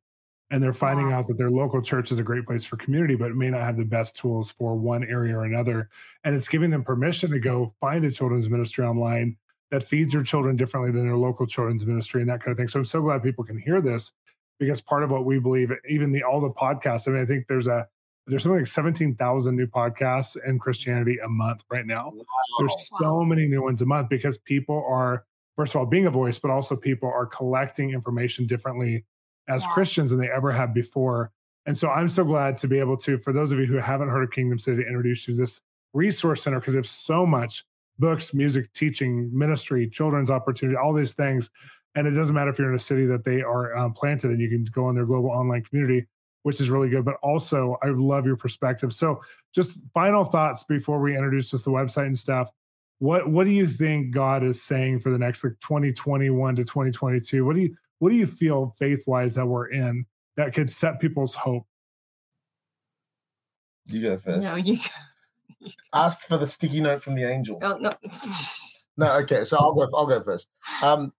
and 0.52 0.62
they're 0.62 0.74
finding 0.74 1.10
wow. 1.10 1.20
out 1.20 1.28
that 1.28 1.38
their 1.38 1.52
local 1.52 1.82
church 1.82 2.12
is 2.12 2.20
a 2.20 2.24
great 2.24 2.46
place 2.46 2.66
for 2.66 2.76
community, 2.76 3.16
but 3.16 3.32
it 3.32 3.36
may 3.36 3.50
not 3.50 3.62
have 3.62 3.78
the 3.78 3.86
best 3.86 4.18
tools 4.18 4.52
for 4.52 4.76
one 4.76 5.04
area 5.04 5.38
or 5.38 5.46
another. 5.46 5.90
And 6.24 6.36
it's 6.36 6.50
giving 6.50 6.70
them 6.70 6.84
permission 6.84 7.32
to 7.32 7.40
go 7.40 7.74
find 7.80 8.04
a 8.04 8.12
children's 8.12 8.50
ministry 8.50 8.86
online 8.86 9.38
that 9.72 9.84
feeds 9.84 10.14
their 10.14 10.24
children 10.24 10.56
differently 10.56 10.92
than 10.92 11.08
their 11.08 11.18
local 11.18 11.48
children's 11.48 11.86
ministry 11.86 12.22
and 12.22 12.30
that 12.30 12.42
kind 12.42 12.52
of 12.52 12.58
thing. 12.58 12.68
So 12.68 12.80
I'm 12.80 12.86
so 12.86 13.02
glad 13.02 13.24
people 13.24 13.44
can 13.44 13.58
hear 13.58 13.82
this 13.82 14.12
because 14.60 14.82
part 14.82 15.04
of 15.04 15.12
what 15.12 15.26
we 15.26 15.40
believe, 15.40 15.72
even 15.90 16.12
the 16.12 16.24
all 16.24 16.42
the 16.42 16.50
podcasts. 16.50 17.08
I 17.08 17.12
mean, 17.12 17.22
I 17.22 17.26
think 17.26 17.48
there's 17.48 17.68
a 17.68 17.88
there's 18.28 18.44
something 18.44 18.60
like 18.60 18.68
17,000 18.68 19.56
new 19.56 19.68
podcasts 19.68 20.36
in 20.46 20.58
Christianity 20.58 21.18
a 21.24 21.30
month 21.30 21.64
right 21.70 21.86
now. 21.86 22.12
Wow. 22.14 22.24
There's 22.60 22.90
so 23.00 23.24
many 23.24 23.48
new 23.48 23.62
ones 23.62 23.82
a 23.82 23.86
month 23.86 24.10
because 24.10 24.38
people 24.40 24.84
are, 24.88 25.26
first 25.56 25.76
of 25.76 25.80
all, 25.80 25.86
being 25.86 26.08
a 26.08 26.12
voice, 26.12 26.40
but 26.40 26.50
also 26.50 26.76
people 26.76 27.10
are 27.10 27.28
collecting 27.28 27.92
information 27.92 28.48
differently 28.48 29.06
as 29.48 29.64
wow. 29.64 29.74
Christians 29.74 30.10
than 30.10 30.20
they 30.20 30.30
ever 30.30 30.52
have 30.52 30.74
before. 30.74 31.32
And 31.68 31.78
so 31.78 31.90
I'm 31.90 32.10
so 32.10 32.24
glad 32.24 32.58
to 32.60 32.68
be 32.68 32.80
able 32.80 32.98
to, 32.98 33.20
for 33.20 33.32
those 33.32 33.52
of 33.52 33.60
you 33.60 33.66
who 33.66 33.78
haven't 33.78 34.10
heard 34.10 34.24
of 34.24 34.32
Kingdom 34.32 34.58
City, 34.58 34.84
to 34.84 34.88
introduce 34.88 35.28
you 35.28 35.36
to 35.36 35.42
this 35.42 35.62
resource 35.94 36.44
center 36.44 36.60
because 36.60 36.74
there's 36.74 36.90
so 36.90 37.26
much 37.26 37.64
books, 38.00 38.34
music, 38.34 38.74
teaching, 38.74 39.30
ministry, 39.34 39.88
children's 39.88 40.32
opportunity, 40.32 40.78
all 40.78 40.94
these 40.94 41.14
things. 41.14 41.50
And 41.94 42.08
it 42.08 42.12
doesn't 42.12 42.36
matter 42.36 42.50
if 42.50 42.60
you're 42.60 42.70
in 42.70 42.76
a 42.76 42.80
city 42.80 43.06
that 43.06 43.24
they 43.24 43.42
are 43.42 43.76
um, 43.78 43.94
planted 43.94 44.32
and 44.32 44.42
you 44.42 44.50
can 44.50 44.66
go 44.66 44.88
on 44.88 44.96
their 44.96 45.06
global 45.06 45.30
online 45.30 45.64
community 45.64 46.08
which 46.46 46.62
is 46.62 46.70
really 46.70 46.90
good. 46.90 47.04
But 47.04 47.16
also, 47.24 47.76
I 47.82 47.88
love 47.88 48.28
your 48.28 48.36
perspective. 48.36 48.94
So, 48.94 49.20
just 49.52 49.80
final 49.96 50.24
thoughts 50.24 50.64
before 50.64 51.00
we 51.00 51.16
introduce 51.16 51.50
just 51.50 51.66
the 51.66 51.72
website 51.72 52.06
and 52.06 52.18
stuff. 52.18 52.52
What 53.00 53.28
What 53.28 53.46
do 53.46 53.50
you 53.50 53.66
think 53.66 54.12
God 54.12 54.44
is 54.44 54.62
saying 54.62 55.00
for 55.00 55.10
the 55.10 55.18
next 55.18 55.44
like 55.44 55.54
2021 55.60 56.58
to 56.58 56.64
2022? 56.64 57.44
What 57.44 57.56
do 57.56 57.62
you 57.64 57.76
What 57.98 58.12
do 58.12 58.16
you 58.16 58.28
feel 58.28 58.76
faith 58.78 59.06
wise 59.08 59.34
that 59.34 59.46
we're 59.48 59.70
in 59.70 60.06
that 60.38 60.54
could 60.54 60.70
set 60.70 61.00
people's 61.00 61.34
hope? 61.34 61.66
You 63.88 64.04
go 64.04 64.18
first. 64.20 64.48
No, 64.48 64.56
you. 64.56 64.78
Go. 64.78 65.72
Asked 65.94 66.28
for 66.28 66.38
the 66.38 66.46
sticky 66.46 66.80
note 66.80 67.02
from 67.02 67.16
the 67.16 67.24
angel. 67.24 67.58
Oh 67.64 67.78
no. 67.78 67.92
no, 68.98 69.18
okay. 69.22 69.46
So 69.46 69.58
I'll 69.58 69.74
go. 69.74 69.90
I'll 69.96 70.06
go 70.06 70.22
first. 70.22 70.48
Um, 70.84 71.12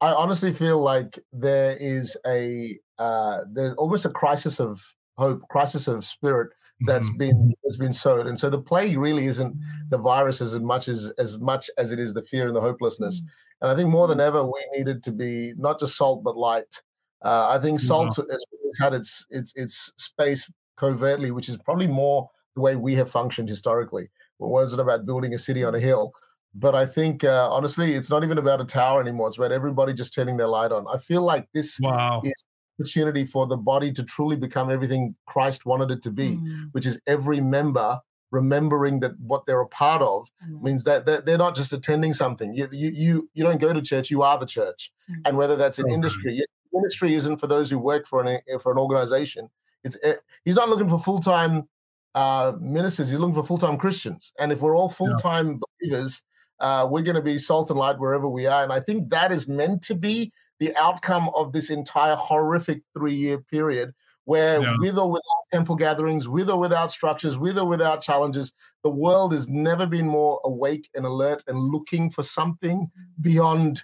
I 0.00 0.12
honestly 0.12 0.52
feel 0.52 0.80
like 0.80 1.20
there 1.32 1.76
is 1.76 2.16
a 2.26 2.76
uh, 2.98 3.40
there's 3.50 3.74
almost 3.74 4.04
a 4.04 4.10
crisis 4.10 4.60
of 4.60 4.94
hope, 5.16 5.42
crisis 5.48 5.88
of 5.88 6.04
spirit 6.04 6.50
that's 6.86 7.08
mm-hmm. 7.08 7.18
been 7.18 7.54
has 7.64 7.76
been 7.76 7.92
sowed. 7.92 8.26
And 8.26 8.38
so 8.38 8.50
the 8.50 8.60
plague 8.60 8.98
really 8.98 9.26
isn't 9.26 9.56
the 9.88 9.98
virus 9.98 10.40
as 10.40 10.58
much 10.58 10.88
as 10.88 11.12
as 11.18 11.38
much 11.38 11.70
as 11.78 11.92
it 11.92 11.98
is 11.98 12.14
the 12.14 12.22
fear 12.22 12.46
and 12.46 12.56
the 12.56 12.60
hopelessness. 12.60 13.20
Mm-hmm. 13.20 13.28
And 13.62 13.70
I 13.70 13.76
think 13.76 13.90
more 13.90 14.08
than 14.08 14.20
ever, 14.20 14.44
we 14.44 14.66
needed 14.72 15.02
to 15.04 15.12
be 15.12 15.54
not 15.56 15.78
just 15.78 15.96
salt 15.96 16.24
but 16.24 16.36
light. 16.36 16.82
Uh, 17.24 17.48
I 17.50 17.62
think 17.62 17.78
salt 17.78 18.18
yeah. 18.18 18.24
has 18.32 18.44
had 18.80 18.94
its 18.94 19.26
its 19.30 19.52
its 19.54 19.92
space 19.96 20.50
covertly, 20.76 21.30
which 21.30 21.48
is 21.48 21.56
probably 21.56 21.86
more 21.86 22.28
the 22.56 22.62
way 22.62 22.76
we 22.76 22.94
have 22.96 23.10
functioned 23.10 23.48
historically. 23.48 24.04
It 24.04 24.10
wasn't 24.38 24.80
about 24.80 25.06
building 25.06 25.34
a 25.34 25.38
city 25.38 25.62
on 25.62 25.74
a 25.74 25.80
hill. 25.80 26.12
But 26.54 26.74
I 26.74 26.84
think 26.84 27.24
uh, 27.24 27.48
honestly, 27.50 27.94
it's 27.94 28.10
not 28.10 28.24
even 28.24 28.38
about 28.38 28.60
a 28.60 28.64
tower 28.64 29.00
anymore. 29.00 29.28
It's 29.28 29.38
about 29.38 29.52
everybody 29.52 29.94
just 29.94 30.12
turning 30.12 30.36
their 30.36 30.48
light 30.48 30.72
on. 30.72 30.86
I 30.92 30.98
feel 30.98 31.22
like 31.22 31.48
this 31.54 31.78
wow. 31.80 32.20
is 32.24 32.44
opportunity 32.78 33.24
for 33.24 33.46
the 33.46 33.56
body 33.56 33.92
to 33.92 34.02
truly 34.02 34.36
become 34.36 34.70
everything 34.70 35.14
Christ 35.26 35.66
wanted 35.66 35.90
it 35.90 36.02
to 36.02 36.10
be, 36.10 36.36
mm. 36.36 36.68
which 36.72 36.86
is 36.86 37.00
every 37.06 37.40
member 37.40 38.00
remembering 38.30 39.00
that 39.00 39.12
what 39.20 39.44
they're 39.46 39.60
a 39.60 39.68
part 39.68 40.02
of 40.02 40.30
mm. 40.48 40.62
means 40.62 40.84
that 40.84 41.06
they're 41.26 41.38
not 41.38 41.54
just 41.54 41.72
attending 41.72 42.14
something. 42.14 42.54
You, 42.54 42.68
you 42.72 42.90
you 42.94 43.30
you 43.34 43.44
don't 43.44 43.60
go 43.60 43.72
to 43.72 43.82
church; 43.82 44.10
you 44.10 44.22
are 44.22 44.38
the 44.38 44.46
church. 44.46 44.90
Mm. 45.10 45.22
And 45.26 45.36
whether 45.36 45.56
that's 45.56 45.78
an 45.78 45.90
industry, 45.90 46.42
industry 46.74 47.14
isn't 47.14 47.36
for 47.36 47.46
those 47.46 47.70
who 47.70 47.78
work 47.78 48.06
for 48.06 48.24
an 48.24 48.40
for 48.60 48.72
an 48.72 48.78
organization. 48.78 49.50
It's 49.84 49.96
eh, 50.02 50.14
he's 50.44 50.56
not 50.56 50.68
looking 50.68 50.88
for 50.88 50.98
full 50.98 51.20
time 51.20 51.68
uh, 52.14 52.52
ministers; 52.60 53.10
he's 53.10 53.18
looking 53.18 53.34
for 53.34 53.44
full 53.44 53.58
time 53.58 53.76
Christians. 53.76 54.32
And 54.38 54.50
if 54.50 54.60
we're 54.60 54.76
all 54.76 54.88
full 54.88 55.16
time 55.16 55.48
yeah. 55.48 55.58
believers, 55.80 56.22
uh, 56.60 56.86
we're 56.90 57.02
going 57.02 57.16
to 57.16 57.22
be 57.22 57.38
salt 57.38 57.70
and 57.70 57.78
light 57.78 57.98
wherever 57.98 58.28
we 58.28 58.46
are. 58.46 58.62
And 58.62 58.72
I 58.72 58.80
think 58.80 59.10
that 59.10 59.32
is 59.32 59.46
meant 59.46 59.82
to 59.82 59.94
be 59.94 60.32
the 60.62 60.74
outcome 60.76 61.28
of 61.34 61.52
this 61.52 61.70
entire 61.70 62.14
horrific 62.14 62.82
three 62.96 63.14
year 63.14 63.36
period 63.36 63.92
where 64.26 64.62
yeah. 64.62 64.76
with 64.78 64.96
or 64.96 65.10
without 65.10 65.44
temple 65.52 65.74
gatherings, 65.74 66.28
with 66.28 66.48
or 66.48 66.56
without 66.56 66.92
structures, 66.92 67.36
with 67.36 67.58
or 67.58 67.66
without 67.66 68.00
challenges, 68.00 68.52
the 68.84 68.90
world 68.90 69.32
has 69.32 69.48
never 69.48 69.86
been 69.86 70.06
more 70.06 70.40
awake 70.44 70.88
and 70.94 71.04
alert 71.04 71.42
and 71.48 71.58
looking 71.58 72.08
for 72.08 72.22
something 72.22 72.88
beyond 73.20 73.82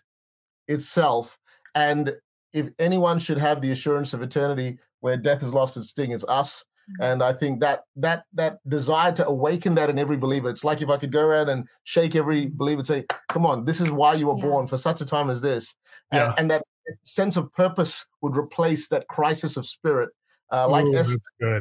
itself. 0.69 1.37
And 1.75 2.15
if 2.53 2.69
anyone 2.79 3.19
should 3.19 3.39
have 3.39 3.61
the 3.61 3.73
assurance 3.73 4.15
of 4.15 4.23
eternity 4.23 4.79
where 5.01 5.17
death 5.17 5.41
has 5.41 5.53
lost 5.53 5.77
its 5.77 5.89
sting, 5.89 6.13
it's 6.13 6.25
us. 6.29 6.65
Mm-hmm. 6.89 7.03
And 7.03 7.23
I 7.23 7.33
think 7.33 7.61
that 7.61 7.85
that 7.97 8.25
that 8.35 8.59
desire 8.67 9.13
to 9.13 9.27
awaken 9.27 9.75
that 9.75 9.91
in 9.91 9.99
every 9.99 10.17
believer, 10.17 10.49
it's 10.49 10.65
like 10.65 10.81
if 10.81 10.89
I 10.89 10.97
could 10.97 11.13
go 11.13 11.25
around 11.25 11.49
and 11.51 11.67
shake 11.85 12.17
every 12.17 12.47
believer 12.47 12.81
and 12.81 12.87
say, 12.87 13.05
"Come 13.29 13.45
on, 13.45 13.65
this 13.65 13.81
is 13.81 13.93
why 13.93 14.15
you 14.15 14.29
were 14.29 14.39
yeah. 14.39 14.47
born 14.47 14.67
for 14.67 14.79
such 14.79 15.01
a 15.01 15.05
time 15.05 15.29
as 15.29 15.43
this," 15.43 15.75
yeah. 16.13 16.29
and, 16.31 16.39
and, 16.39 16.51
that 16.51 16.63
sense 17.03 17.37
of 17.37 17.53
purpose 17.53 18.07
would 18.23 18.37
replace 18.37 18.89
that 18.89 19.07
crisis 19.09 19.57
of 19.59 19.67
spirit. 19.67 20.09
Uh, 20.51 20.67
like 20.67 20.87
Ooh, 20.87 20.97
Esther 20.97 21.19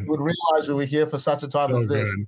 would 0.08 0.22
realize 0.22 0.70
we 0.70 0.76
were 0.76 0.86
here 0.86 1.06
for 1.06 1.18
such 1.18 1.44
a 1.44 1.48
time 1.48 1.72
so 1.72 1.78
as 1.78 1.88
this. 1.90 2.16
Good. 2.16 2.28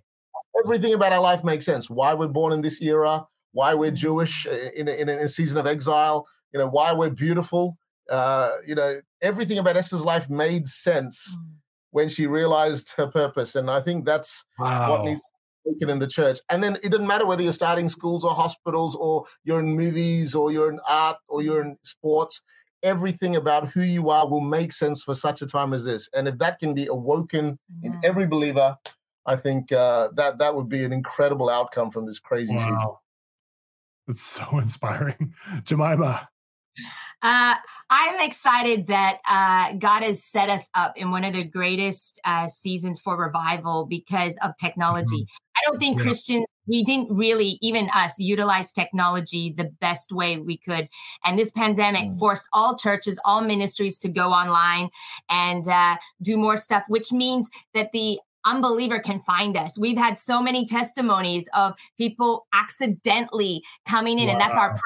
Everything 0.65 0.93
about 0.93 1.13
our 1.13 1.21
life 1.21 1.41
makes 1.45 1.63
sense. 1.63 1.89
Why 1.89 2.13
we're 2.13 2.27
born 2.27 2.51
in 2.51 2.59
this 2.59 2.81
era, 2.81 3.25
why 3.53 3.73
we're 3.73 3.91
Jewish 3.91 4.45
uh, 4.45 4.69
in 4.75 4.89
a, 4.89 4.91
in 4.91 5.07
a 5.07 5.29
season 5.29 5.57
of 5.57 5.65
exile, 5.65 6.27
you 6.53 6.59
know, 6.59 6.67
why 6.67 6.91
we're 6.91 7.11
beautiful. 7.11 7.77
Uh, 8.09 8.51
you 8.67 8.75
know, 8.75 8.99
everything 9.21 9.57
about 9.57 9.77
Esther's 9.77 10.03
life 10.03 10.29
made 10.29 10.67
sense 10.67 11.37
mm. 11.37 11.58
When 11.91 12.09
she 12.09 12.27
realized 12.27 12.93
her 12.97 13.07
purpose. 13.07 13.55
And 13.55 13.69
I 13.69 13.81
think 13.81 14.05
that's 14.05 14.45
wow. 14.57 14.89
what 14.89 15.05
needs 15.05 15.21
taken 15.67 15.89
in 15.89 15.99
the 15.99 16.07
church. 16.07 16.39
And 16.49 16.63
then 16.63 16.77
it 16.83 16.91
doesn't 16.91 17.07
matter 17.07 17.25
whether 17.25 17.43
you're 17.43 17.53
starting 17.53 17.89
schools 17.89 18.23
or 18.23 18.31
hospitals 18.31 18.95
or 18.95 19.25
you're 19.43 19.59
in 19.59 19.75
movies 19.75 20.35
or 20.35 20.51
you're 20.51 20.71
in 20.71 20.79
art 20.87 21.17
or 21.27 21.41
you're 21.41 21.61
in 21.61 21.77
sports 21.83 22.41
everything 22.83 23.35
about 23.35 23.67
who 23.69 23.81
you 23.81 24.09
are 24.09 24.27
will 24.27 24.41
make 24.41 24.71
sense 24.71 25.03
for 25.03 25.13
such 25.13 25.41
a 25.41 25.47
time 25.47 25.73
as 25.73 25.85
this. 25.85 26.09
And 26.13 26.27
if 26.27 26.37
that 26.39 26.59
can 26.59 26.73
be 26.73 26.87
awoken 26.87 27.59
in 27.83 27.99
every 28.03 28.25
believer, 28.25 28.77
I 29.25 29.35
think 29.35 29.71
uh, 29.71 30.09
that 30.15 30.39
that 30.39 30.55
would 30.55 30.69
be 30.69 30.83
an 30.83 30.93
incredible 30.93 31.49
outcome 31.49 31.91
from 31.91 32.05
this 32.05 32.19
crazy 32.19 32.55
wow. 32.55 32.59
season. 32.59 32.87
It's 34.07 34.21
so 34.21 34.45
inspiring, 34.59 35.33
Jemima. 35.63 36.29
Uh, 37.21 37.55
I'm 37.89 38.25
excited 38.25 38.87
that 38.87 39.17
uh, 39.27 39.73
God 39.73 40.03
has 40.03 40.23
set 40.23 40.49
us 40.49 40.69
up 40.73 40.93
in 40.95 41.11
one 41.11 41.25
of 41.25 41.33
the 41.33 41.43
greatest 41.43 42.19
uh, 42.23 42.47
seasons 42.47 42.99
for 42.99 43.17
revival 43.17 43.85
because 43.85 44.37
of 44.41 44.51
technology. 44.59 45.23
Mm-hmm. 45.23 45.57
I 45.57 45.61
don't 45.65 45.79
think 45.79 45.97
yeah. 45.97 46.03
Christians, 46.03 46.45
we 46.65 46.83
didn't 46.83 47.11
really, 47.11 47.57
even 47.61 47.89
us, 47.93 48.19
utilize 48.19 48.71
technology 48.71 49.53
the 49.57 49.65
best 49.81 50.13
way 50.13 50.37
we 50.37 50.57
could. 50.57 50.87
And 51.25 51.37
this 51.37 51.51
pandemic 51.51 52.09
mm-hmm. 52.09 52.19
forced 52.19 52.47
all 52.53 52.77
churches, 52.77 53.19
all 53.25 53.41
ministries 53.41 53.99
to 53.99 54.07
go 54.07 54.31
online 54.31 54.89
and 55.29 55.67
uh, 55.67 55.97
do 56.21 56.37
more 56.37 56.55
stuff, 56.55 56.83
which 56.87 57.11
means 57.11 57.49
that 57.73 57.91
the 57.91 58.19
unbeliever 58.45 58.99
can 58.99 59.19
find 59.21 59.57
us. 59.57 59.77
We've 59.77 59.97
had 59.97 60.17
so 60.17 60.41
many 60.41 60.65
testimonies 60.65 61.49
of 61.53 61.73
people 61.97 62.47
accidentally 62.53 63.63
coming 63.85 64.19
in, 64.19 64.27
wow. 64.27 64.33
and 64.33 64.41
that's 64.41 64.55
our 64.55 64.69
prayer. 64.69 64.81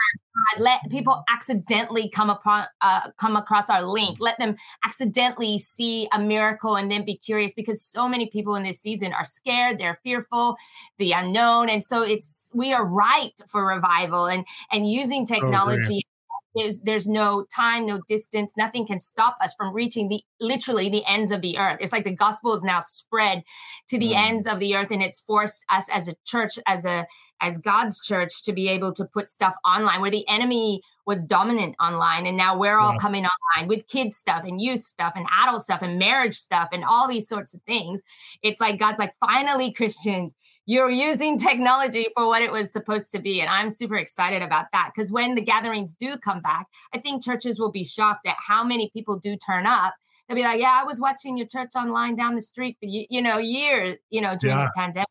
Let 0.59 0.81
people 0.89 1.23
accidentally 1.29 2.09
come 2.09 2.29
upon 2.29 2.65
uh, 2.81 3.11
come 3.17 3.35
across 3.35 3.69
our 3.69 3.83
link. 3.83 4.17
Let 4.19 4.37
them 4.37 4.55
accidentally 4.85 5.57
see 5.57 6.07
a 6.11 6.19
miracle 6.19 6.75
and 6.75 6.91
then 6.91 7.05
be 7.05 7.17
curious 7.17 7.53
because 7.53 7.81
so 7.81 8.07
many 8.07 8.27
people 8.27 8.55
in 8.55 8.63
this 8.63 8.79
season 8.79 9.13
are 9.13 9.25
scared, 9.25 9.79
they're 9.79 9.99
fearful, 10.03 10.57
the 10.97 11.11
unknown, 11.11 11.69
and 11.69 11.83
so 11.83 12.01
it's 12.01 12.51
we 12.53 12.73
are 12.73 12.85
ripe 12.85 13.33
for 13.47 13.65
revival 13.65 14.25
and 14.25 14.45
and 14.71 14.89
using 14.89 15.25
technology. 15.25 16.05
Oh, 16.05 16.12
there's, 16.55 16.79
there's 16.79 17.07
no 17.07 17.45
time, 17.55 17.85
no 17.85 18.01
distance. 18.07 18.53
Nothing 18.57 18.85
can 18.85 18.99
stop 18.99 19.37
us 19.41 19.53
from 19.57 19.73
reaching 19.73 20.07
the 20.09 20.21
literally 20.39 20.89
the 20.89 21.03
ends 21.05 21.31
of 21.31 21.41
the 21.41 21.57
earth. 21.57 21.77
It's 21.81 21.91
like 21.91 22.03
the 22.03 22.11
gospel 22.11 22.53
is 22.53 22.63
now 22.63 22.79
spread 22.79 23.43
to 23.89 23.97
the 23.97 24.11
mm. 24.11 24.27
ends 24.27 24.45
of 24.45 24.59
the 24.59 24.75
earth, 24.75 24.91
and 24.91 25.01
it's 25.01 25.19
forced 25.19 25.63
us 25.69 25.87
as 25.91 26.07
a 26.07 26.15
church, 26.25 26.59
as 26.67 26.85
a 26.85 27.05
as 27.41 27.57
God's 27.57 27.99
church, 28.01 28.43
to 28.43 28.53
be 28.53 28.69
able 28.69 28.93
to 28.93 29.05
put 29.05 29.29
stuff 29.29 29.55
online 29.65 29.99
where 29.99 30.11
the 30.11 30.27
enemy 30.27 30.81
was 31.05 31.25
dominant 31.25 31.75
online, 31.81 32.25
and 32.25 32.37
now 32.37 32.57
we're 32.57 32.77
all 32.77 32.93
yeah. 32.93 32.99
coming 32.99 33.25
online 33.25 33.67
with 33.67 33.87
kids 33.87 34.15
stuff 34.15 34.43
and 34.45 34.61
youth 34.61 34.83
stuff 34.83 35.13
and 35.15 35.25
adult 35.41 35.63
stuff 35.63 35.81
and 35.81 35.99
marriage 35.99 36.35
stuff 36.35 36.69
and 36.71 36.83
all 36.83 37.07
these 37.07 37.27
sorts 37.27 37.53
of 37.53 37.61
things. 37.63 38.01
It's 38.41 38.61
like 38.61 38.79
God's 38.79 38.99
like, 38.99 39.13
finally, 39.19 39.71
Christians, 39.71 40.33
you're 40.65 40.89
using 40.89 41.37
technology 41.37 42.07
for 42.15 42.27
what 42.27 42.41
it 42.41 42.51
was 42.51 42.71
supposed 42.71 43.11
to 43.11 43.19
be. 43.19 43.41
And 43.41 43.49
I'm 43.49 43.69
super 43.69 43.97
excited 43.97 44.41
about 44.41 44.67
that 44.71 44.91
because 44.95 45.11
when 45.11 45.35
the 45.35 45.41
gatherings 45.41 45.93
do 45.93 46.17
come 46.17 46.41
back, 46.41 46.67
I 46.93 46.99
think 46.99 47.23
churches 47.23 47.59
will 47.59 47.71
be 47.71 47.83
shocked 47.83 48.25
at 48.25 48.37
how 48.39 48.63
many 48.63 48.89
people 48.93 49.17
do 49.17 49.35
turn 49.35 49.65
up. 49.65 49.93
They'll 50.27 50.37
be 50.37 50.43
like, 50.43 50.61
yeah, 50.61 50.79
I 50.81 50.85
was 50.85 51.01
watching 51.01 51.35
your 51.35 51.47
church 51.47 51.71
online 51.75 52.15
down 52.15 52.35
the 52.35 52.41
street 52.41 52.77
for, 52.79 52.85
you, 52.85 53.05
you 53.09 53.21
know, 53.21 53.39
years, 53.39 53.97
you 54.09 54.21
know, 54.21 54.37
during 54.39 54.57
yeah. 54.57 54.63
this 54.63 54.71
pandemic. 54.75 55.07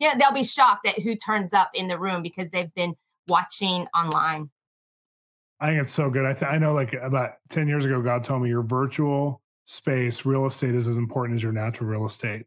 Yeah, 0.00 0.14
they'll 0.16 0.32
be 0.32 0.44
shocked 0.44 0.86
at 0.86 1.00
who 1.00 1.16
turns 1.16 1.52
up 1.52 1.70
in 1.74 1.88
the 1.88 1.98
room 1.98 2.22
because 2.22 2.50
they've 2.50 2.72
been 2.74 2.94
watching 3.28 3.86
online. 3.94 4.50
I 5.60 5.68
think 5.68 5.82
it's 5.82 5.92
so 5.92 6.10
good. 6.10 6.24
I, 6.24 6.32
th- 6.32 6.50
I 6.50 6.58
know 6.58 6.72
like 6.72 6.94
about 6.94 7.32
10 7.50 7.68
years 7.68 7.84
ago, 7.84 8.00
God 8.00 8.24
told 8.24 8.42
me 8.42 8.48
your 8.48 8.62
virtual 8.62 9.42
space 9.64 10.24
real 10.24 10.46
estate 10.46 10.74
is 10.74 10.86
as 10.86 10.98
important 10.98 11.36
as 11.36 11.42
your 11.42 11.52
natural 11.52 11.90
real 11.90 12.06
estate. 12.06 12.46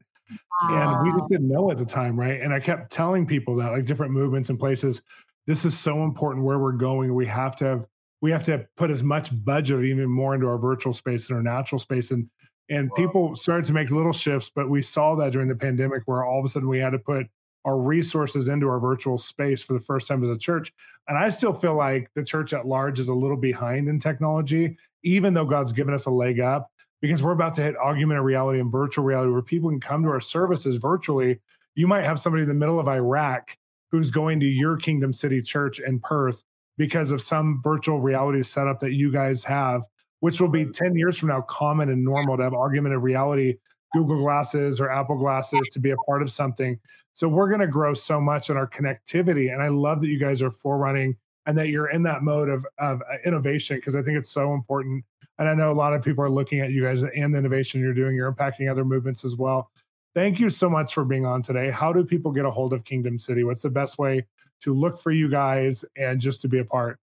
And 0.62 1.04
we 1.04 1.12
just 1.12 1.24
ah. 1.24 1.28
didn't 1.30 1.50
know 1.50 1.72
at 1.72 1.78
the 1.78 1.86
time, 1.86 2.20
right? 2.20 2.42
And 2.42 2.54
I 2.54 2.60
kept 2.60 2.92
telling 2.92 3.26
people 3.26 3.56
that, 3.58 3.72
like 3.72 3.86
different 3.86 4.12
movements 4.12 4.50
and 4.50 4.58
places, 4.58 5.02
this 5.46 5.66
is 5.66 5.78
so 5.78 6.04
important 6.04 6.46
where 6.46 6.60
we're 6.60 6.72
going. 6.72 7.14
We 7.14 7.28
have 7.28 7.56
to 7.58 7.66
have 7.66 7.88
we 8.20 8.32
have 8.32 8.44
to 8.46 8.68
put 8.76 8.90
as 8.90 9.04
much 9.04 9.30
budget, 9.46 9.86
even 9.86 10.10
more, 10.10 10.34
into 10.34 10.48
our 10.48 10.58
virtual 10.58 10.94
space 10.94 11.30
and 11.30 11.38
our 11.38 11.44
natural 11.44 11.80
space. 11.80 12.12
And 12.12 12.30
and 12.70 12.90
wow. 12.90 12.96
people 12.96 13.36
started 13.36 13.66
to 13.68 13.74
make 13.74 13.92
little 13.92 14.14
shifts, 14.14 14.52
but 14.54 14.70
we 14.70 14.82
saw 14.82 15.16
that 15.16 15.32
during 15.32 15.48
the 15.48 15.56
pandemic, 15.56 16.04
where 16.06 16.26
all 16.26 16.40
of 16.40 16.46
a 16.46 16.50
sudden 16.50 16.68
we 16.68 16.80
had 16.80 16.92
to 16.92 17.00
put 17.00 17.28
our 17.64 17.78
resources 17.78 18.48
into 18.48 18.68
our 18.68 18.80
virtual 18.80 19.18
space 19.18 19.62
for 19.62 19.74
the 19.74 19.80
first 19.80 20.08
time 20.08 20.24
as 20.24 20.30
a 20.30 20.38
church. 20.38 20.74
And 21.08 21.18
I 21.18 21.30
still 21.30 21.54
feel 21.54 21.76
like 21.76 22.10
the 22.14 22.24
church 22.24 22.54
at 22.54 22.66
large 22.66 22.98
is 22.98 23.10
a 23.10 23.14
little 23.14 23.36
behind 23.36 23.90
in 23.90 24.00
technology, 24.00 24.78
even 25.04 25.34
though 25.34 25.46
God's 25.46 25.74
given 25.74 25.94
us 25.94 26.06
a 26.06 26.12
leg 26.12 26.40
up 26.40 26.72
because 27.02 27.22
we're 27.22 27.32
about 27.32 27.54
to 27.56 27.62
hit 27.62 27.76
augmented 27.78 28.24
reality 28.24 28.60
and 28.60 28.72
virtual 28.72 29.04
reality 29.04 29.32
where 29.32 29.42
people 29.42 29.70
can 29.70 29.80
come 29.80 30.04
to 30.04 30.10
our 30.10 30.20
services 30.20 30.76
virtually. 30.76 31.40
You 31.76 31.88
might 31.88 32.06
have 32.06 32.20
somebody 32.20 32.44
in 32.44 32.50
the 32.50 32.56
middle 32.56 32.80
of 32.80 32.88
Iraq 32.88 33.58
who's 33.92 34.12
going 34.12 34.40
to 34.40 34.46
your 34.46 34.78
Kingdomcity 34.78 35.46
church 35.46 35.80
in 35.80 36.00
Perth 36.00 36.44
because 36.78 37.12
of 37.12 37.22
some 37.22 37.62
virtual 37.64 38.00
reality 38.00 38.44
setup 38.44 38.80
that 38.80 38.94
you 38.94 39.12
guys 39.12 39.44
have, 39.44 39.84
which 40.20 40.42
will 40.42 40.50
be 40.50 40.66
10 40.66 40.96
years 40.96 41.18
from 41.18 41.30
now 41.30 41.42
common 41.42 41.90
and 41.90 42.04
normal 42.04 42.38
to 42.38 42.44
have 42.44 42.54
augmented 42.54 43.00
reality, 43.00 43.58
Google 43.94 44.20
Glasses 44.20 44.80
or 44.80 44.92
Apple 44.92 45.18
Glasses 45.18 45.68
to 45.72 45.80
be 45.80 45.92
a 45.92 45.98
part 45.98 46.22
of 46.22 46.32
something. 46.32 46.80
So 47.14 47.28
we're 47.28 47.48
going 47.48 47.62
to 47.62 47.68
grow 47.68 47.94
so 47.94 48.20
much 48.20 48.50
in 48.50 48.58
our 48.58 48.68
connectivity. 48.68 49.52
And 49.52 49.62
I 49.62 49.70
love 49.70 50.02
that 50.02 50.08
you 50.08 50.20
guys 50.20 50.42
are 50.42 50.52
forerunning 50.52 51.16
and 51.46 51.58
that 51.58 51.70
you're 51.70 51.90
in 51.90 52.04
that 52.04 52.22
mode 52.22 52.50
of, 52.50 52.66
of 52.78 53.02
uh, 53.02 53.16
innovation 53.26 53.78
because 53.78 53.96
I 53.96 54.02
think 54.02 54.18
it's 54.18 54.30
so 54.30 54.54
important 54.54 55.04
and 55.40 55.48
I 55.48 55.54
know 55.54 55.72
a 55.72 55.74
lot 55.74 55.94
of 55.94 56.04
people 56.04 56.24
are 56.24 56.30
looking 56.30 56.62
at 56.62 56.72
you 56.72 56.84
guys 56.84 57.04
and 57.04 57.34
the 57.34 57.38
innovation 57.38 57.82
you're 57.82 57.94
doing. 57.94 58.16
You're 58.16 58.32
impacting 58.32 58.70
other 58.70 58.86
movements 58.86 59.24
as 59.24 59.36
well. 59.36 59.72
Thank 60.16 60.40
you 60.40 60.50
so 60.50 60.70
much 60.70 60.94
for 60.94 61.06
being 61.06 61.26
on 61.26 61.42
today. 61.42 61.70
How 61.70 61.94
do 61.94 62.04
people 62.04 62.32
get 62.32 62.46
a 62.46 62.52
hold 62.52 62.74
of 62.74 62.84
Kingdomcity? 62.84 63.46
What's 63.46 63.62
the 63.62 63.70
best 63.70 64.00
way 64.00 64.26
to 64.62 64.74
look 64.74 65.00
for 65.00 65.12
you 65.12 65.30
guys 65.30 65.86
and 65.96 66.20
just 66.20 66.42
to 66.42 66.48
be 66.48 66.60
a 66.60 66.66
part? 66.66 67.00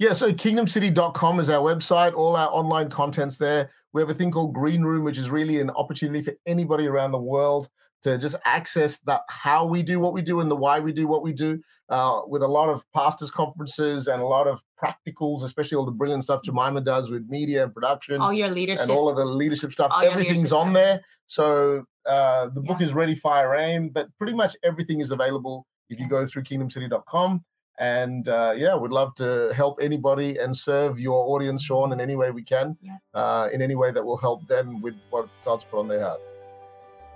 Yeah, 0.00 0.12
so 0.12 0.32
kingdomcity.com 0.32 1.38
is 1.38 1.48
our 1.48 1.62
website. 1.62 2.14
All 2.14 2.34
our 2.34 2.48
online 2.48 2.90
content's 2.90 3.38
there. 3.38 3.70
We 3.92 4.02
have 4.02 4.10
a 4.10 4.14
thing 4.14 4.32
called 4.32 4.52
Green 4.52 4.82
Room, 4.82 5.04
which 5.04 5.18
is 5.18 5.30
really 5.30 5.60
an 5.60 5.70
opportunity 5.70 6.20
for 6.24 6.34
anybody 6.46 6.88
around 6.88 7.12
the 7.12 7.18
world 7.18 7.68
to 8.04 8.18
just 8.18 8.36
access 8.44 8.98
that 9.00 9.22
how 9.28 9.66
we 9.66 9.82
do 9.82 9.98
what 9.98 10.12
we 10.12 10.22
do 10.22 10.40
and 10.40 10.50
the 10.50 10.56
why 10.56 10.78
we 10.78 10.92
do 10.92 11.06
what 11.06 11.22
we 11.22 11.32
do 11.32 11.60
uh, 11.88 12.20
with 12.28 12.42
a 12.42 12.48
lot 12.48 12.68
of 12.68 12.84
pastors 12.92 13.30
conferences 13.30 14.06
and 14.06 14.22
a 14.22 14.26
lot 14.26 14.46
of 14.46 14.62
practicals 14.80 15.42
especially 15.42 15.76
all 15.76 15.84
the 15.84 15.90
brilliant 15.90 16.22
stuff 16.22 16.40
jemima 16.44 16.80
does 16.80 17.10
with 17.10 17.26
media 17.28 17.64
and 17.64 17.74
production 17.74 18.20
all 18.20 18.32
your 18.32 18.48
leadership 18.48 18.82
and 18.82 18.90
all 18.90 19.08
of 19.08 19.16
the 19.16 19.24
leadership 19.24 19.72
stuff 19.72 19.90
all 19.92 20.04
everything's 20.04 20.36
leadership 20.36 20.56
on 20.56 20.66
stuff. 20.66 20.74
there 20.74 21.00
so 21.26 21.84
uh, 22.06 22.46
the 22.54 22.60
book 22.60 22.78
yeah. 22.80 22.86
is 22.86 22.94
ready 22.94 23.14
fire 23.14 23.54
aim 23.54 23.88
but 23.88 24.08
pretty 24.18 24.34
much 24.34 24.54
everything 24.62 25.00
is 25.00 25.10
available 25.10 25.66
if 25.90 25.98
you 25.98 26.08
go 26.08 26.26
through 26.26 26.42
kingdomcity.com 26.42 27.42
and 27.78 28.28
uh, 28.28 28.54
yeah, 28.56 28.74
would 28.74 28.92
love 28.92 29.14
to 29.16 29.52
help 29.56 29.78
anybody 29.82 30.38
and 30.38 30.56
serve 30.56 31.00
your 31.00 31.26
audience, 31.34 31.62
Shawn, 31.64 31.92
in 31.92 32.00
any 32.00 32.14
way 32.14 32.30
we 32.30 32.44
can, 32.44 32.76
yeah. 32.80 32.98
uh, 33.14 33.48
in 33.52 33.60
any 33.60 33.74
way 33.74 33.90
that 33.90 34.04
will 34.04 34.16
help 34.16 34.46
them 34.46 34.80
with 34.80 34.94
what 35.10 35.28
God's 35.44 35.64
put 35.64 35.80
on 35.80 35.88
their 35.88 36.00
heart. 36.00 36.20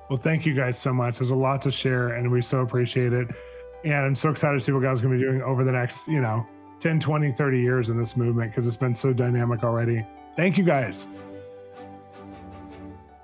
Well, 0.09 0.19
thank 0.19 0.47
you 0.47 0.55
guys 0.55 0.79
so 0.79 0.93
much. 0.93 1.19
There's 1.19 1.31
a 1.31 1.37
lot 1.37 1.61
to 1.63 1.71
share, 1.71 2.15
and 2.15 2.31
we 2.31 2.41
so 2.41 2.61
appreciate 2.61 3.13
it. 3.13 3.29
And 3.85 3.95
I'm 3.95 4.15
so 4.15 4.31
excited 4.31 4.59
to 4.59 4.65
see 4.65 4.73
what 4.73 4.83
God's 4.83 5.03
going 5.03 5.13
to 5.13 5.19
be 5.19 5.25
doing 5.25 5.43
over 5.43 5.65
the 5.65 5.73
next, 5.73 6.09
you 6.09 6.21
know, 6.21 6.47
10, 6.81 6.99
20, 6.99 7.33
30 7.33 7.61
years 7.61 7.91
in 7.91 7.99
this 7.99 8.17
movement 8.17 8.51
because 8.51 8.67
it's 8.67 8.77
been 8.77 8.95
so 8.95 9.13
dynamic 9.13 9.63
already. 9.65 10.07
Thank 10.35 10.57
you 10.57 10.65
guys. 10.65 11.07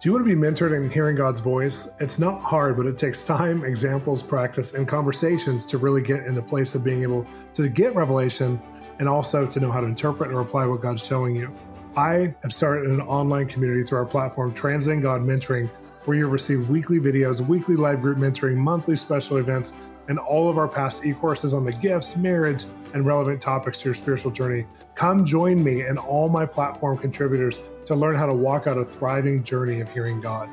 Do 0.01 0.11
you 0.11 0.13
want 0.13 0.27
to 0.27 0.37
be 0.37 0.39
mentored 0.39 0.77
in 0.77 0.91
hearing 0.91 1.17
God's 1.17 1.41
voice? 1.41 1.95
It's 1.99 2.19
not 2.19 2.43
hard, 2.43 2.77
but 2.77 2.85
it 2.85 2.99
takes 2.99 3.25
time, 3.25 3.65
examples, 3.65 4.23
practice, 4.23 4.75
and 4.75 4.87
conversations 4.87 5.65
to 5.67 5.79
really 5.79 6.03
get 6.03 6.27
in 6.27 6.35
the 6.35 6.43
place 6.43 6.75
of 6.75 6.85
being 6.85 7.03
able 7.03 7.27
to 7.55 7.71
get 7.71 7.95
revelation 7.95 8.61
and 8.99 9.09
also 9.09 9.47
to 9.47 9.61
know 9.61 9.71
how 9.71 9.81
to 9.81 9.87
interpret 9.87 10.31
and 10.31 10.39
apply 10.39 10.67
what 10.67 10.83
God's 10.83 11.07
showing 11.07 11.35
you. 11.35 11.51
I 11.97 12.35
have 12.43 12.53
started 12.53 12.91
an 12.91 13.01
online 13.01 13.49
community 13.49 13.83
through 13.83 13.99
our 13.99 14.05
platform, 14.05 14.53
Translating 14.53 15.01
God 15.01 15.23
Mentoring, 15.23 15.71
where 16.05 16.17
you'll 16.17 16.31
receive 16.31 16.69
weekly 16.69 16.99
videos, 16.99 17.47
weekly 17.47 17.77
live 17.77 18.01
group 18.01 18.19
mentoring, 18.19 18.57
monthly 18.57 18.97
special 18.97 19.39
events, 19.39 19.93
and 20.09 20.19
all 20.19 20.49
of 20.49 20.59
our 20.59 20.69
past 20.69 21.05
e 21.05 21.13
courses 21.13 21.55
on 21.55 21.65
the 21.65 21.73
gifts, 21.73 22.17
marriage, 22.17 22.65
and 22.93 23.07
relevant 23.07 23.41
topics 23.41 23.79
to 23.79 23.87
your 23.87 23.95
spiritual 23.95 24.31
journey. 24.31 24.67
Come 24.95 25.25
join 25.25 25.63
me 25.63 25.83
and 25.83 25.99
all 25.99 26.29
my 26.29 26.47
platform 26.47 26.99
contributors 26.99 27.59
to 27.87 27.95
learn 27.95 28.15
how 28.15 28.27
to 28.27 28.35
walk 28.35 28.67
out 28.67 28.79
a 28.79 28.85
thriving 28.85 29.43
journey 29.43 29.81
of 29.81 29.91
hearing 29.93 30.21
God. 30.21 30.49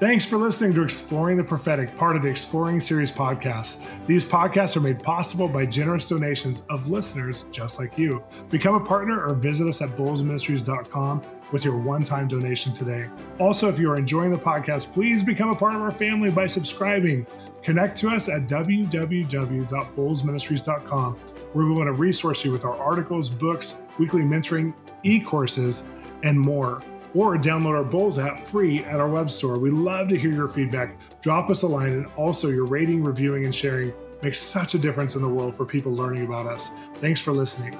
Thanks 0.00 0.24
for 0.24 0.38
listening 0.38 0.74
to 0.74 0.82
Exploring 0.82 1.36
the 1.36 1.44
Prophetic, 1.44 1.94
part 1.94 2.16
of 2.16 2.22
the 2.22 2.28
Exploring 2.28 2.80
Series 2.80 3.12
podcast. 3.12 3.80
These 4.08 4.24
podcasts 4.24 4.74
are 4.76 4.80
made 4.80 5.00
possible 5.00 5.46
by 5.46 5.66
generous 5.66 6.08
donations 6.08 6.66
of 6.68 6.88
listeners 6.88 7.44
just 7.52 7.78
like 7.78 7.96
you. 7.96 8.22
Become 8.50 8.74
a 8.74 8.84
partner 8.84 9.24
or 9.24 9.34
visit 9.34 9.68
us 9.68 9.80
at 9.82 9.90
bolzministries.com 9.90 11.22
with 11.52 11.64
your 11.64 11.76
one 11.76 12.02
time 12.02 12.26
donation 12.28 12.72
today. 12.72 13.08
Also, 13.38 13.68
if 13.68 13.78
you 13.78 13.90
are 13.90 13.96
enjoying 13.96 14.30
the 14.30 14.38
podcast, 14.38 14.90
please 14.92 15.22
become 15.22 15.50
a 15.50 15.54
part 15.54 15.74
of 15.74 15.82
our 15.82 15.90
family 15.90 16.30
by 16.30 16.46
subscribing. 16.46 17.26
Connect 17.62 17.96
to 17.98 18.08
us 18.10 18.28
at 18.28 18.46
www.bolzministries.com, 18.46 21.14
where 21.14 21.66
we 21.66 21.72
want 21.72 21.88
to 21.88 21.92
resource 21.92 22.44
you 22.44 22.52
with 22.52 22.64
our 22.64 22.76
articles, 22.76 23.30
books, 23.30 23.78
weekly 23.98 24.22
mentoring, 24.22 24.72
e 25.02 25.20
courses, 25.20 25.88
and 26.22 26.38
more. 26.38 26.82
Or 27.14 27.36
download 27.36 27.76
our 27.76 27.84
Bolz 27.84 28.24
app 28.24 28.44
free 28.44 28.82
at 28.84 28.98
our 28.98 29.08
web 29.08 29.30
store. 29.30 29.58
We 29.58 29.70
love 29.70 30.08
to 30.08 30.18
hear 30.18 30.32
your 30.32 30.48
feedback. 30.48 30.96
Drop 31.22 31.48
us 31.48 31.62
a 31.62 31.68
line, 31.68 31.92
and 31.92 32.06
also 32.16 32.48
your 32.48 32.64
rating, 32.64 33.04
reviewing, 33.04 33.44
and 33.44 33.54
sharing 33.54 33.92
makes 34.20 34.40
such 34.40 34.74
a 34.74 34.78
difference 34.78 35.14
in 35.14 35.22
the 35.22 35.28
world 35.28 35.54
for 35.54 35.64
people 35.64 35.92
learning 35.92 36.24
about 36.24 36.46
us. 36.46 36.74
Thanks 36.96 37.20
for 37.20 37.32
listening. 37.32 37.78